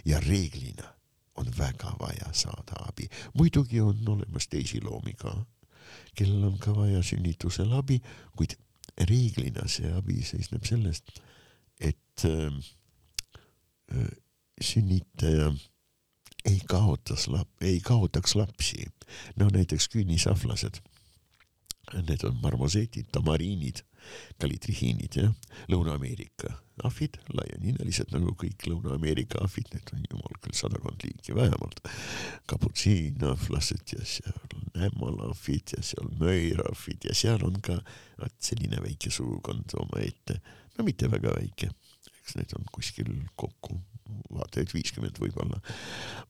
ja 0.05 0.19
reeglina 0.19 0.94
on 1.35 1.51
väga 1.57 1.95
vaja 1.99 2.31
saada 2.33 2.79
abi, 2.87 3.09
muidugi 3.33 3.81
on 3.81 3.99
olemas 4.07 4.47
teisi 4.47 4.81
loomi 4.83 5.13
ka, 5.13 5.35
kellel 6.15 6.43
on 6.51 6.57
ka 6.59 6.75
vaja 6.75 7.03
sünnitusel 7.03 7.73
abi, 7.75 8.01
kuid 8.37 8.55
reeglina 9.09 9.67
see 9.67 9.91
abi 9.91 10.21
seisneb 10.23 10.65
sellest, 10.67 11.19
et 11.79 12.25
äh, 12.25 12.59
äh, 13.91 14.11
sünnitaja 14.61 15.51
ei 16.45 16.59
kaotas 16.69 17.27
lap-, 17.27 17.61
ei 17.61 17.79
kaotaks 17.83 18.35
lapsi. 18.35 18.85
no 19.35 19.49
näiteks 19.49 19.89
küünisahvlased. 19.89 20.79
Need 21.93 22.23
on 22.25 22.37
marmoseetid, 22.41 23.11
tamariinid, 23.13 23.83
kalitrihiinid, 24.41 25.17
jah, 25.19 25.33
Lõuna-Ameerika 25.71 26.51
ahvid, 26.83 27.19
laianinelised 27.33 28.11
nagu 28.13 28.33
kõik 28.39 28.65
Lõuna-Ameerika 28.67 29.39
ahvid, 29.45 29.69
neid 29.73 29.93
on 29.95 30.03
jumal 30.09 30.39
küll 30.43 30.57
sadakond 30.57 31.05
liiki 31.05 31.35
vähemalt. 31.37 31.81
kaputsiinahvlased 32.51 33.95
ja 33.95 34.03
seal 34.05 34.35
on 34.57 34.83
ämmalahvid 34.89 35.77
ja 35.77 35.83
seal 35.85 36.11
möirahvid 36.19 37.09
ja 37.09 37.15
seal 37.15 37.45
on 37.47 37.61
ka 37.61 37.79
vot 38.19 38.37
selline 38.39 38.81
väike 38.83 39.13
sugukond 39.13 39.77
omaette, 39.79 40.41
no 40.77 40.87
mitte 40.87 41.11
väga 41.11 41.37
väike, 41.37 41.71
eks 42.19 42.39
neid 42.39 42.57
on 42.57 42.65
kuskil 42.73 43.13
kokku 43.35 43.79
vaata 44.35 44.61
et 44.61 44.73
viiskümmend 44.73 45.17
võib-olla. 45.21 45.61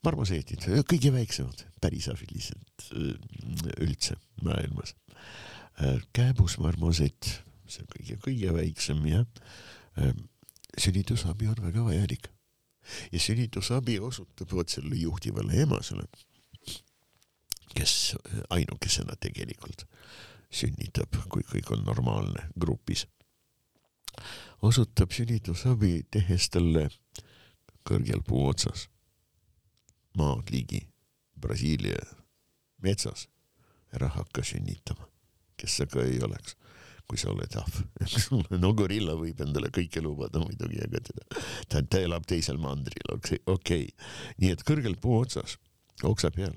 marmoseetid, 0.06 0.68
kõige 0.88 1.12
väiksemad, 1.16 1.66
pärisahvid 1.82 2.32
lihtsalt 2.36 2.88
üldse 3.84 4.18
maailmas. 4.46 4.96
Kääbusmarmosett, 6.16 7.32
see 7.68 7.84
on 7.84 7.92
kõige-kõige 7.92 8.54
väiksem 8.56 9.04
jah. 9.10 9.26
sünnitusabi 10.78 11.48
on 11.48 11.62
väga 11.64 11.84
vajalik 11.86 12.30
ja 13.12 13.20
sünnitusabi 13.20 14.00
osutab 14.00 14.52
vot 14.52 14.70
sellele 14.70 14.96
juhtivale 14.96 15.62
emasele, 15.62 16.06
kes 17.76 18.16
ainukesena 18.50 19.16
tegelikult 19.20 19.86
sünnitab, 20.52 21.16
kui 21.30 21.44
kõik 21.44 21.72
on 21.74 21.84
normaalne 21.84 22.50
grupis. 22.60 23.08
osutab 24.62 25.12
sünnitusabi, 25.12 26.06
tehes 26.12 26.50
talle 26.50 26.90
kõrgel 27.86 28.24
puu 28.28 28.48
otsas, 28.48 28.88
maad 30.18 30.50
ligi, 30.52 30.88
Brasiilia 31.36 32.00
metsas, 32.82 33.28
ära 33.94 34.08
hakka 34.08 34.44
sünnitama, 34.44 35.10
kes 35.60 35.80
sa 35.82 35.88
ka 35.90 36.04
ei 36.04 36.20
oleks, 36.26 36.56
kui 37.06 37.20
sa 37.22 37.30
oled 37.32 37.58
ahv, 37.60 37.80
eks 38.02 38.30
ole, 38.34 38.60
no 38.62 38.74
gorilla 38.78 39.16
võib 39.20 39.42
endale 39.46 39.72
kõike 39.74 40.02
lubada 40.04 40.42
muidugi, 40.42 40.82
aga 40.84 41.02
teda, 41.06 41.26
ta, 41.70 41.82
ta 41.82 42.02
elab 42.02 42.26
teisel 42.30 42.60
mandril, 42.62 43.12
okei 43.14 43.42
okay., 43.54 43.90
nii 44.42 44.56
et 44.56 44.66
kõrgel 44.68 44.98
puu 45.02 45.22
otsas, 45.22 45.60
oksa 46.04 46.34
peal 46.36 46.56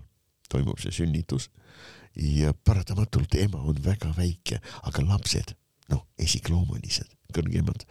toimub 0.49 0.80
see 0.80 0.94
sünnitus 0.94 1.51
ja 2.18 2.55
paratamatult 2.64 3.36
ema 3.38 3.61
on 3.68 3.78
väga 3.84 4.11
väike, 4.16 4.61
aga 4.88 5.05
lapsed, 5.05 5.55
noh, 5.92 6.07
esikloomulised, 6.20 7.11
kõrgemad 7.36 7.84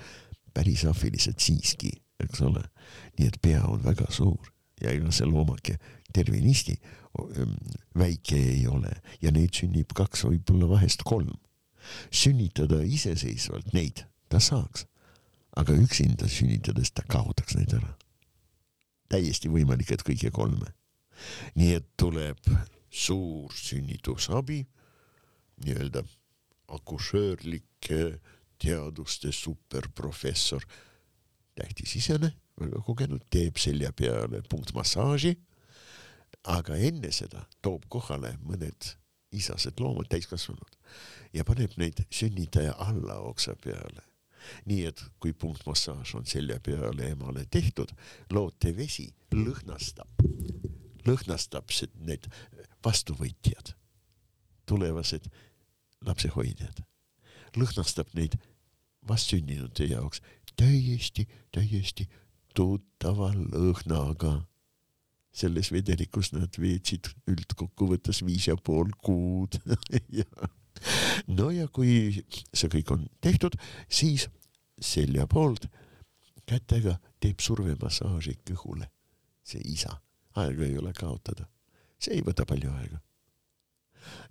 päris 0.57 0.83
ahvilised 0.89 1.37
siiski, 1.43 1.93
eks 2.23 2.41
ole. 2.41 2.63
nii 3.19 3.29
et 3.29 3.37
pea 3.41 3.61
on 3.69 3.83
väga 3.83 4.09
suur 4.13 4.49
ja 4.81 4.91
ega 4.93 5.11
see 5.13 5.27
loomake 5.29 5.77
tervenisti 6.17 6.77
väike 7.97 8.37
ei 8.37 8.65
ole 8.69 8.91
ja 9.21 9.31
neid 9.33 9.55
sünnib 9.57 9.93
kaks, 9.97 10.25
võib-olla 10.27 10.69
vahest 10.75 11.05
kolm. 11.07 11.35
sünnitada 12.11 12.81
iseseisvalt 12.83 13.71
neid 13.73 14.03
ta 14.29 14.41
saaks, 14.43 14.83
aga 15.55 15.73
üksinda 15.73 16.27
sünnitades 16.27 16.91
ta 16.91 17.05
kaotaks 17.07 17.55
neid 17.55 17.73
ära. 17.79 17.93
täiesti 19.09 19.49
võimalik, 19.49 19.91
et 19.91 20.03
kõige 20.03 20.31
kolme. 20.31 20.73
nii 21.55 21.73
et 21.79 21.87
tuleb 21.97 22.41
suur 22.89 23.53
sünnitusabi, 23.53 24.65
nii-öelda 25.65 26.03
akušöörlike 26.67 28.19
teaduste 28.61 29.31
superprofessor, 29.31 30.63
tähtis 31.55 31.95
isene, 31.95 32.33
väga 32.59 32.81
kogenud, 32.85 33.25
teeb 33.29 33.57
selja 33.61 33.91
peale 33.93 34.41
punktmassaaži. 34.49 35.35
Aga 36.47 36.77
enne 36.89 37.11
seda 37.11 37.43
toob 37.61 37.85
kohale 37.91 38.35
mõned 38.47 38.93
isased 39.35 39.79
loomad, 39.83 40.07
täiskasvanud 40.11 40.77
ja 41.35 41.43
paneb 41.47 41.73
neid 41.77 42.03
sünnitaja 42.09 42.75
allaoksa 42.87 43.55
peale. 43.63 44.03
nii 44.65 44.85
et 44.87 45.01
kui 45.19 45.33
punktmassaaž 45.33 46.13
on 46.15 46.25
selja 46.25 46.59
peale 46.63 47.09
emale 47.11 47.43
tehtud, 47.51 47.89
lootevesi 48.31 49.09
lõhnastab, 49.33 50.21
lõhnastab 51.03 51.73
need 52.07 52.29
vastuvõtjad, 52.85 53.73
tulevased 54.65 55.27
lapsehoidjad, 56.07 56.79
lõhnastab 57.57 58.13
neid 58.13 58.37
vastsündinute 59.07 59.89
jaoks 59.89 60.21
täiesti, 60.55 61.27
täiesti 61.51 62.07
tuttava 62.55 63.31
lõhnaga. 63.35 64.41
Selles 65.37 65.71
vedelikus 65.73 66.31
nad 66.33 66.57
veetsid 66.59 67.11
üldkokkuvõttes 67.29 68.23
viis 68.25 68.47
ja 68.49 68.57
pool 68.57 68.89
kuud 69.03 69.59
ja 70.19 70.25
no 71.27 71.49
ja 71.53 71.67
kui 71.73 72.23
see 72.53 72.69
kõik 72.73 72.93
on 72.95 73.07
tehtud, 73.21 73.57
siis 73.89 74.27
selja 74.81 75.27
poolt 75.29 75.67
kätega 76.47 76.97
teeb 77.21 77.41
survemassaaži 77.43 78.37
kõhule 78.47 78.89
see 79.47 79.63
isa, 79.73 79.93
aega 80.35 80.65
ei 80.65 80.77
ole 80.77 80.91
kaotada, 80.95 81.47
see 81.99 82.17
ei 82.17 82.23
võta 82.25 82.45
palju 82.47 82.71
aega. 82.73 82.99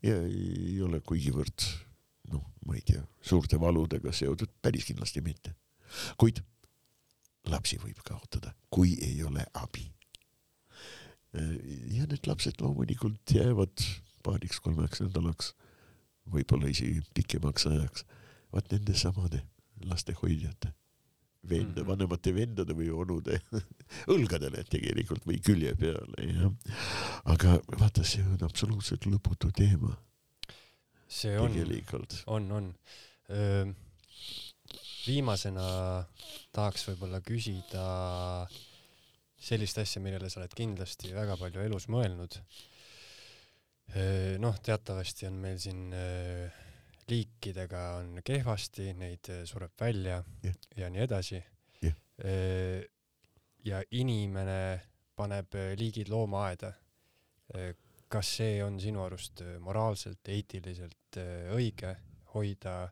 ja 0.02 0.16
ei 0.28 0.80
ole 0.82 1.00
kuigivõrd 1.00 1.64
noh, 2.32 2.44
ma 2.66 2.76
ei 2.76 2.84
tea, 2.86 3.02
suurte 3.22 3.60
valudega 3.60 4.12
seotud, 4.12 4.52
päris 4.62 4.86
kindlasti 4.88 5.22
mitte. 5.24 5.54
kuid 6.18 6.42
lapsi 7.46 7.78
võib 7.78 8.00
kaotada, 8.04 8.54
kui 8.70 8.96
ei 9.02 9.22
ole 9.22 9.46
abi. 9.54 9.86
Ja 11.36 12.06
need 12.08 12.26
lapsed 12.26 12.60
loomulikult 12.60 13.34
jäävad 13.34 13.84
paariks-kolmeks 14.26 15.02
nädalaks, 15.04 15.52
võib-olla 16.32 16.70
isegi 16.72 17.02
pikemaks 17.14 17.66
ajaks, 17.70 18.06
vaat 18.52 18.72
nende 18.72 18.94
samade 18.98 19.42
lastehoidjate, 19.86 20.72
venda, 21.46 21.82
Mhm. 21.82 21.86
vanemate 21.88 22.32
vendade 22.34 22.74
või 22.74 22.88
onude 22.90 23.40
õlgadele 24.14 24.64
tegelikult 24.70 25.26
või 25.28 25.38
külje 25.44 25.74
peale, 25.78 26.26
jah. 26.26 26.52
aga 27.24 27.60
vaata, 27.78 28.02
see 28.04 28.24
on 28.24 28.42
absoluutselt 28.48 29.06
lõputu 29.06 29.52
teema 29.54 29.94
see 31.08 31.36
on, 31.38 31.52
on, 32.26 32.50
on. 32.50 32.72
viimasena 35.06 35.66
tahaks 36.52 36.88
võib-olla 36.88 37.20
küsida 37.22 37.84
sellist 39.36 39.78
asja, 39.78 40.00
millele 40.02 40.30
sa 40.32 40.40
oled 40.40 40.54
kindlasti 40.56 41.12
väga 41.14 41.36
palju 41.40 41.64
elus 41.64 41.88
mõelnud. 41.92 42.38
noh, 44.42 44.56
teatavasti 44.66 45.28
on 45.28 45.36
meil 45.38 45.58
siin 45.62 45.92
liikidega 47.06 47.82
on 48.00 48.18
kehvasti, 48.26 48.90
neid 48.98 49.30
sureb 49.46 49.76
välja 49.80 50.22
Jah. 50.42 50.56
ja 50.76 50.88
nii 50.90 51.02
edasi 51.04 51.38
Jah. 51.84 51.94
ja 53.64 53.82
inimene 53.90 54.58
paneb 55.16 55.54
liigid 55.78 56.10
loomaaeda. 56.10 56.72
kas 58.08 58.36
see 58.38 58.58
on 58.64 58.80
sinu 58.80 59.02
arust 59.04 59.42
moraalselt, 59.60 60.28
eetiliselt 60.28 61.18
õige 61.54 61.94
hoida 62.34 62.88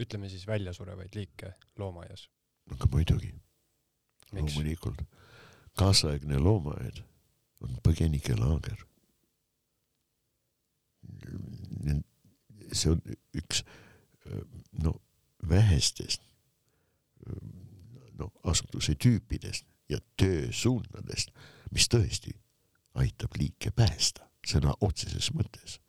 ütleme 0.00 0.28
siis 0.28 0.46
väljasurevaid 0.46 1.14
liike 1.14 1.54
loomaaias? 1.78 2.28
aga 2.72 2.88
muidugi, 2.90 3.30
loomulikult. 4.32 5.02
Kaasaegne 5.78 6.38
loomaaed 6.38 7.02
on 7.60 7.78
põgenikelaager. 7.82 8.84
see 12.72 12.90
on 12.90 13.00
üks 13.38 13.60
no 14.82 14.94
vähestest 15.48 16.22
no 18.18 18.30
asutuse 18.42 18.94
tüüpidest 18.94 19.66
ja 19.88 19.98
töösuundadest, 20.16 21.30
mis 21.70 21.88
tõesti 21.92 22.32
aitab 22.98 23.36
liike 23.38 23.70
päästa 23.70 24.26
sõna 24.46 24.74
otseses 24.80 25.30
mõttes. 25.34 25.80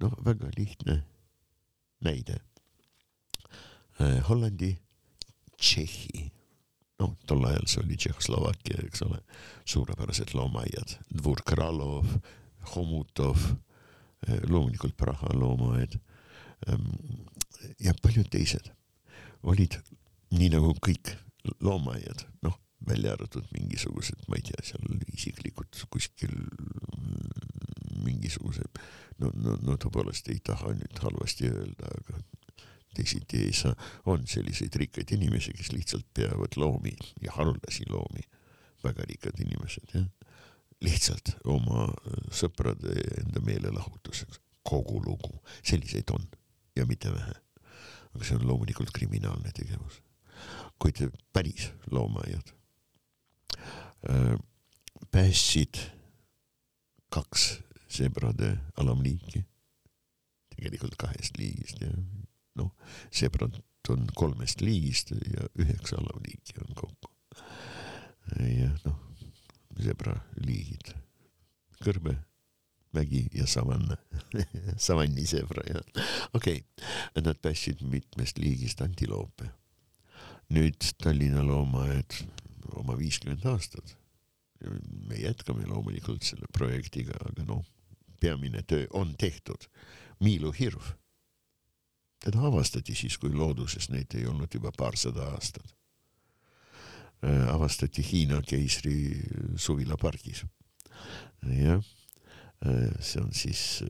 noh, 0.00 0.12
väga 0.24 0.50
lihtne 0.56 1.02
näide. 2.04 2.40
Hollandi, 4.28 4.74
Tšehhi, 5.56 6.32
noh, 7.04 7.14
tol 7.28 7.44
ajal 7.48 7.68
see 7.70 7.84
oli 7.84 7.98
Tšehhoslovakkia, 8.00 8.80
eks 8.88 9.04
ole, 9.06 9.20
suurepärased 9.68 10.34
loomaaiad, 10.34 10.96
Dvor 11.12 11.44
Kralov, 11.46 12.18
Homutov, 12.74 13.44
loomulikult 14.48 14.96
Praha 14.96 15.28
loomaaed 15.36 15.98
ja 17.84 17.92
paljud 18.02 18.28
teised 18.32 18.70
olid 19.44 19.76
nii 20.34 20.50
nagu 20.54 20.72
kõik 20.82 21.12
loomaaiad, 21.60 22.24
noh, 22.46 22.56
välja 22.88 23.14
arvatud 23.14 23.46
mingisugused, 23.52 24.24
ma 24.28 24.38
ei 24.38 24.46
tea, 24.48 24.62
seal 24.64 25.04
isiklikud 25.12 25.84
kuskil 25.92 26.32
mingisuguse, 28.04 28.64
no, 29.20 29.30
no, 29.34 29.56
no 29.62 29.76
tõepoolest 29.80 30.28
ei 30.32 30.40
taha 30.44 30.72
nüüd 30.76 31.04
halvasti 31.04 31.50
öelda, 31.52 31.92
aga 32.00 32.22
teisiti 32.94 33.42
ei 33.46 33.52
saa, 33.56 33.74
on 34.06 34.26
selliseid 34.26 34.76
rikkaid 34.80 35.12
inimesi, 35.16 35.52
kes 35.56 35.72
lihtsalt 35.72 36.06
peavad 36.14 36.56
loomi 36.56 36.94
ja 37.22 37.32
haruldasi 37.36 37.88
loomi, 37.90 38.24
väga 38.84 39.06
rikkad 39.08 39.40
inimesed, 39.44 39.94
jah. 39.94 40.06
lihtsalt 40.84 41.36
oma 41.48 41.88
sõprade 42.34 42.96
enda 43.22 43.40
meelelahutuseks, 43.44 44.40
kogu 44.64 45.00
lugu, 45.04 45.38
selliseid 45.62 46.10
on 46.12 46.26
ja 46.76 46.86
mitte 46.86 47.12
vähe. 47.12 47.34
aga 48.14 48.24
see 48.24 48.36
on 48.38 48.46
loomulikult 48.46 48.92
kriminaalne 48.94 49.50
tegevus. 49.54 50.02
kuid 50.78 51.00
päris 51.32 51.70
loomaaiad 51.90 52.54
äh, 54.10 54.36
päästsid 55.10 55.78
kaks 57.08 57.62
sebrade 57.88 58.56
alamliiki, 58.76 59.44
tegelikult 60.56 60.96
kahest 60.98 61.38
liigist 61.38 61.80
ja 61.80 61.90
noh, 62.58 62.70
sebrad 63.10 63.60
on 63.92 64.06
kolmest 64.16 64.62
liigist 64.64 65.12
ja 65.12 65.48
üheksa 65.60 65.98
alamliiki 66.00 66.60
on 66.62 66.74
kokku. 66.74 67.10
ja 68.40 68.70
noh, 68.84 69.00
sebraliigid, 69.82 70.94
kõrbe, 71.84 72.14
mägi 72.94 73.26
ja 73.34 73.46
savann 73.50 73.96
savannisebra 74.86 75.66
ja 75.68 75.82
okei 76.32 76.62
okay., 76.62 77.22
nad 77.24 77.40
päästsid 77.42 77.82
mitmest 77.82 78.38
liigist 78.38 78.80
antiloope. 78.80 79.50
nüüd 80.54 80.92
Tallinna 81.00 81.42
loomaaed 81.46 82.18
oma 82.76 82.96
viiskümmend 82.98 83.44
aastat. 83.46 83.96
me 85.08 85.16
jätkame 85.20 85.66
loomulikult 85.66 86.22
selle 86.22 86.46
projektiga, 86.52 87.12
aga 87.28 87.44
noh, 87.44 87.64
peamine 88.20 88.62
töö 88.62 88.86
on 88.92 89.14
tehtud. 89.18 89.68
Miilu 90.20 90.52
hirv. 90.52 90.94
Teda 92.24 92.46
avastati 92.48 92.94
siis, 92.96 93.18
kui 93.20 93.32
looduses 93.34 93.90
neid 93.92 94.14
ei 94.16 94.26
olnud 94.30 94.52
juba 94.54 94.72
paarsada 94.76 95.28
aastat. 95.34 95.74
avastati 97.52 98.02
Hiina 98.04 98.42
keisri 98.44 99.20
suvilapargis. 99.56 100.44
jah, 101.48 101.84
see 103.00 103.20
on 103.20 103.32
siis 103.32 103.82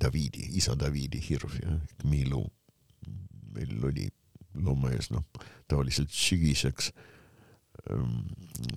Davidi, 0.00 0.48
isa 0.58 0.76
Davidi 0.78 1.22
hirv 1.28 1.54
jah, 1.62 1.78
Miilu. 2.04 2.44
meil 3.52 3.84
oli 3.84 4.08
loomaaias 4.54 5.10
noh, 5.10 5.24
tavaliselt 5.68 6.10
sügiseks 6.10 6.92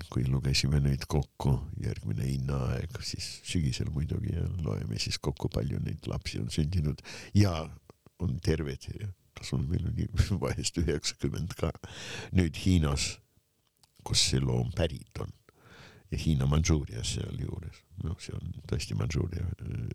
kui 0.10 0.26
lugesime 0.26 0.80
neid 0.82 1.06
kokku, 1.12 1.54
järgmine 1.84 2.26
hinnaaeg, 2.26 2.96
siis 3.06 3.28
sügisel 3.46 3.92
muidugi 3.94 4.34
ja 4.34 4.46
loeme 4.64 5.00
siis 5.02 5.20
kokku, 5.22 5.50
palju 5.54 5.80
neid 5.84 6.08
lapsi 6.10 6.40
on 6.42 6.50
sündinud 6.52 7.04
ja 7.38 7.54
on 8.24 8.40
terved 8.44 8.90
kas 9.36 9.54
on, 9.54 9.66
meil 9.70 9.86
oli 9.90 10.08
vahest 10.44 10.80
üheksakümmend 10.82 11.56
ka. 11.60 11.72
nüüd 12.36 12.58
Hiinas, 12.64 13.16
kus 14.06 14.30
see 14.32 14.42
loom 14.44 14.72
pärit 14.76 15.24
on. 15.24 15.34
Ja 16.14 16.20
Hiina 16.22 16.46
Mandžuurias 16.48 17.16
sealjuures, 17.16 17.82
noh, 18.06 18.18
see 18.22 18.36
on 18.38 18.54
tõesti 18.70 18.96
Mandžuuria 18.98 19.46
äh, 19.46 19.88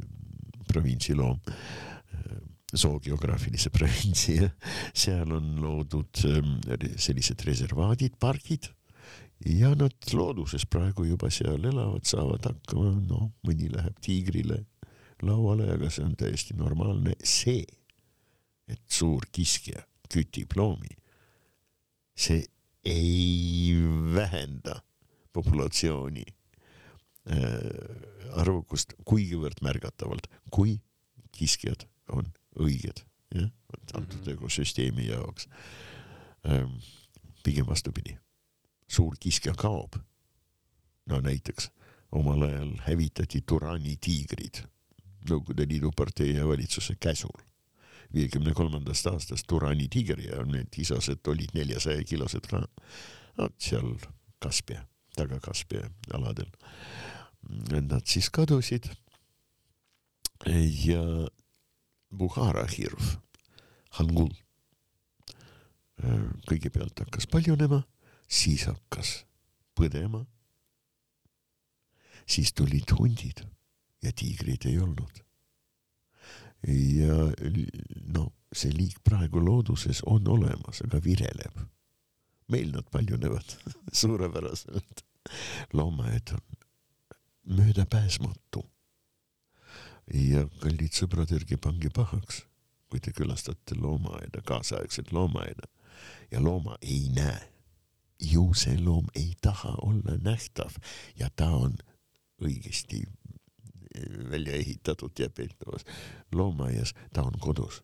provintsi 0.68 1.14
loom. 1.16 1.38
Äh, 1.46 2.40
zoogeograafilise 2.76 3.70
provintsi 3.78 4.36
ja 4.36 4.50
seal 4.94 5.32
on 5.34 5.56
loodud 5.62 6.20
ähm, 6.28 6.58
sellised 6.98 7.42
reservaadid, 7.46 8.18
pargid. 8.20 8.70
Ja 9.46 9.72
nad 9.72 9.96
looduses 10.12 10.66
praegu 10.68 11.06
juba 11.08 11.30
seal 11.32 11.64
elavad, 11.64 12.04
saavad 12.04 12.44
hakkama, 12.44 12.90
noh, 13.08 13.30
mõni 13.46 13.70
läheb 13.72 13.96
tiigrile 14.04 14.58
lauale, 15.24 15.70
aga 15.72 15.88
see 15.90 16.04
on 16.04 16.12
täiesti 16.18 16.54
normaalne. 16.58 17.14
see, 17.24 17.64
et 18.70 18.80
suur 18.90 19.26
kiskja 19.32 19.84
kütib 20.10 20.54
loomi, 20.58 20.90
see 22.16 22.44
ei 22.84 23.74
vähenda 24.14 24.80
populatsiooni 25.32 26.24
äh, 27.30 28.38
arvukust 28.40 28.94
kuigivõrd 29.04 29.60
märgatavalt, 29.62 30.26
kui 30.50 30.78
kiskjad 31.36 31.86
on 32.10 32.32
õiged, 32.58 33.04
jah, 33.34 33.50
antud 33.94 34.20
Mhm. 34.20 34.32
ökosüsteemi 34.36 35.06
jaoks 35.10 35.48
ähm,. 36.46 36.80
pigem 37.42 37.66
vastupidi, 37.66 38.18
suur 38.88 39.14
kiskja 39.20 39.54
kaob. 39.54 39.96
no 41.06 41.20
näiteks 41.20 41.70
omal 42.12 42.42
ajal 42.42 42.76
hävitati 42.86 43.40
Turani 43.46 43.96
tiigrid 43.96 44.66
Nõukogude 45.28 45.66
Liidu 45.68 45.90
partei 45.96 46.34
ja 46.34 46.46
valitsuse 46.48 46.94
käsul. 47.00 47.36
Viiekümne 48.14 48.54
kolmandast 48.54 49.06
aastast 49.06 49.46
Turani 49.48 49.88
tiiger 49.88 50.20
ja 50.22 50.44
need 50.46 50.74
isased 50.82 51.26
olid 51.30 51.54
neljasaja 51.54 52.04
kilosed 52.04 52.48
ka. 52.50 52.64
vot 53.38 53.54
seal 53.62 53.94
Kaspia, 54.40 54.86
taga-Kaspia 55.16 55.90
aladel. 56.16 56.48
Nad 57.70 58.06
siis 58.06 58.30
kadusid. 58.30 58.88
ja 60.84 61.02
Buhara 62.10 62.66
hirv, 62.66 63.16
Hangul, 63.90 64.32
kõigepealt 66.48 67.04
hakkas 67.04 67.26
paljunema, 67.30 67.82
siis 68.28 68.64
hakkas 68.66 69.24
põdema. 69.76 70.26
siis 72.30 72.52
tulid 72.54 72.90
hundid 72.94 73.42
ja 74.02 74.12
tiigreid 74.12 74.66
ei 74.66 74.78
olnud. 74.78 75.29
Ja 76.68 77.16
no 78.14 78.30
see 78.52 78.72
liik 78.74 78.98
praegu 79.04 79.40
looduses 79.44 80.02
on 80.06 80.28
olemas, 80.28 80.82
aga 80.84 81.00
vireleb. 81.04 81.66
meil 82.50 82.72
nad 82.74 82.84
paljunevad 82.90 83.56
suurepäraselt. 83.92 85.04
loomaaed 85.72 86.34
on 86.34 86.40
möödapääsmatu. 87.56 88.64
ja 90.14 90.46
kallid 90.60 90.92
sõbrad, 90.96 91.32
ärge 91.34 91.56
pange 91.56 91.90
pahaks, 91.94 92.44
kui 92.90 93.00
te 93.00 93.12
külastate 93.12 93.76
loomaaeda, 93.78 94.42
kaasaegset 94.44 95.12
loomaaeda 95.12 95.68
ja 96.30 96.42
looma 96.44 96.76
ei 96.82 97.08
näe. 97.14 97.46
ju 98.20 98.50
see 98.54 98.76
loom 98.76 99.06
ei 99.14 99.32
taha 99.40 99.74
olla 99.82 100.18
nähtav 100.22 100.74
ja 101.16 101.30
ta 101.36 101.46
on 101.56 101.78
õigesti 102.44 103.06
välja 104.30 104.52
ehitatud 104.52 105.12
ja 105.18 105.30
peetavas 105.30 105.84
loomaaias, 106.32 106.94
ta 107.12 107.22
on 107.22 107.38
kodus. 107.40 107.82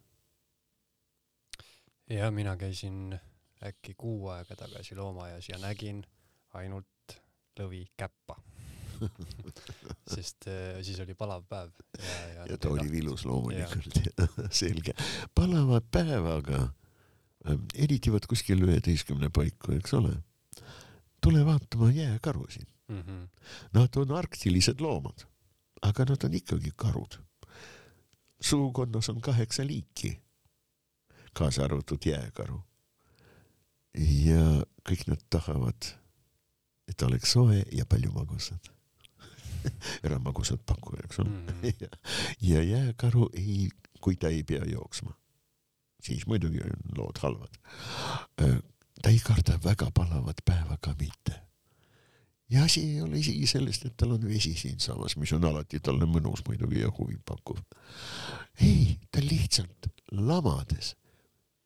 ja 2.10 2.30
mina 2.30 2.56
käisin 2.56 3.18
äkki 3.62 3.94
kuu 3.94 4.28
aega 4.28 4.56
tagasi 4.56 4.96
loomaaias 4.96 5.48
ja 5.48 5.58
nägin 5.58 6.04
ainult 6.54 7.18
lõvikäppa 7.58 8.36
sest 10.14 10.48
äh, 10.48 10.78
siis 10.82 11.00
oli 11.04 11.14
palav 11.18 11.44
päev 11.48 11.72
ja, 11.98 12.28
ja, 12.34 12.46
ja 12.50 12.58
ta 12.58 12.70
oli 12.72 12.88
vilus 12.90 13.26
loomulikult, 13.28 13.98
selge. 14.62 14.94
palava 15.34 15.80
päevaga 15.80 16.62
äh, 16.62 17.58
eritivad 17.74 18.28
kuskil 18.28 18.64
üheteistkümne 18.66 19.30
paiku, 19.34 19.76
eks 19.76 19.94
ole. 19.98 20.14
tule 21.20 21.44
vaatama 21.46 21.90
jääkarusid 21.92 22.68
mm. 22.88 23.00
-hmm. 23.00 23.28
Nad 23.74 23.96
on 23.96 24.12
arktilised 24.12 24.80
loomad, 24.80 25.26
aga 25.82 26.04
nad 26.04 26.24
on 26.24 26.34
ikkagi 26.34 26.72
karud. 26.76 27.18
suukonnas 28.40 29.08
on 29.08 29.20
kaheksa 29.20 29.66
liiki, 29.66 30.20
kaasa 31.32 31.64
arvatud 31.64 31.98
jääkaru. 32.04 32.62
ja 34.24 34.62
kõik 34.88 35.06
nad 35.06 35.22
tahavad, 35.30 35.92
et 36.88 37.02
oleks 37.02 37.32
soe 37.32 37.62
ja 37.72 37.86
palju 37.86 38.12
magusat 38.12 38.76
ära 40.04 40.18
magusat 40.18 40.60
paku, 40.66 40.96
eks 41.04 41.18
ole 41.18 41.28
mm. 41.28 41.46
-hmm. 41.46 41.72
ja, 41.80 41.88
ja 42.40 42.62
jääkaru 42.62 43.30
ei, 43.32 43.68
kui 44.00 44.16
ta 44.16 44.28
ei 44.28 44.42
pea 44.42 44.64
jooksma, 44.64 45.16
siis 46.02 46.26
muidugi 46.26 46.60
on 46.60 46.98
lood 46.98 47.18
halvad. 47.22 47.58
ta 49.02 49.10
ei 49.10 49.18
karda 49.18 49.58
väga 49.64 49.90
palavat 49.94 50.36
päeva 50.44 50.78
ka 50.80 50.94
mitte. 50.98 51.45
Ja 52.50 52.64
asi 52.64 52.80
ei 52.80 53.00
ole 53.02 53.18
isegi 53.18 53.46
sellest, 53.46 53.86
et 53.86 53.96
tal 53.96 54.14
on 54.16 54.28
vesi 54.28 54.54
siinsamas, 54.54 55.16
mis 55.16 55.32
on 55.32 55.44
alati 55.44 55.80
talle 55.80 56.06
mõnus 56.06 56.44
muidugi 56.48 56.80
ja 56.80 56.92
huvipakkuv. 56.98 57.58
ei, 58.62 58.98
ta 59.10 59.20
lihtsalt 59.22 59.90
lamades 60.12 60.94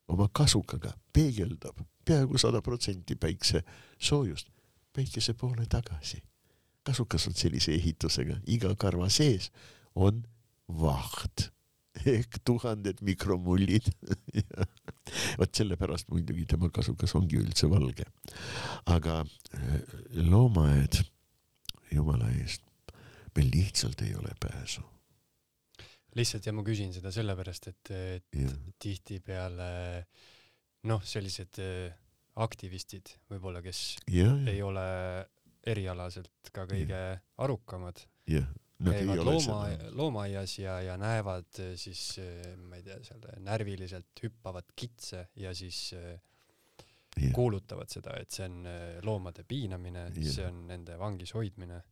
oma 0.08 0.28
kasukaga 0.32 0.92
peegeldab 1.12 1.84
peaaegu 2.04 2.38
sada 2.38 2.62
protsenti 2.62 3.16
päikse 3.16 3.62
soojust 3.98 4.48
päikese 4.92 5.34
poole 5.34 5.66
tagasi. 5.68 6.22
Kasukas 6.82 7.26
on 7.28 7.34
sellise 7.34 7.72
ehitusega, 7.72 8.40
iga 8.46 8.74
karva 8.74 9.08
sees 9.08 9.50
on 9.94 10.24
vaht 10.80 11.50
ehk 12.06 12.40
tuhanded 12.46 13.02
mikromullid. 13.06 13.90
Vot 15.40 15.54
sellepärast 15.56 16.10
muidugi 16.12 16.46
tema 16.50 16.70
kasukas 16.70 17.14
ongi 17.18 17.40
üldse 17.40 17.70
valge. 17.70 18.06
aga 18.86 19.20
loomaaed, 20.14 21.00
jumala 21.90 22.30
eest, 22.38 22.62
meil 23.36 23.50
lihtsalt 23.54 24.02
ei 24.06 24.14
ole 24.14 24.34
pääsu. 24.40 24.84
lihtsalt 26.14 26.46
ja 26.46 26.52
ma 26.52 26.62
küsin 26.66 26.92
seda 26.94 27.12
sellepärast, 27.14 27.70
et, 27.70 27.90
et 27.90 28.38
tihtipeale 28.82 29.70
noh, 30.90 31.02
sellised 31.06 31.60
äh, 31.62 31.92
aktivistid 32.40 33.14
võib-olla, 33.30 33.62
kes 33.64 33.98
jah, 34.10 34.38
ei 34.50 34.62
ole 34.62 34.86
erialaselt 35.66 36.50
ka 36.54 36.64
kõige 36.70 37.00
arukamad, 37.42 38.00
jah, 38.30 38.46
nad 38.46 38.56
ei 38.56 38.69
käivad 38.84 39.22
looma 39.24 39.58
loomaaias 39.96 40.58
ja, 40.58 40.78
ja 40.80 40.96
näevad 41.00 41.60
äh, 41.60 41.74
siis 41.76 42.18
äh, 42.18 42.56
ma 42.56 42.78
ei 42.78 42.84
tea, 42.86 42.98
seal 43.04 43.22
närviliselt 43.44 44.22
hüppavat 44.22 44.72
kitse 44.76 45.26
ja 45.36 45.54
siis 45.54 45.90
jah, 45.92 47.32
kuulutavad 47.34 47.90
seda, 47.92 48.16
et 48.20 48.32
see 48.32 48.46
on 48.46 48.64
loomade 49.04 49.44
piinamine, 49.44 50.06
Jah. 50.14 50.32
see 50.32 50.46
on 50.46 50.64
nende 50.70 50.96
vangis 50.98 51.34
hoidmine. 51.34 51.82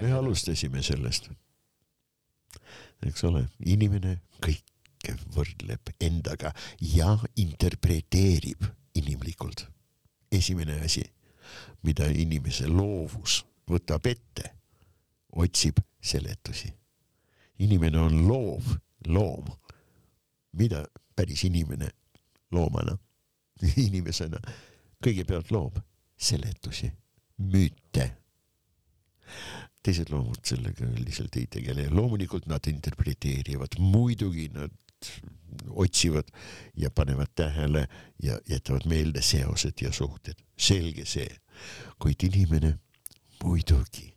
me 0.00 0.12
alustasime 0.16 0.82
sellest. 0.82 1.30
eks 3.06 3.24
ole, 3.28 3.44
inimene 3.66 4.20
kõike 4.40 5.16
võrdleb 5.34 5.92
endaga 6.00 6.54
ja 6.80 7.16
interpreteerib 7.36 8.64
inimlikult. 8.94 9.66
esimene 10.32 10.80
asi, 10.86 11.04
mida 11.82 12.06
inimese 12.06 12.68
loovus 12.68 13.42
võtab 13.70 14.06
ette, 14.06 14.54
otsib 15.36 15.78
seletusi. 16.00 16.72
inimene 17.58 17.98
on 17.98 18.28
loov 18.28 18.76
loom. 19.06 19.46
mida 20.52 20.84
päris 21.16 21.44
inimene 21.44 21.90
loomana, 22.50 22.96
inimesena 23.86 24.40
kõigepealt 25.04 25.52
loob 25.54 25.78
seletusi, 26.18 26.90
müüte 27.38 28.10
teised 29.82 30.10
loomad 30.12 30.42
sellega 30.44 30.84
üldiselt 30.84 31.36
ei 31.40 31.46
tegele, 31.46 31.86
loomulikult 31.88 32.48
nad 32.50 32.66
interpreteerivad, 32.68 33.78
muidugi 33.78 34.50
nad 34.52 34.74
otsivad 35.70 36.28
ja 36.76 36.90
panevad 36.90 37.30
tähele 37.34 37.86
ja 38.22 38.36
jätavad 38.48 38.84
meelde 38.90 39.22
seosed 39.22 39.80
ja 39.80 39.92
suhted, 39.92 40.36
selge 40.58 41.06
see. 41.08 41.30
kuid 41.98 42.22
inimene 42.24 42.74
muidugi 43.44 44.10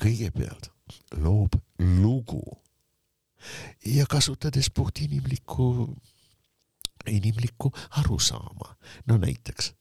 kõigepealt 0.00 0.70
loob 1.20 1.56
lugu 2.00 2.42
ja 3.86 4.06
kasutades 4.10 4.70
puhtinimlikku, 4.74 5.66
inimlikku 7.08 7.72
arusaama, 8.02 8.74
no 9.06 9.16
näiteks 9.20 9.72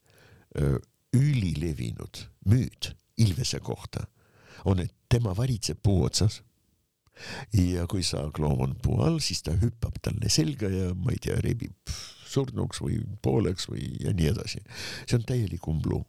ülilevinud 1.13 2.23
müüt 2.49 2.93
Ilvese 3.19 3.59
kohta 3.59 4.05
on, 4.65 4.79
et 4.79 4.93
tema 5.11 5.33
valitseb 5.35 5.81
puu 5.83 6.05
otsas 6.05 6.41
ja 7.53 7.83
kui 7.91 8.03
saagloom 8.03 8.61
on 8.63 8.75
puu 8.79 9.01
all, 9.03 9.19
siis 9.23 9.43
ta 9.43 9.55
hüppab 9.59 9.99
talle 10.03 10.31
selga 10.31 10.69
ja 10.71 10.93
ma 10.95 11.11
ei 11.11 11.19
tea, 11.23 11.35
rebib 11.43 11.93
surnuks 12.29 12.79
või 12.83 13.01
pooleks 13.23 13.67
või 13.71 13.89
ja 13.99 14.13
nii 14.15 14.29
edasi. 14.31 14.61
see 15.05 15.17
on 15.17 15.25
täielik 15.27 15.67
umbluu. 15.67 16.05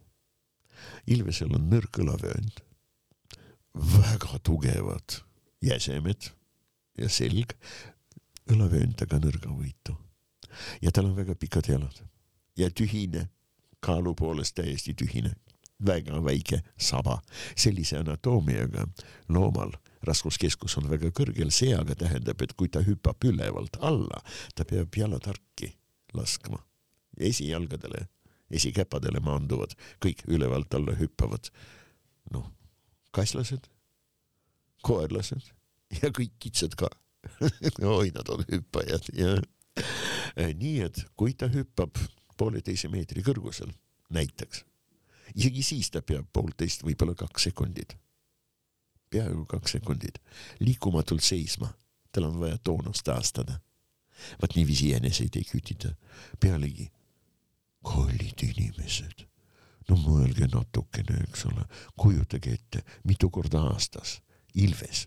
ilvesel 1.07 1.51
on 1.55 1.67
nõrk 1.69 1.99
õlavöönd, 2.01 2.61
väga 3.73 4.39
tugevad 4.43 5.21
jäsemed 5.61 6.31
ja 6.97 7.09
selg, 7.09 7.53
õlavöönd 8.51 9.01
aga 9.03 9.19
nõrgavõitu 9.21 9.95
ja 10.81 10.91
tal 10.91 11.11
on 11.11 11.15
väga 11.15 11.35
pikad 11.39 11.69
jalad 11.71 12.01
ja 12.57 12.69
tühine, 12.71 13.29
kaalu 13.79 14.13
poolest 14.15 14.55
täiesti 14.55 14.93
tühine, 14.93 15.33
väga 15.85 16.19
väike 16.23 16.61
saba. 16.77 17.21
sellise 17.55 17.97
anatoomiaga 17.97 18.87
loomal 19.29 19.71
raskuskeskus 20.03 20.77
on 20.77 20.89
väga 20.89 21.11
kõrgel, 21.11 21.51
see 21.51 21.75
aga 21.77 21.95
tähendab, 21.95 22.41
et 22.41 22.53
kui 22.53 22.69
ta 22.69 22.81
hüppab 22.85 23.23
ülevalt 23.25 23.77
alla, 23.81 24.21
ta 24.55 24.65
peab 24.65 24.95
jalad 24.97 25.25
harki 25.25 25.73
laskma, 26.13 26.59
esijalgadele, 27.17 28.07
esikäpadele 28.51 29.21
maanduvad, 29.23 29.75
kõik 30.03 30.25
ülevalt 30.27 30.73
alla 30.73 30.97
hüppavad. 30.99 31.49
noh, 32.31 32.51
kaslased, 33.15 33.67
koerlased? 34.85 35.51
Ja 36.01 36.11
kõik 36.15 36.37
kitsed 36.39 36.77
ka. 36.79 36.89
oi, 37.97 38.11
nad 38.15 38.29
on 38.33 38.43
hüppajad 38.47 39.11
ja 39.13 39.35
nii 40.57 40.79
et 40.87 41.03
kui 41.19 41.35
ta 41.37 41.49
hüppab 41.51 41.99
pooleteise 42.37 42.89
meetri 42.89 43.21
kõrgusel 43.25 43.69
näiteks, 44.11 44.63
isegi 45.35 45.63
siis 45.63 45.91
ta 45.91 46.01
peab 46.01 46.27
poolteist, 46.33 46.85
võib-olla 46.87 47.15
kaks 47.19 47.49
sekundit, 47.49 47.95
peaaegu 49.11 49.45
kaks 49.49 49.77
sekundit. 49.77 50.17
Liikumatult 50.63 51.23
seisma, 51.23 51.69
tal 52.11 52.29
on 52.29 52.39
vaja 52.41 52.57
toonust 52.63 53.05
taastada. 53.07 53.59
vaat 54.41 54.55
niiviisi 54.55 54.91
jäneseid 54.91 55.35
ei 55.35 55.45
kütita, 55.49 55.95
pealegi 56.39 56.91
kallid 57.81 58.43
inimesed, 58.45 59.25
no 59.91 59.97
mõelge 59.99 60.47
natukene, 60.51 61.21
eks 61.27 61.45
ole, 61.51 61.65
kujutage 61.99 62.55
ette, 62.55 62.83
mitu 63.07 63.29
korda 63.33 63.65
aastas? 63.71 64.19
Ilves. 64.55 65.05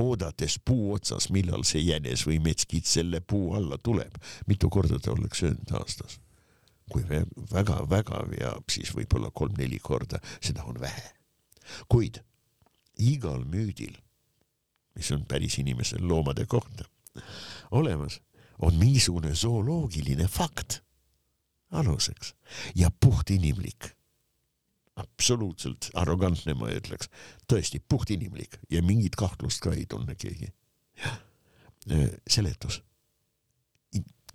Oodates 0.00 0.58
puu 0.58 0.92
otsas, 0.96 1.28
millal 1.30 1.62
see 1.66 1.84
jänes 1.86 2.24
või 2.26 2.40
metskits 2.42 2.96
selle 2.96 3.20
puu 3.20 3.52
alla 3.54 3.78
tuleb, 3.78 4.18
mitu 4.50 4.70
korda 4.70 4.98
ta 4.98 5.14
oleks 5.14 5.44
söönud 5.44 5.74
aastas. 5.80 6.20
kui 6.92 7.00
vä- 7.08 7.24
väga-väga 7.48 8.18
veab, 8.28 8.66
siis 8.68 8.90
võib-olla 8.92 9.30
kolm-neli 9.32 9.78
korda, 9.80 10.18
seda 10.40 10.66
on 10.68 10.80
vähe. 10.80 11.14
kuid 11.88 12.20
igal 12.98 13.44
müüdil, 13.44 13.94
mis 14.94 15.10
on 15.10 15.24
päris 15.24 15.58
inimesel 15.58 16.04
loomade 16.08 16.44
kohta 16.46 16.84
olemas, 17.70 18.20
on 18.58 18.74
mingisugune 18.74 19.34
zooloogiline 19.34 20.28
fakt 20.28 20.83
aluseks. 21.74 22.34
Ja 22.74 22.90
puhtinimlik 23.00 23.92
absoluutselt 24.96 25.90
arrogantne, 25.98 26.54
ma 26.54 26.70
ütleks, 26.70 27.10
tõesti 27.50 27.80
puhtinimlik 27.88 28.58
ja 28.70 28.82
mingit 28.82 29.16
kahtlust 29.18 29.62
ka 29.64 29.74
ei 29.74 29.86
tunne 29.90 30.14
keegi. 30.14 30.52
seletus. 32.30 32.82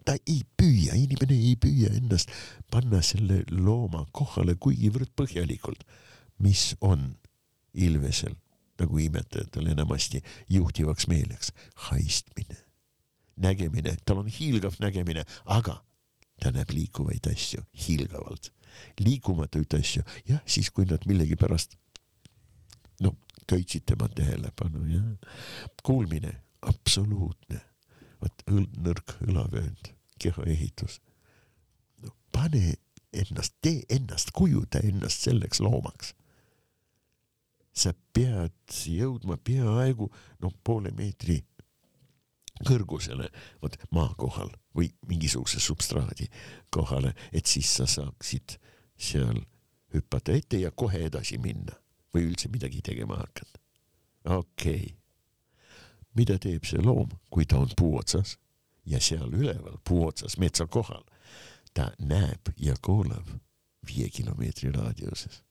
ta 0.05 0.15
ei 0.25 0.41
püüa, 0.57 0.95
inimene 0.95 1.35
ei 1.35 1.55
püüa 1.55 1.89
ennast 1.97 2.31
panna 2.71 3.01
selle 3.05 3.43
looma 3.51 4.05
kohale 4.11 4.55
kuigivõrd 4.55 5.11
põhjalikult, 5.17 5.83
mis 6.39 6.75
on 6.81 7.15
ilvesel 7.73 8.33
nagu 8.79 8.97
imetajatel 8.97 9.67
enamasti 9.73 10.21
juhtivaks 10.49 11.07
meeleks, 11.11 11.51
haistmine, 11.89 12.57
nägemine, 13.37 13.95
tal 14.05 14.23
on 14.23 14.31
hiilgav 14.31 14.79
nägemine, 14.79 15.25
aga 15.45 15.81
ta 16.39 16.51
näeb 16.55 16.71
liikuvaid 16.73 17.27
asju 17.31 17.65
hiilgavalt 17.87 18.53
liikumatuid 18.99 19.73
asju, 19.79 20.03
jah, 20.27 20.41
siis 20.45 20.69
kui 20.73 20.87
nad 20.89 21.05
millegipärast 21.09 21.75
noh, 23.03 23.15
köitsid 23.49 23.87
tema 23.89 24.09
tähelepanu 24.15 24.85
ja 24.91 25.01
kuulmine 25.83 26.33
absoluutne, 26.69 27.61
vot 28.21 28.45
õl-, 28.51 28.69
nõrk 28.85 29.15
õlavöönd, 29.27 29.93
kehaehitus. 30.19 30.99
no 32.03 32.13
pane 32.35 32.75
ennast, 33.13 33.55
tee 33.61 33.83
ennast, 33.89 34.33
kujuta 34.35 34.83
ennast 34.83 35.27
selleks 35.27 35.61
loomaks. 35.63 36.13
sa 37.79 37.93
pead 38.13 38.75
jõudma 38.91 39.37
peaaegu 39.37 40.09
noh, 40.43 40.53
poole 40.63 40.91
meetri 40.91 41.39
kõrgusele, 42.67 43.29
vot 43.61 43.77
maa 43.95 44.13
kohal 44.17 44.51
või 44.75 44.89
mingisuguse 45.07 45.59
substraadi 45.63 46.27
kohale, 46.73 47.13
et 47.33 47.45
siis 47.45 47.71
sa 47.79 47.87
saaksid 47.87 48.57
seal 48.99 49.41
hüpata 49.93 50.35
ette 50.35 50.59
ja 50.61 50.71
kohe 50.71 51.05
edasi 51.07 51.39
minna 51.41 51.75
või 52.13 52.29
üldse 52.29 52.49
midagi 52.51 52.81
tegema 52.81 53.19
hakata. 53.21 53.59
okei 54.25 54.75
okay.. 54.75 54.95
mida 56.15 56.37
teeb 56.39 56.65
see 56.65 56.81
loom, 56.81 57.09
kui 57.29 57.45
ta 57.45 57.59
on 57.59 57.69
puu 57.77 57.97
otsas 57.97 58.37
ja 58.85 58.99
seal 58.99 59.33
üleval 59.33 59.77
puu 59.83 60.07
otsas 60.07 60.37
metsa 60.37 60.67
kohal, 60.67 61.03
ta 61.73 61.91
näeb 61.99 62.53
ja 62.57 62.75
kuulab 62.81 63.27
viie 63.87 64.09
kilomeetri 64.09 64.71
raadiuses 64.71 65.43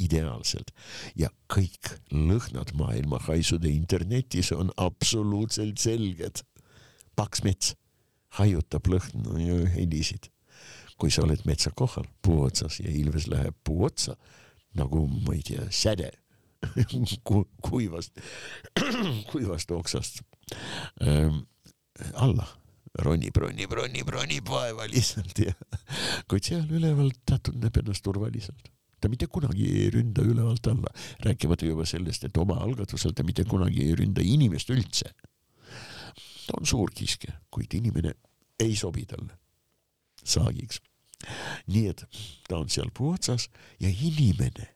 ideaalselt 0.00 0.72
ja 1.18 1.30
kõik 1.52 1.92
lõhnad 2.12 2.72
maailma 2.78 3.20
haisude 3.26 3.70
internetis 3.72 4.52
on 4.56 4.72
absoluutselt 4.76 5.78
selged. 5.78 6.44
paks 7.16 7.42
mets 7.44 7.74
hajutab 8.38 8.86
lõhnu 8.86 9.38
ja 9.42 9.68
helisid. 9.74 10.30
kui 11.00 11.10
sa 11.10 11.22
oled 11.24 11.40
metsa 11.48 11.70
kohal 11.72 12.04
puu 12.22 12.42
otsas 12.44 12.80
ja 12.80 12.90
ilves 12.90 13.26
läheb 13.26 13.56
puu 13.64 13.84
otsa 13.84 14.16
nagu 14.76 15.06
ma 15.06 15.34
ei 15.34 15.42
tea, 15.42 15.66
säde 15.70 16.10
ku, 17.26 17.44
kuivast, 17.64 18.20
kuivast 19.32 19.70
oksast 19.70 20.20
ähm, 21.00 21.46
alla 22.14 22.46
ronib, 22.98 23.36
ronib, 23.36 23.72
ronib, 23.72 24.08
ronib 24.08 24.50
vaevaliselt 24.50 25.38
ja 25.38 25.54
kuid 26.28 26.44
seal 26.50 26.68
üleval 26.68 27.12
ta 27.24 27.38
tunneb 27.38 27.80
ennast 27.80 28.04
turvaliselt 28.04 28.68
ta 29.00 29.08
mitte 29.08 29.26
kunagi 29.26 29.66
ei 29.66 29.90
ründa 29.94 30.24
ülevalt 30.26 30.66
alla, 30.70 30.92
rääkimata 31.24 31.66
juba 31.66 31.86
sellest, 31.88 32.24
et 32.24 32.36
oma 32.40 32.60
algatusel 32.64 33.14
ta 33.16 33.24
mitte 33.26 33.44
kunagi 33.48 33.84
ei 33.88 33.98
ründa 33.98 34.24
inimest 34.24 34.70
üldse. 34.70 35.12
ta 36.46 36.58
on 36.58 36.66
suur 36.66 36.90
kiskja, 36.94 37.36
kuid 37.50 37.74
inimene 37.74 38.14
ei 38.60 38.76
sobi 38.76 39.06
talle 39.06 39.38
saagiks. 40.24 40.80
nii 41.66 41.88
et 41.92 42.04
ta 42.48 42.58
on 42.58 42.68
seal 42.72 42.90
puu 42.96 43.12
otsas 43.14 43.48
ja 43.80 43.88
inimene 43.88 44.68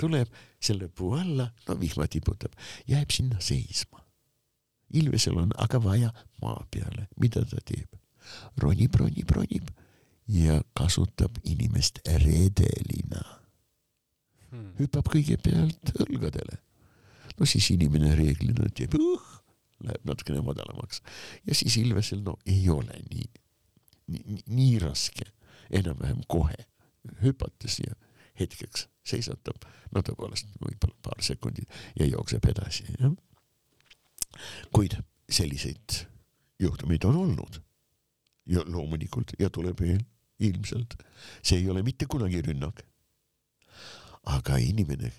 tuleb 0.00 0.28
selle 0.60 0.88
puu 0.88 1.14
alla, 1.16 1.48
no 1.68 1.78
vihma 1.80 2.06
tiputab, 2.08 2.52
jääb 2.86 3.10
sinna 3.10 3.40
seisma. 3.40 4.04
ilvesel 4.92 5.38
on 5.38 5.52
aga 5.56 5.82
vaja 5.82 6.12
maa 6.42 6.66
peale, 6.70 7.08
mida 7.20 7.44
ta 7.44 7.62
teeb? 7.64 7.88
ronib, 8.58 8.94
ronib, 8.94 9.30
ronib 9.30 9.70
ja 10.28 10.60
kasutab 10.74 11.38
inimest 11.44 11.98
redelina. 12.06 13.45
Hüppab 14.80 15.08
kõigepealt 15.12 15.92
õlgadele. 16.04 16.60
no 17.38 17.46
siis 17.46 17.70
inimene 17.74 18.14
reeglina 18.16 18.68
teeb 18.74 18.94
uh,, 18.98 19.32
läheb 19.84 20.08
natukene 20.08 20.40
madalamaks. 20.44 21.02
Ja 21.46 21.54
siis 21.54 21.76
ilvesel 21.76 22.22
no 22.24 22.38
ei 22.46 22.68
ole 22.72 22.96
nii, 23.10 23.28
nii, 24.12 24.42
nii 24.46 24.78
raske. 24.82 25.28
Enam-vähem 25.70 26.22
kohe. 26.30 26.66
Hüpates 27.22 27.80
ja 27.82 27.94
hetkeks 28.38 28.86
seisatab, 29.06 29.64
no 29.94 30.02
tõepoolest 30.04 30.48
võib-olla 30.60 30.96
paar 31.02 31.22
sekundit 31.24 31.70
ja 31.98 32.06
jookseb 32.08 32.44
edasi, 32.50 32.86
jah. 33.00 33.14
kuid 34.74 34.98
selliseid 35.30 36.02
juhtumeid 36.62 37.06
on 37.08 37.20
olnud. 37.22 37.60
Ja 38.46 38.62
loomulikult 38.66 39.34
ja 39.38 39.50
tuleb 39.50 39.80
veel 39.82 40.02
ilmselt, 40.38 40.94
see 41.42 41.58
ei 41.58 41.70
ole 41.70 41.82
mitte 41.82 42.06
kunagi 42.10 42.42
rünnak 42.46 42.84
aga 44.26 44.58
inimene 44.58 45.12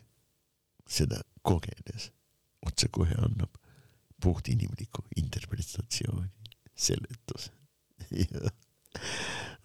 seda 0.87 1.21
kogedes 1.47 2.11
otsekohe 2.67 3.15
annab 3.23 3.55
puhtinimliku 4.21 5.03
interpretatsiooni, 5.15 6.29
seletuse. 6.75 7.51
ja 8.31 8.51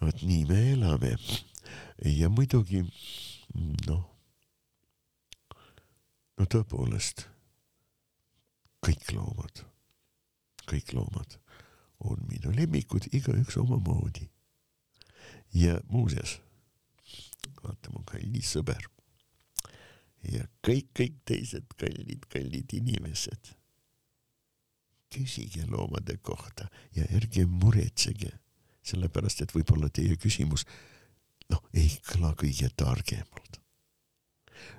vot 0.01 0.21
nii 0.21 0.45
me 0.45 0.59
elame 0.73 1.15
ja 2.05 2.29
muidugi 2.29 2.83
noh, 3.87 4.03
no 6.37 6.49
tõepoolest 6.49 7.27
kõik 8.83 9.13
loomad, 9.15 9.63
kõik 10.69 10.93
loomad 10.97 11.37
on 12.03 12.19
minu 12.27 12.51
lemmikud, 12.51 13.07
igaüks 13.15 13.57
omamoodi. 13.61 14.27
ja 15.53 15.77
muuseas, 15.87 16.39
vaata 17.63 17.93
mu 17.93 18.03
kallis 18.09 18.49
sõber 18.57 18.92
ja 20.31 20.45
kõik, 20.65 20.91
kõik 20.95 21.19
teised 21.27 21.75
kallid, 21.77 22.25
kallid 22.31 22.73
inimesed 22.73 23.53
küsige 25.13 25.65
loomade 25.69 26.17
kohta 26.25 26.67
ja 26.95 27.05
ärge 27.13 27.45
muretsege, 27.45 28.31
sellepärast 28.85 29.43
et 29.45 29.53
võib-olla 29.53 29.89
teie 29.93 30.17
küsimus 30.17 30.65
noh, 31.51 31.61
ei 31.73 31.91
kõla 32.07 32.33
kõige 32.39 32.69
targemalt. 32.77 33.59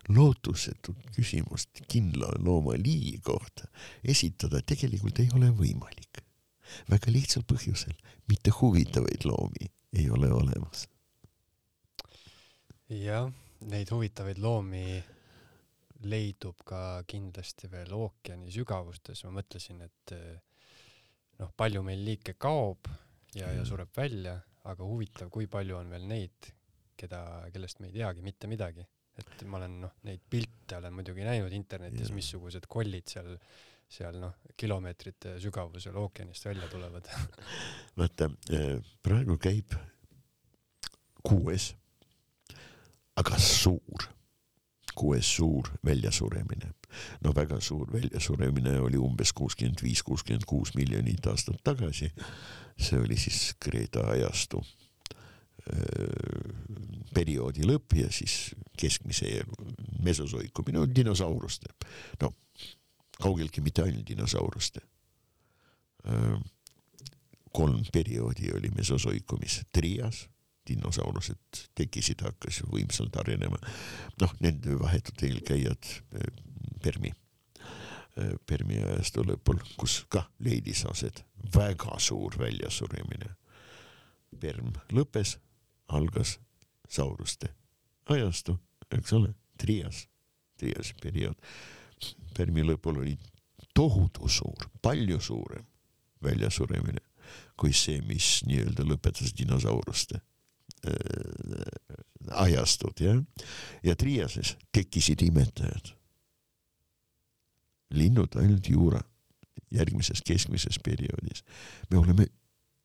lootusetut 0.09 1.11
küsimust 1.17 1.83
kindla 1.93 2.31
loomaliigi 2.41 3.19
kohta 3.25 3.69
esitada 4.03 4.63
tegelikult 4.63 5.21
ei 5.21 5.29
ole 5.37 5.51
võimalik. 5.51 6.23
väga 6.91 7.13
lihtsal 7.13 7.43
põhjusel, 7.43 7.95
mitte 8.29 8.51
huvitavaid 8.51 9.25
loomi 9.25 9.71
ei 9.93 10.11
ole 10.11 10.33
olemas. 10.33 10.89
jah, 12.89 13.31
neid 13.61 13.91
huvitavaid 13.91 14.39
loomi 14.39 15.03
leidub 16.09 16.65
ka 16.67 16.81
kindlasti 17.09 17.71
veel 17.73 17.93
ookeani 17.97 18.53
sügavustes, 18.53 19.25
ma 19.27 19.39
mõtlesin, 19.41 19.83
et 19.87 20.15
eh, 20.17 20.35
noh, 21.41 21.53
palju 21.57 21.83
meil 21.87 22.03
liike 22.07 22.37
kaob 22.41 22.91
ja, 23.35 23.51
ja 23.55 23.65
sureb 23.67 23.93
välja, 23.97 24.37
aga 24.71 24.87
huvitav, 24.87 25.31
kui 25.33 25.49
palju 25.51 25.79
on 25.79 25.93
veel 25.93 26.07
neid, 26.09 26.51
keda, 26.99 27.21
kellest 27.53 27.81
me 27.83 27.91
ei 27.91 27.99
teagi 27.99 28.25
mitte 28.25 28.51
midagi. 28.51 28.87
et 29.15 29.45
ma 29.47 29.61
olen 29.61 29.77
noh, 29.85 29.93
neid 30.09 30.23
pilte 30.31 30.75
olen 30.81 30.95
muidugi 30.95 31.23
näinud 31.23 31.53
internetis, 31.55 32.11
missugused 32.11 32.65
kollid 32.67 33.07
seal, 33.13 33.37
seal 33.87 34.19
noh, 34.19 34.41
kilomeetrite 34.59 35.37
sügavusel 35.43 35.95
ookeanist 36.01 36.49
välja 36.49 36.67
tulevad. 36.73 37.11
Vaata, 38.01 38.31
praegu 39.07 39.39
käib 39.39 39.77
kuues, 41.25 41.71
aga 43.23 43.39
suur 43.39 44.09
kuues 44.95 45.37
suur 45.37 45.69
väljasuremine. 45.85 46.73
no 47.25 47.35
väga 47.35 47.61
suur 47.61 47.93
väljasuremine 47.93 48.79
oli 48.81 48.97
umbes 48.97 49.33
kuuskümmend 49.33 49.83
viis, 49.83 50.03
kuuskümmend 50.03 50.45
kuus 50.47 50.75
miljonit 50.75 51.27
aastat 51.27 51.61
tagasi. 51.65 52.13
see 52.79 52.99
oli 52.99 53.17
siis 53.17 53.55
Kreeta 53.61 54.07
ajastu 54.11 54.65
perioodi 57.15 57.65
lõpp 57.65 57.97
ja 57.97 58.11
siis 58.13 58.55
keskmise 58.77 59.45
mesosoikumine, 60.05 60.79
no 60.79 60.89
dinosauruste, 60.91 61.71
no 62.21 62.33
kaugeltki 63.21 63.63
mitte 63.65 63.83
ainult 63.83 64.07
dinosauruste. 64.09 64.81
kolm 67.53 67.85
perioodi 67.93 68.51
oli 68.53 68.69
mesosoikumis, 68.77 69.61
trias 69.73 70.29
dinosaurused 70.69 71.67
tekkisid, 71.77 72.23
hakkas 72.25 72.63
võimsalt 72.71 73.17
arenema. 73.21 73.59
noh, 74.21 74.33
nende 74.41 74.79
vahetud 74.81 75.23
eelkäijad 75.29 75.91
Permi, 76.83 77.13
Permi 78.47 78.79
ajastu 78.79 79.25
lõpul, 79.27 79.61
kus 79.77 80.05
kah 80.09 80.29
leidis 80.39 80.85
aset 80.87 81.25
väga 81.55 81.99
suur 81.99 82.37
väljasuremine. 82.39 83.35
Perm 84.41 84.73
lõppes, 84.93 85.39
algas 85.89 86.39
sauruste 86.91 87.53
ajastu, 88.11 88.59
eks 88.93 89.13
ole, 89.17 89.33
trias, 89.59 90.05
trias 90.59 90.93
periood. 91.01 91.39
Permi 92.37 92.65
lõpul 92.67 93.01
oli 93.01 93.17
tohutu 93.75 94.29
suur, 94.29 94.69
palju 94.83 95.21
suurem 95.21 95.65
väljasuremine 96.23 97.01
kui 97.57 97.73
see, 97.77 98.01
mis 98.05 98.43
nii-öelda 98.49 98.87
lõpetas 98.87 99.35
dinosauruste 99.39 100.21
äh, 100.87 102.37
ajastud 102.45 103.01
jah, 103.01 103.21
ja 103.83 103.97
Triases 103.97 104.57
tekkisid 104.73 105.23
imetajad. 105.23 105.95
linnud 107.95 108.37
ainult 108.37 108.69
juura 108.69 109.01
järgmises 109.71 110.23
keskmises 110.27 110.79
perioodis. 110.85 111.45
me 111.91 111.99
oleme 111.99 112.27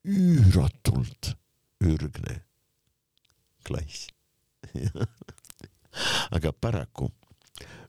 üüratult 0.05 1.33
ürgne 1.83 2.41
klass 3.67 4.07
aga 6.35 6.53
paraku 6.53 7.09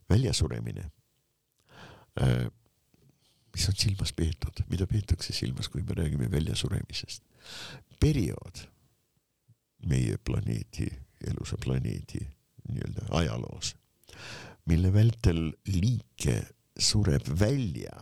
väljasuremine 0.09 0.91
äh, 2.21 2.47
mis 3.51 3.67
on 3.69 3.75
silmas 3.75 4.13
peetud, 4.15 4.63
mida 4.71 4.87
peetakse 4.87 5.33
silmas, 5.35 5.69
kui 5.69 5.83
me 5.83 5.95
räägime 5.97 6.31
väljasuremisest? 6.31 7.23
periood 7.99 8.67
meie 9.89 10.17
planeedi, 10.17 10.87
elusa 11.27 11.57
planeedi 11.61 12.21
nii-öelda 12.69 13.07
ajaloos, 13.17 13.75
mille 14.69 14.93
vältel 14.93 15.51
liike 15.67 16.41
sureb 16.77 17.27
välja 17.39 17.95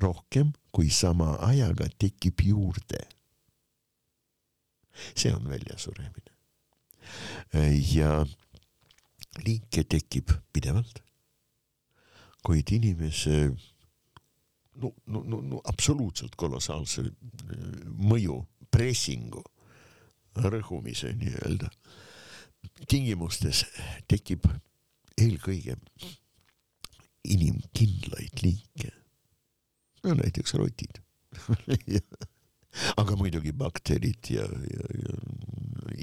rohkem, 0.00 0.52
kui 0.72 0.90
sama 0.90 1.36
ajaga 1.46 1.88
tekib 1.98 2.40
juurde. 2.44 3.06
see 5.16 5.34
on 5.34 5.44
väljasuremine. 5.48 6.32
ja 7.92 8.26
liike 9.44 9.84
tekib 9.84 10.32
pidevalt, 10.52 11.02
kuid 12.42 12.72
inimese 12.72 13.50
no, 14.80 14.92
no, 15.06 15.22
no, 15.22 15.40
no 15.40 15.60
absoluutselt 15.64 16.36
kolossaalse 16.36 17.04
mõju, 17.96 18.40
pressingu 18.70 19.44
rõhumise 20.36 21.12
nii-öelda 21.16 21.70
tingimustes 22.90 23.64
tekib 24.08 24.46
eelkõige 25.16 25.76
inimkindlaid 27.26 28.42
liike. 28.42 28.92
no 30.04 30.14
näiteks 30.14 30.54
rotid 30.54 31.00
aga 33.00 33.16
muidugi 33.16 33.52
bakterid 33.56 34.30
ja, 34.30 34.44
ja, 34.44 34.88
ja 35.02 35.16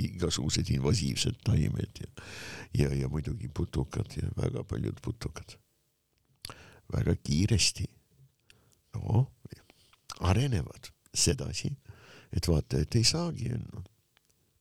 igasugused 0.03 0.69
invasiivsed 0.73 1.43
taimed 1.45 2.01
ja, 2.01 2.09
ja, 2.73 2.89
ja 3.03 3.09
muidugi 3.09 3.47
putukad 3.47 4.17
ja 4.17 4.29
väga 4.37 4.63
paljud 4.63 4.99
putukad. 5.01 5.57
väga 6.93 7.15
kiiresti, 7.23 7.85
no 8.93 9.31
arenevad 10.19 10.91
sedasi, 11.13 11.71
et 12.33 12.47
vaata, 12.47 12.81
et 12.83 12.95
ei 12.95 13.03
saagi 13.03 13.49
ennast 13.49 13.92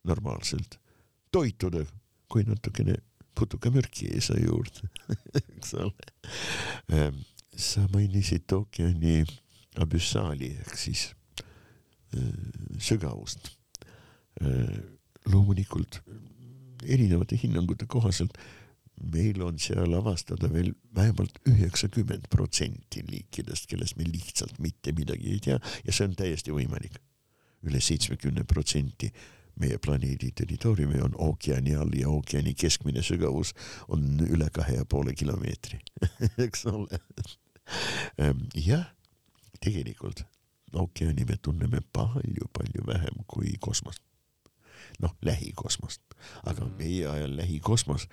normaalselt 0.03 0.79
toituda, 1.33 1.83
kui 2.29 2.45
natukene 2.47 2.95
putukamürki 3.35 4.09
ei 4.13 4.21
saa 4.21 4.37
juurde 4.37 4.89
eks 5.55 5.73
ole. 5.81 6.09
Ehm, 6.93 7.21
sa 7.55 7.85
mainisid 7.93 8.51
ookeani 8.53 9.23
abüssaali 9.81 10.51
ehk 10.61 10.77
siis 10.77 11.07
ehm, 12.13 12.77
sügavust. 12.81 13.49
Ehm, 14.41 14.97
loomulikult 15.31 16.01
erinevate 16.83 17.37
hinnangute 17.39 17.87
kohaselt 17.87 18.37
meil 19.13 19.41
on 19.41 19.57
seal 19.59 19.93
avastada 19.97 20.49
veel 20.51 20.73
vähemalt 20.95 21.39
üheksakümmend 21.49 22.27
protsenti 22.31 23.03
liikidest, 23.07 23.67
kellest 23.71 23.97
me 23.97 24.05
lihtsalt 24.07 24.59
mitte 24.63 24.93
midagi 24.95 25.33
ei 25.33 25.39
tea 25.43 25.57
ja 25.83 25.95
see 25.95 26.07
on 26.07 26.15
täiesti 26.19 26.53
võimalik 26.55 26.99
üle. 26.99 27.09
üle 27.63 27.79
seitsmekümne 27.79 28.43
protsenti 28.43 29.07
meie 29.59 29.77
planeedi 29.77 30.31
territooriumi 30.35 31.01
on 31.01 31.15
ookeani 31.17 31.75
all 31.75 31.93
ja 31.97 32.09
ookeani 32.09 32.53
keskmine 32.53 33.03
sügavus 33.03 33.53
on 33.87 34.19
üle 34.27 34.49
kahe 34.53 34.77
ja 34.79 34.85
poole 34.85 35.13
kilomeetri 35.13 35.79
eks 36.45 36.65
ole. 36.71 36.99
Ehm, 38.17 38.47
jah, 38.55 38.85
tegelikult 39.61 40.25
ookeani 40.73 41.25
me 41.29 41.37
tunneme 41.41 41.81
palju-palju 41.93 42.87
vähem 42.87 43.23
kui 43.27 43.53
kosmost. 43.59 44.01
noh, 45.01 45.15
lähikosmost, 45.25 46.01
aga 46.45 46.65
meie 46.77 47.07
ajal 47.09 47.37
lähikosmos, 47.37 48.07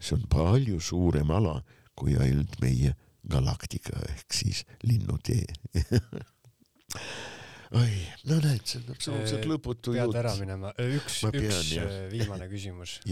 see 0.00 0.16
on 0.16 0.26
palju 0.30 0.80
suurem 0.80 1.30
ala 1.30 1.62
kui 1.96 2.16
ainult 2.20 2.58
meie 2.60 2.94
galaktika 3.30 3.96
ehk 4.08 4.34
siis 4.34 4.64
linnutee 4.84 5.46
oi, 7.76 7.94
no 8.28 8.38
näed, 8.42 8.64
see 8.64 8.80
on 8.80 8.92
absoluutselt 8.94 9.42
äh, 9.42 9.48
lõputu 9.50 9.94
jutt. 9.96 10.12
pead 10.12 10.20
ära 10.22 10.34
minema, 10.40 10.72
äh, 10.80 10.94
üks, 10.98 11.20
üks 11.28 11.72
jah. 11.74 11.88
Äh, 11.88 12.06
viimane 12.12 12.48
küsimus 12.50 12.98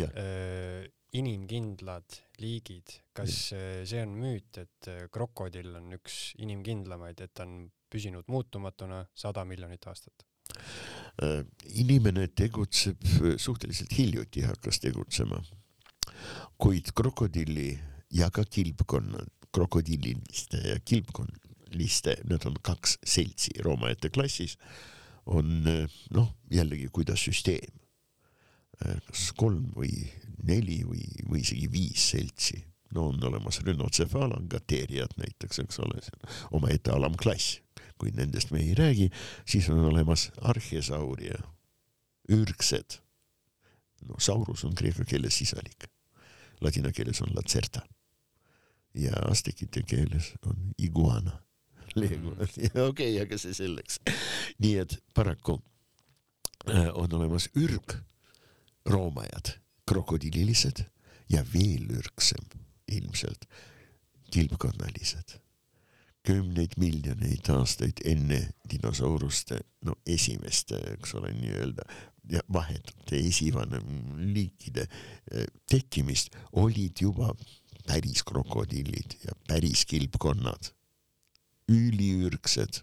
inimkindlad 1.17 2.17
liigid, 2.43 2.93
kas 3.17 3.37
ja. 3.53 3.61
see 3.89 4.03
on 4.05 4.17
müüt, 4.21 4.59
et 4.61 4.89
krokodill 5.15 5.79
on 5.79 5.95
üks 5.97 6.35
inimkindlamaid, 6.45 7.23
et 7.25 7.33
ta 7.37 7.47
on 7.47 7.69
püsinud 7.93 8.27
muutumatuna 8.33 9.05
sada 9.17 9.47
miljonit 9.49 9.87
aastat? 9.89 10.27
inimene 11.81 12.27
tegutseb 12.37 13.01
suhteliselt 13.41 13.95
hiljuti 13.97 14.45
hakkas 14.45 14.79
tegutsema, 14.85 15.41
kuid 16.61 16.93
krokodilli 16.97 17.71
ja 18.15 18.29
ka 18.31 18.45
kilpkonna, 18.45 19.25
krokodilliste 19.51 20.61
ja 20.69 20.77
kilpkonna 20.85 21.47
liste, 21.77 22.17
need 22.29 22.47
on 22.49 22.57
kaks 22.63 22.99
seltsi 23.07 23.57
Rooma 23.65 23.93
klassis, 24.13 24.57
on 25.27 25.65
noh, 26.15 26.29
jällegi 26.51 26.89
kuidas 26.93 27.25
süsteem, 27.27 27.73
kas 28.79 29.33
kolm 29.37 29.73
või 29.77 29.91
neli 30.47 30.83
või, 30.87 31.03
või 31.29 31.43
isegi 31.43 31.69
viis 31.73 32.11
seltsi, 32.13 32.61
no 32.95 33.09
on 33.11 33.25
olemas 33.25 33.61
rünotsefaalangateerijad 33.67 35.17
näiteks, 35.19 35.59
eks 35.65 35.81
ole, 35.83 36.03
omaette 36.55 36.95
alamklass, 36.95 37.59
kui 37.99 38.13
nendest 38.15 38.53
me 38.55 38.63
ei 38.63 38.75
räägi, 38.79 39.11
siis 39.49 39.69
on 39.73 39.83
olemas 39.91 40.31
arhesauria, 40.43 41.41
ürgsed. 42.29 43.01
no 44.07 44.15
saurus 44.19 44.65
on 44.65 44.75
kreeka 44.75 45.05
keeles 45.05 45.39
sisalik, 45.39 45.89
ladina 46.61 46.93
keeles 46.93 47.23
on 47.23 47.33
lacerta 47.35 47.81
ja 48.95 49.13
astekite 49.31 49.83
keeles 49.83 50.33
on 50.47 50.57
iguana. 50.79 51.46
Okei 51.97 52.71
okay,, 52.89 53.15
aga 53.23 53.39
see 53.41 53.55
selleks. 53.57 54.01
nii 54.63 54.77
et 54.83 54.99
paraku 55.15 55.59
äh, 56.69 56.91
on 56.95 57.17
olemas 57.19 57.49
ürgroomajad, 57.57 59.57
krokodillilised 59.87 60.85
ja 61.33 61.43
veel 61.53 61.89
ürgsem 61.99 62.45
ilmselt 62.93 63.49
kilpkonnalised. 64.31 65.41
kümneid 66.27 66.73
miljoneid 66.77 67.47
aastaid 67.55 68.01
enne 68.05 68.41
dinosauruste, 68.71 69.61
no 69.87 69.95
esimeste, 70.11 70.81
eks 70.97 71.15
ole, 71.15 71.31
nii-öelda 71.31 71.85
ja 72.33 72.41
vahetute 72.53 73.21
esivanemliikide 73.29 74.89
eh, 74.89 75.47
tekkimist 75.71 76.35
olid 76.53 76.99
juba 77.01 77.31
päris 77.87 78.25
krokodillid 78.27 79.15
ja 79.25 79.37
päris 79.47 79.85
kilpkonnad, 79.87 80.73
üliürgsed. 81.69 82.83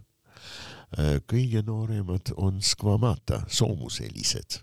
kõige 1.28 1.64
nooremad 1.66 2.34
on 2.38 2.62
skvamata, 2.62 3.44
soomuselised. 3.48 4.60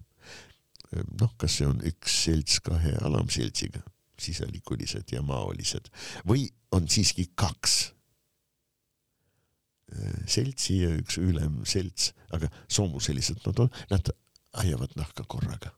noh, 1.21 1.33
kas 1.39 1.57
see 1.59 1.67
on 1.67 1.81
üks 1.87 2.23
selts 2.25 2.61
kahe 2.67 2.93
alamseltsiga, 3.03 3.83
sisalikulised 4.21 5.13
ja 5.13 5.23
maolised 5.23 5.89
või 6.27 6.49
on 6.73 6.89
siiski 6.91 7.29
kaks 7.35 7.93
äh, 9.95 10.17
seltsi 10.27 10.81
ja 10.83 10.91
üks 10.99 11.19
ülemselts, 11.23 12.13
aga 12.35 12.51
soomuselised 12.69 13.43
nad 13.47 13.63
on, 13.65 13.71
nad 13.91 14.11
ajavad 14.61 14.97
nahka 14.99 15.25
korraga. 15.31 15.73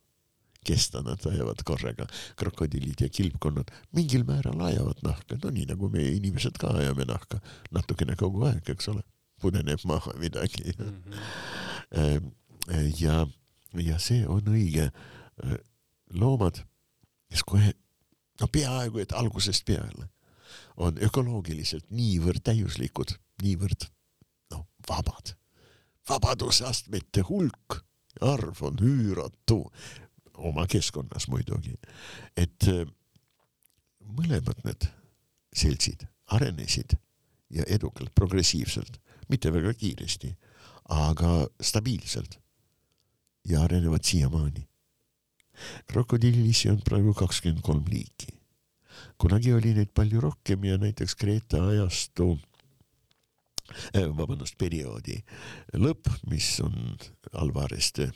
Kesta 0.66 1.02
nad 1.02 1.26
ajavad 1.26 1.62
korraga, 1.66 2.06
krokodillid 2.38 3.00
ja 3.02 3.08
kilpkonnad 3.08 3.70
mingil 3.96 4.24
määral 4.28 4.60
ajavad 4.68 5.02
nahka, 5.02 5.38
no 5.42 5.50
nii 5.50 5.66
nagu 5.72 5.88
meie 5.92 6.14
inimesed 6.16 6.58
ka 6.60 6.70
ajame 6.78 7.06
nahka, 7.08 7.40
natukene 7.74 8.16
kogu 8.18 8.46
aeg, 8.46 8.68
eks 8.74 8.88
ole, 8.92 9.02
puneneb 9.42 9.82
maha 9.84 10.14
midagi 10.22 10.74
Mhm. 10.78 12.28
ja, 13.00 13.26
ja 13.74 13.98
see 13.98 14.26
on 14.26 14.42
õige. 14.46 14.90
loomad, 16.12 16.58
kes 17.30 17.42
kohe, 17.48 17.72
no 18.40 18.46
peaaegu 18.52 19.00
et 19.00 19.12
algusest 19.16 19.64
peale 19.64 20.10
on 20.76 20.98
ökoloogiliselt 21.00 21.86
niivõrd 21.90 22.42
täiuslikud, 22.44 23.14
niivõrd 23.42 23.88
noh, 24.52 24.66
vabad. 24.88 25.34
vabadusastmete 26.08 27.22
hulk, 27.28 27.84
arv 28.20 28.62
on 28.62 28.76
üüratu, 28.82 29.70
oma 30.42 30.66
keskkonnas 30.70 31.28
muidugi, 31.30 31.76
et 32.36 32.68
äh, 32.70 32.84
mõlemad 34.02 34.58
need 34.66 34.88
seltsid 35.56 36.06
arenesid 36.32 36.96
ja 37.52 37.64
edukalt, 37.68 38.12
progressiivselt, 38.14 38.98
mitte 39.28 39.52
väga 39.52 39.74
kiiresti, 39.76 40.32
aga 40.92 41.46
stabiilselt 41.60 42.38
ja 43.48 43.62
arenevad 43.62 44.04
siiamaani. 44.04 44.68
krokodillisi 45.86 46.70
on 46.70 46.80
praegu 46.80 47.14
kakskümmend 47.14 47.62
kolm 47.62 47.84
liiki. 47.90 48.26
kunagi 49.18 49.52
oli 49.52 49.74
neid 49.74 49.92
palju 49.94 50.20
rohkem 50.20 50.64
ja 50.64 50.78
näiteks 50.78 51.14
Kreeta 51.14 51.66
ajastu 51.66 52.38
äh, 53.94 54.08
vabandust, 54.16 54.58
perioodi 54.58 55.22
lõpp, 55.74 56.08
mis 56.26 56.60
on 56.60 56.98
Alvareste, 57.32 58.12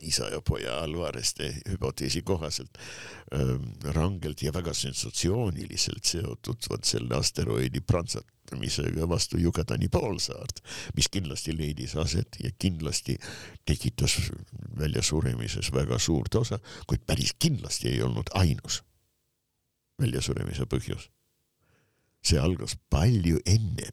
isa 0.00 0.28
ja 0.28 0.40
poja 0.40 0.78
Alvareste 0.78 1.54
hüpoteesi 1.68 2.22
kohaselt 2.22 2.78
äh, 2.78 3.92
rangelt 3.94 4.42
ja 4.42 4.52
väga 4.52 4.74
sensatsiooniliselt 4.74 6.04
seotud 6.04 6.68
vot 6.70 6.84
selle 6.84 7.16
asteroidi 7.16 7.80
prantsatamisega 7.80 9.08
vastu 9.08 9.38
Yucatani 9.42 9.88
poolsaart, 9.88 10.62
mis 10.96 11.08
kindlasti 11.08 11.56
leidis 11.58 11.96
aset 11.96 12.38
ja 12.44 12.50
kindlasti 12.58 13.18
tekitas 13.66 14.16
väljasuremises 14.78 15.72
väga 15.74 15.98
suurt 15.98 16.34
osa, 16.34 16.58
kuid 16.86 17.06
päris 17.06 17.34
kindlasti 17.38 17.88
ei 17.88 18.02
olnud 18.02 18.30
ainus 18.34 18.82
väljasuremise 19.98 20.66
põhjus. 20.66 21.10
see 22.22 22.38
algas 22.38 22.74
palju 22.90 23.38
enne, 23.46 23.92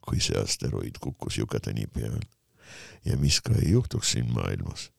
kui 0.00 0.20
see 0.20 0.38
asteroid 0.38 0.98
kukkus 1.02 1.38
Yucatani 1.38 1.86
peale 1.86 2.20
ja 3.04 3.16
mis 3.20 3.40
ka 3.40 3.54
ei 3.58 3.72
juhtuks 3.72 4.14
siin 4.14 4.30
maailmas, 4.34 4.90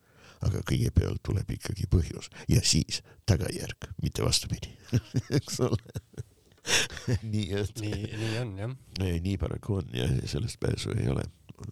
aga 0.43 0.63
kõigepealt 0.69 1.23
tuleb 1.23 1.55
ikkagi 1.57 1.87
põhjus 1.91 2.29
ja 2.51 2.61
siis 2.65 3.01
tagajärg, 3.29 3.89
mitte 4.03 4.25
vastupidi, 4.25 4.73
eks 5.37 5.61
ole. 5.63 5.93
nii 7.33 7.47
et 7.59 7.79
nii, 7.83 8.03
nii 8.19 8.35
on 8.41 8.51
jah. 8.57 8.75
Nii 8.99 9.37
paraku 9.37 9.79
on 9.81 9.89
ja 9.95 10.07
sellest 10.29 10.59
pääsu 10.59 10.93
ei 10.97 11.09
ole. 11.11 11.23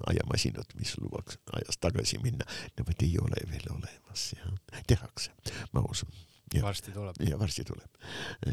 ajamasinad, 0.07 0.69
mis 0.79 0.93
lubaks 1.01 1.39
ajas 1.57 1.77
tagasi 1.81 2.19
minna, 2.23 2.45
nemad 2.77 3.01
ei 3.03 3.15
ole 3.19 3.41
veel 3.49 3.65
olemas 3.73 4.27
ja 4.37 4.51
tehakse, 4.87 5.31
ma 5.73 5.83
usun. 5.89 6.11
Varsti 6.61 6.91
tuleb. 6.91 7.15
ja 7.29 7.39
varsti 7.39 7.63
tuleb. 7.63 7.91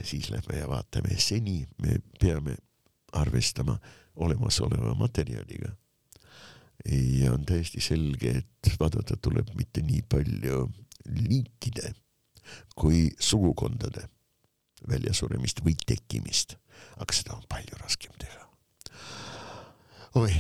siis 0.02 0.30
lähme 0.30 0.58
ja 0.58 0.68
vaatame, 0.68 1.18
seni 1.18 1.66
me 1.82 1.98
peame 2.20 2.56
arvestama 3.12 3.78
olemasoleva 4.16 4.94
materjaliga. 4.94 5.72
Ja 6.86 7.32
on 7.32 7.46
täiesti 7.48 7.80
selge, 7.82 8.42
et 8.42 8.76
vaadata 8.80 9.16
tuleb 9.22 9.50
mitte 9.58 9.82
nii 9.82 10.04
palju 10.08 10.66
liikide 11.08 11.92
kui 12.78 13.08
sugukondade 13.20 14.06
väljasuremist 14.88 15.62
või 15.64 15.74
tekkimist, 15.86 16.54
aga 17.02 17.16
seda 17.16 17.34
on 17.36 17.46
palju 17.50 17.80
raskem 17.80 18.14
teha. 18.20 18.44
oi. 20.20 20.32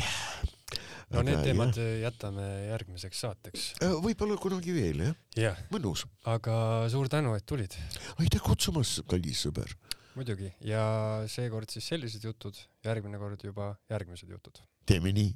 no 1.14 1.24
need 1.26 1.42
teemad 1.42 1.80
jätame 2.04 2.46
järgmiseks 2.68 3.24
saateks. 3.26 3.66
võib-olla 4.04 4.38
kunagi 4.40 4.74
veel 4.76 5.04
jah, 5.08 5.20
jah, 5.36 5.60
mõnus. 5.74 6.06
aga 6.24 6.86
suur 6.92 7.10
tänu, 7.12 7.34
et 7.34 7.46
tulid, 7.46 7.74
aitäh 8.22 8.42
kutsumast, 8.44 9.02
kallis 9.10 9.42
sõber. 9.48 9.74
muidugi, 10.14 10.52
ja 10.62 11.24
seekord 11.30 11.70
siis 11.70 11.90
sellised 11.94 12.24
jutud, 12.24 12.56
järgmine 12.86 13.18
kord 13.18 13.42
juba 13.44 13.74
järgmised 13.90 14.30
jutud. 14.30 14.62
Teeme 14.88 15.12
nii. 15.12 15.34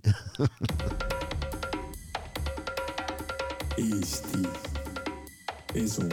Eesti 3.79 4.39
Esu 5.75 6.09